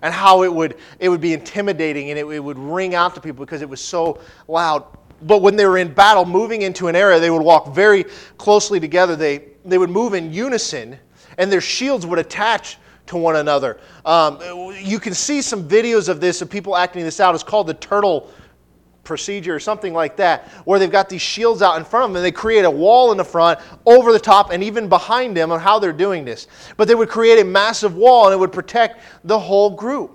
and 0.01 0.13
how 0.13 0.43
it 0.43 0.53
would, 0.53 0.77
it 0.99 1.09
would 1.09 1.21
be 1.21 1.33
intimidating 1.33 2.11
and 2.11 2.19
it, 2.19 2.25
it 2.27 2.39
would 2.39 2.59
ring 2.59 2.95
out 2.95 3.15
to 3.15 3.21
people 3.21 3.45
because 3.45 3.61
it 3.61 3.69
was 3.69 3.81
so 3.81 4.19
loud. 4.47 4.85
But 5.23 5.41
when 5.41 5.55
they 5.55 5.65
were 5.65 5.77
in 5.77 5.93
battle, 5.93 6.25
moving 6.25 6.61
into 6.61 6.87
an 6.87 6.95
area, 6.95 7.19
they 7.19 7.31
would 7.31 7.41
walk 7.41 7.73
very 7.73 8.05
closely 8.37 8.79
together. 8.79 9.15
They, 9.15 9.45
they 9.65 9.77
would 9.77 9.89
move 9.89 10.13
in 10.13 10.31
unison, 10.31 10.97
and 11.39 11.51
their 11.51 11.61
shields 11.61 12.05
would 12.05 12.19
attach 12.19 12.77
to 13.07 13.17
one 13.17 13.37
another. 13.37 13.79
Um, 14.05 14.39
you 14.79 14.99
can 14.99 15.15
see 15.15 15.41
some 15.41 15.67
videos 15.67 16.09
of 16.09 16.21
this, 16.21 16.43
of 16.43 16.49
people 16.49 16.77
acting 16.77 17.03
this 17.03 17.19
out. 17.19 17.33
It's 17.33 17.43
called 17.43 17.65
the 17.65 17.73
turtle 17.73 18.29
procedure 19.03 19.55
or 19.55 19.59
something 19.59 19.93
like 19.93 20.17
that, 20.17 20.47
where 20.65 20.77
they've 20.77 20.91
got 20.91 21.09
these 21.09 21.21
shields 21.21 21.63
out 21.63 21.77
in 21.77 21.85
front 21.85 22.03
of 22.03 22.09
them 22.11 22.17
and 22.17 22.25
they 22.25 22.31
create 22.31 22.65
a 22.65 22.69
wall 22.69 23.11
in 23.11 23.17
the 23.17 23.23
front, 23.23 23.59
over 23.87 24.11
the 24.11 24.19
top, 24.19 24.51
and 24.51 24.63
even 24.63 24.87
behind 24.87 25.35
them 25.35 25.51
on 25.51 25.59
how 25.59 25.79
they're 25.79 25.91
doing 25.91 26.23
this. 26.23 26.47
But 26.77 26.87
they 26.87 26.93
would 26.93 27.09
create 27.09 27.39
a 27.39 27.45
massive 27.45 27.95
wall 27.95 28.25
and 28.25 28.33
it 28.33 28.37
would 28.37 28.51
protect 28.51 29.01
the 29.23 29.39
whole 29.39 29.71
group. 29.71 30.11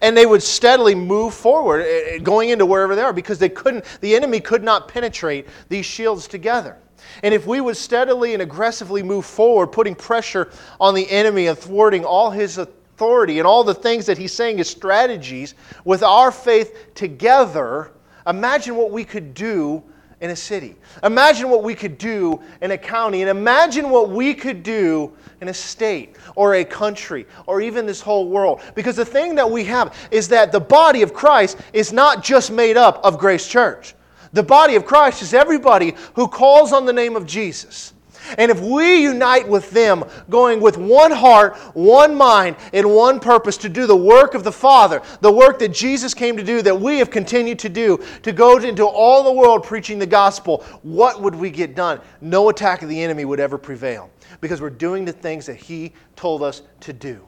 And 0.00 0.16
they 0.16 0.24
would 0.24 0.42
steadily 0.42 0.94
move 0.94 1.34
forward, 1.34 1.82
eh, 1.82 2.14
eh, 2.14 2.18
going 2.18 2.48
into 2.48 2.64
wherever 2.64 2.96
they 2.96 3.02
are, 3.02 3.12
because 3.12 3.38
they 3.38 3.50
couldn't, 3.50 3.84
the 4.00 4.16
enemy 4.16 4.40
could 4.40 4.64
not 4.64 4.88
penetrate 4.88 5.46
these 5.68 5.84
shields 5.84 6.26
together. 6.26 6.78
And 7.22 7.34
if 7.34 7.46
we 7.46 7.60
would 7.60 7.76
steadily 7.76 8.32
and 8.34 8.42
aggressively 8.42 9.02
move 9.02 9.24
forward, 9.24 9.68
putting 9.68 9.94
pressure 9.94 10.50
on 10.80 10.94
the 10.94 11.08
enemy 11.10 11.46
and 11.46 11.58
thwarting 11.58 12.04
all 12.04 12.30
his 12.30 12.58
authority 12.58 13.38
and 13.38 13.46
all 13.46 13.64
the 13.64 13.74
things 13.74 14.06
that 14.06 14.18
he's 14.18 14.32
saying 14.32 14.58
is 14.58 14.68
strategies, 14.68 15.54
with 15.84 16.02
our 16.02 16.30
faith 16.30 16.94
together, 16.94 17.92
imagine 18.26 18.76
what 18.76 18.90
we 18.90 19.04
could 19.04 19.34
do 19.34 19.82
in 20.20 20.30
a 20.30 20.36
city. 20.36 20.74
Imagine 21.02 21.50
what 21.50 21.62
we 21.62 21.74
could 21.74 21.98
do 21.98 22.40
in 22.62 22.70
a 22.70 22.78
county. 22.78 23.20
And 23.20 23.28
imagine 23.28 23.90
what 23.90 24.08
we 24.08 24.32
could 24.32 24.62
do 24.62 25.12
in 25.42 25.48
a 25.48 25.54
state 25.54 26.16
or 26.34 26.54
a 26.54 26.64
country 26.64 27.26
or 27.46 27.60
even 27.60 27.84
this 27.84 28.00
whole 28.00 28.28
world. 28.28 28.62
Because 28.74 28.96
the 28.96 29.04
thing 29.04 29.34
that 29.34 29.50
we 29.50 29.64
have 29.64 29.94
is 30.10 30.28
that 30.28 30.50
the 30.50 30.60
body 30.60 31.02
of 31.02 31.12
Christ 31.12 31.58
is 31.74 31.92
not 31.92 32.24
just 32.24 32.50
made 32.50 32.78
up 32.78 33.04
of 33.04 33.18
Grace 33.18 33.46
Church. 33.46 33.94
The 34.34 34.42
body 34.42 34.74
of 34.74 34.84
Christ 34.84 35.22
is 35.22 35.32
everybody 35.32 35.94
who 36.14 36.28
calls 36.28 36.72
on 36.72 36.84
the 36.84 36.92
name 36.92 37.16
of 37.16 37.24
Jesus. 37.24 37.94
And 38.38 38.50
if 38.50 38.60
we 38.60 39.02
unite 39.02 39.48
with 39.48 39.70
them, 39.70 40.04
going 40.30 40.60
with 40.60 40.76
one 40.76 41.10
heart, 41.10 41.56
one 41.74 42.14
mind, 42.14 42.56
and 42.72 42.94
one 42.94 43.20
purpose 43.20 43.56
to 43.58 43.68
do 43.68 43.86
the 43.86 43.96
work 43.96 44.34
of 44.34 44.44
the 44.44 44.52
Father, 44.52 45.02
the 45.20 45.30
work 45.30 45.58
that 45.58 45.72
Jesus 45.72 46.14
came 46.14 46.36
to 46.36 46.42
do, 46.42 46.62
that 46.62 46.78
we 46.78 46.98
have 46.98 47.10
continued 47.10 47.58
to 47.60 47.68
do, 47.68 48.02
to 48.22 48.32
go 48.32 48.56
into 48.58 48.84
all 48.84 49.22
the 49.22 49.32
world 49.32 49.62
preaching 49.62 49.98
the 49.98 50.06
gospel, 50.06 50.64
what 50.82 51.20
would 51.20 51.34
we 51.34 51.50
get 51.50 51.74
done? 51.74 52.00
No 52.20 52.48
attack 52.48 52.82
of 52.82 52.88
the 52.88 53.02
enemy 53.02 53.24
would 53.24 53.40
ever 53.40 53.58
prevail 53.58 54.10
because 54.40 54.60
we're 54.60 54.70
doing 54.70 55.04
the 55.04 55.12
things 55.12 55.46
that 55.46 55.56
He 55.56 55.92
told 56.16 56.42
us 56.42 56.62
to 56.80 56.92
do. 56.92 57.26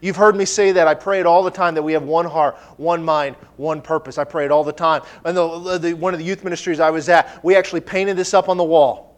You've 0.00 0.16
heard 0.16 0.36
me 0.36 0.44
say 0.44 0.72
that. 0.72 0.86
I 0.86 0.94
pray 0.94 1.20
it 1.20 1.26
all 1.26 1.42
the 1.42 1.50
time 1.50 1.74
that 1.74 1.82
we 1.82 1.92
have 1.92 2.02
one 2.02 2.26
heart, 2.26 2.56
one 2.76 3.04
mind, 3.04 3.36
one 3.56 3.80
purpose. 3.80 4.18
I 4.18 4.24
pray 4.24 4.44
it 4.44 4.50
all 4.50 4.64
the 4.64 4.72
time. 4.72 5.02
And 5.24 5.36
the, 5.36 5.78
the, 5.78 5.94
one 5.94 6.14
of 6.14 6.18
the 6.18 6.26
youth 6.26 6.44
ministries 6.44 6.80
I 6.80 6.90
was 6.90 7.08
at, 7.08 7.42
we 7.44 7.56
actually 7.56 7.80
painted 7.80 8.16
this 8.16 8.34
up 8.34 8.48
on 8.48 8.56
the 8.56 8.64
wall 8.64 9.16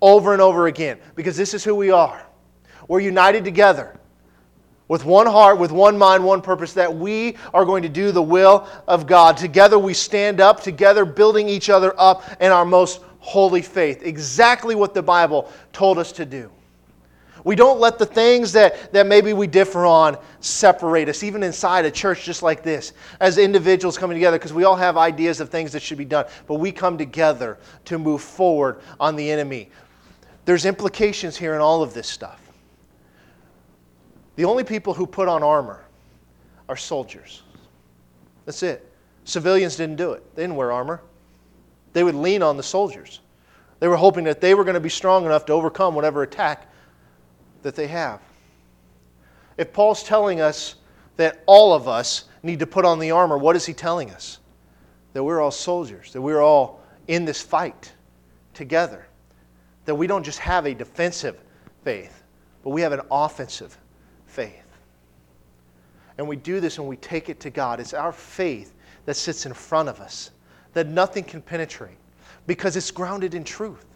over 0.00 0.32
and 0.32 0.42
over 0.42 0.66
again 0.66 0.98
because 1.14 1.36
this 1.36 1.54
is 1.54 1.64
who 1.64 1.74
we 1.74 1.90
are. 1.90 2.24
We're 2.88 3.00
united 3.00 3.44
together 3.44 3.98
with 4.88 5.04
one 5.04 5.26
heart, 5.26 5.58
with 5.58 5.72
one 5.72 5.98
mind, 5.98 6.24
one 6.24 6.40
purpose, 6.40 6.72
that 6.74 6.94
we 6.94 7.36
are 7.52 7.64
going 7.64 7.82
to 7.82 7.88
do 7.88 8.12
the 8.12 8.22
will 8.22 8.68
of 8.86 9.06
God. 9.06 9.36
Together 9.36 9.78
we 9.78 9.94
stand 9.94 10.40
up, 10.40 10.62
together 10.62 11.04
building 11.04 11.48
each 11.48 11.70
other 11.70 11.92
up 11.98 12.22
in 12.40 12.52
our 12.52 12.64
most 12.64 13.00
holy 13.18 13.62
faith. 13.62 14.02
Exactly 14.02 14.74
what 14.74 14.94
the 14.94 15.02
Bible 15.02 15.50
told 15.72 15.98
us 15.98 16.12
to 16.12 16.24
do. 16.24 16.50
We 17.46 17.54
don't 17.54 17.78
let 17.78 17.96
the 17.96 18.06
things 18.06 18.50
that, 18.54 18.92
that 18.92 19.06
maybe 19.06 19.32
we 19.32 19.46
differ 19.46 19.86
on 19.86 20.18
separate 20.40 21.08
us, 21.08 21.22
even 21.22 21.44
inside 21.44 21.84
a 21.84 21.92
church 21.92 22.24
just 22.24 22.42
like 22.42 22.64
this, 22.64 22.92
as 23.20 23.38
individuals 23.38 23.96
coming 23.96 24.16
together, 24.16 24.36
because 24.36 24.52
we 24.52 24.64
all 24.64 24.74
have 24.74 24.96
ideas 24.96 25.38
of 25.38 25.48
things 25.48 25.70
that 25.70 25.80
should 25.80 25.96
be 25.96 26.04
done. 26.04 26.26
But 26.48 26.54
we 26.54 26.72
come 26.72 26.98
together 26.98 27.56
to 27.84 28.00
move 28.00 28.20
forward 28.20 28.80
on 28.98 29.14
the 29.14 29.30
enemy. 29.30 29.70
There's 30.44 30.66
implications 30.66 31.36
here 31.36 31.54
in 31.54 31.60
all 31.60 31.84
of 31.84 31.94
this 31.94 32.08
stuff. 32.08 32.40
The 34.34 34.44
only 34.44 34.64
people 34.64 34.92
who 34.92 35.06
put 35.06 35.28
on 35.28 35.44
armor 35.44 35.84
are 36.68 36.76
soldiers. 36.76 37.44
That's 38.44 38.64
it. 38.64 38.92
Civilians 39.22 39.76
didn't 39.76 39.96
do 39.96 40.14
it, 40.14 40.34
they 40.34 40.42
didn't 40.42 40.56
wear 40.56 40.72
armor. 40.72 41.00
They 41.92 42.02
would 42.02 42.16
lean 42.16 42.42
on 42.42 42.56
the 42.56 42.64
soldiers. 42.64 43.20
They 43.78 43.86
were 43.86 43.96
hoping 43.96 44.24
that 44.24 44.40
they 44.40 44.54
were 44.56 44.64
going 44.64 44.74
to 44.74 44.80
be 44.80 44.88
strong 44.88 45.24
enough 45.26 45.46
to 45.46 45.52
overcome 45.52 45.94
whatever 45.94 46.24
attack 46.24 46.72
that 47.66 47.74
they 47.74 47.86
have. 47.86 48.20
If 49.58 49.72
Paul's 49.72 50.02
telling 50.02 50.40
us 50.40 50.76
that 51.16 51.42
all 51.46 51.72
of 51.74 51.88
us 51.88 52.24
need 52.42 52.58
to 52.60 52.66
put 52.66 52.84
on 52.84 52.98
the 52.98 53.10
armor, 53.10 53.36
what 53.36 53.56
is 53.56 53.66
he 53.66 53.74
telling 53.74 54.10
us? 54.10 54.38
That 55.12 55.22
we're 55.22 55.40
all 55.40 55.50
soldiers, 55.50 56.12
that 56.12 56.20
we're 56.20 56.42
all 56.42 56.80
in 57.08 57.24
this 57.24 57.40
fight 57.42 57.92
together 58.54 59.06
that 59.86 59.94
we 59.94 60.06
don't 60.06 60.24
just 60.24 60.40
have 60.40 60.66
a 60.66 60.74
defensive 60.74 61.40
faith, 61.82 62.22
but 62.62 62.70
we 62.70 62.82
have 62.82 62.92
an 62.92 63.00
offensive 63.10 63.78
faith. 64.26 64.64
And 66.18 66.28
we 66.28 66.36
do 66.36 66.60
this 66.60 66.78
and 66.78 66.86
we 66.86 66.96
take 66.96 67.28
it 67.28 67.40
to 67.40 67.50
God. 67.50 67.80
It's 67.80 67.94
our 67.94 68.12
faith 68.12 68.74
that 69.06 69.14
sits 69.14 69.46
in 69.46 69.54
front 69.54 69.88
of 69.88 70.00
us 70.00 70.32
that 70.72 70.88
nothing 70.88 71.24
can 71.24 71.40
penetrate 71.40 71.96
because 72.46 72.76
it's 72.76 72.90
grounded 72.90 73.34
in 73.34 73.44
truth. 73.44 73.86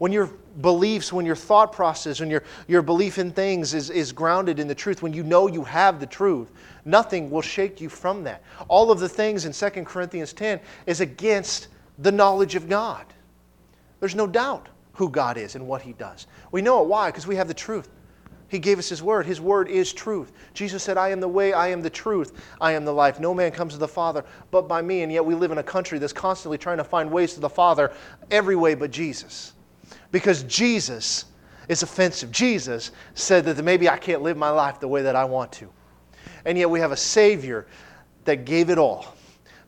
When 0.00 0.12
your 0.12 0.30
beliefs, 0.62 1.12
when 1.12 1.26
your 1.26 1.36
thought 1.36 1.72
process, 1.72 2.20
when 2.20 2.30
your, 2.30 2.42
your 2.66 2.80
belief 2.80 3.18
in 3.18 3.32
things 3.32 3.74
is, 3.74 3.90
is 3.90 4.12
grounded 4.12 4.58
in 4.58 4.66
the 4.66 4.74
truth, 4.74 5.02
when 5.02 5.12
you 5.12 5.22
know 5.22 5.46
you 5.46 5.62
have 5.62 6.00
the 6.00 6.06
truth, 6.06 6.50
nothing 6.86 7.30
will 7.30 7.42
shake 7.42 7.82
you 7.82 7.90
from 7.90 8.24
that. 8.24 8.42
All 8.68 8.90
of 8.90 8.98
the 8.98 9.10
things 9.10 9.44
in 9.44 9.52
2 9.52 9.84
Corinthians 9.84 10.32
10 10.32 10.58
is 10.86 11.02
against 11.02 11.68
the 11.98 12.10
knowledge 12.10 12.54
of 12.54 12.66
God. 12.66 13.04
There's 14.00 14.14
no 14.14 14.26
doubt 14.26 14.70
who 14.94 15.10
God 15.10 15.36
is 15.36 15.54
and 15.54 15.68
what 15.68 15.82
He 15.82 15.92
does. 15.92 16.26
We 16.50 16.62
know 16.62 16.80
it. 16.82 16.88
Why? 16.88 17.10
Because 17.10 17.26
we 17.26 17.36
have 17.36 17.48
the 17.48 17.52
truth. 17.52 17.90
He 18.48 18.58
gave 18.58 18.78
us 18.78 18.88
His 18.88 19.02
Word. 19.02 19.26
His 19.26 19.38
Word 19.38 19.68
is 19.68 19.92
truth. 19.92 20.32
Jesus 20.54 20.82
said, 20.82 20.96
I 20.96 21.10
am 21.10 21.20
the 21.20 21.28
way, 21.28 21.52
I 21.52 21.68
am 21.68 21.82
the 21.82 21.90
truth, 21.90 22.42
I 22.58 22.72
am 22.72 22.86
the 22.86 22.94
life. 22.94 23.20
No 23.20 23.34
man 23.34 23.52
comes 23.52 23.74
to 23.74 23.78
the 23.78 23.86
Father 23.86 24.24
but 24.50 24.62
by 24.62 24.80
me. 24.80 25.02
And 25.02 25.12
yet 25.12 25.26
we 25.26 25.34
live 25.34 25.50
in 25.50 25.58
a 25.58 25.62
country 25.62 25.98
that's 25.98 26.14
constantly 26.14 26.56
trying 26.56 26.78
to 26.78 26.84
find 26.84 27.12
ways 27.12 27.34
to 27.34 27.40
the 27.40 27.50
Father 27.50 27.92
every 28.30 28.56
way 28.56 28.74
but 28.74 28.90
Jesus. 28.90 29.52
Because 30.12 30.42
Jesus 30.44 31.26
is 31.68 31.82
offensive. 31.82 32.30
Jesus 32.30 32.90
said 33.14 33.44
that 33.44 33.62
maybe 33.64 33.88
I 33.88 33.96
can't 33.96 34.22
live 34.22 34.36
my 34.36 34.50
life 34.50 34.80
the 34.80 34.88
way 34.88 35.02
that 35.02 35.16
I 35.16 35.24
want 35.24 35.52
to. 35.52 35.68
And 36.44 36.58
yet 36.58 36.68
we 36.68 36.80
have 36.80 36.92
a 36.92 36.96
Savior 36.96 37.66
that 38.24 38.44
gave 38.44 38.70
it 38.70 38.78
all 38.78 39.14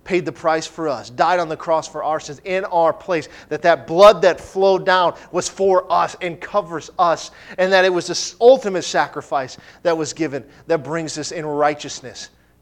paid 0.05 0.25
the 0.25 0.33
price 0.33 0.67
for 0.67 0.89
us, 0.89 1.11
died 1.11 1.39
on 1.39 1.49
the 1.49 1.57
cross 1.57 1.87
for 1.87 2.03
our 2.03 2.19
sins 2.19 2.41
in 2.45 2.65
our 2.67 2.93
place, 2.93 3.29
that 3.49 3.63
that 3.63 3.87
blood 3.87 4.23
that 4.23 4.41
flowed 4.41 4.85
down 4.85 5.15
was 5.31 5.49
for 5.49 5.91
us 5.93 6.17
and 6.21 6.41
covers 6.41 6.91
us, 6.99 7.31
and 7.59 7.73
that 7.73 7.85
it 7.85 7.93
was 7.93 8.07
this 8.07 8.37
ultimate 8.41 8.83
sacrifice 8.83 9.57
that 9.83 9.97
was 9.97 10.13
given 10.13 10.45
that 10.67 10.83
brings 10.83 11.19
us 11.19 11.33
in 11.33 11.47
righteousness 11.47 12.31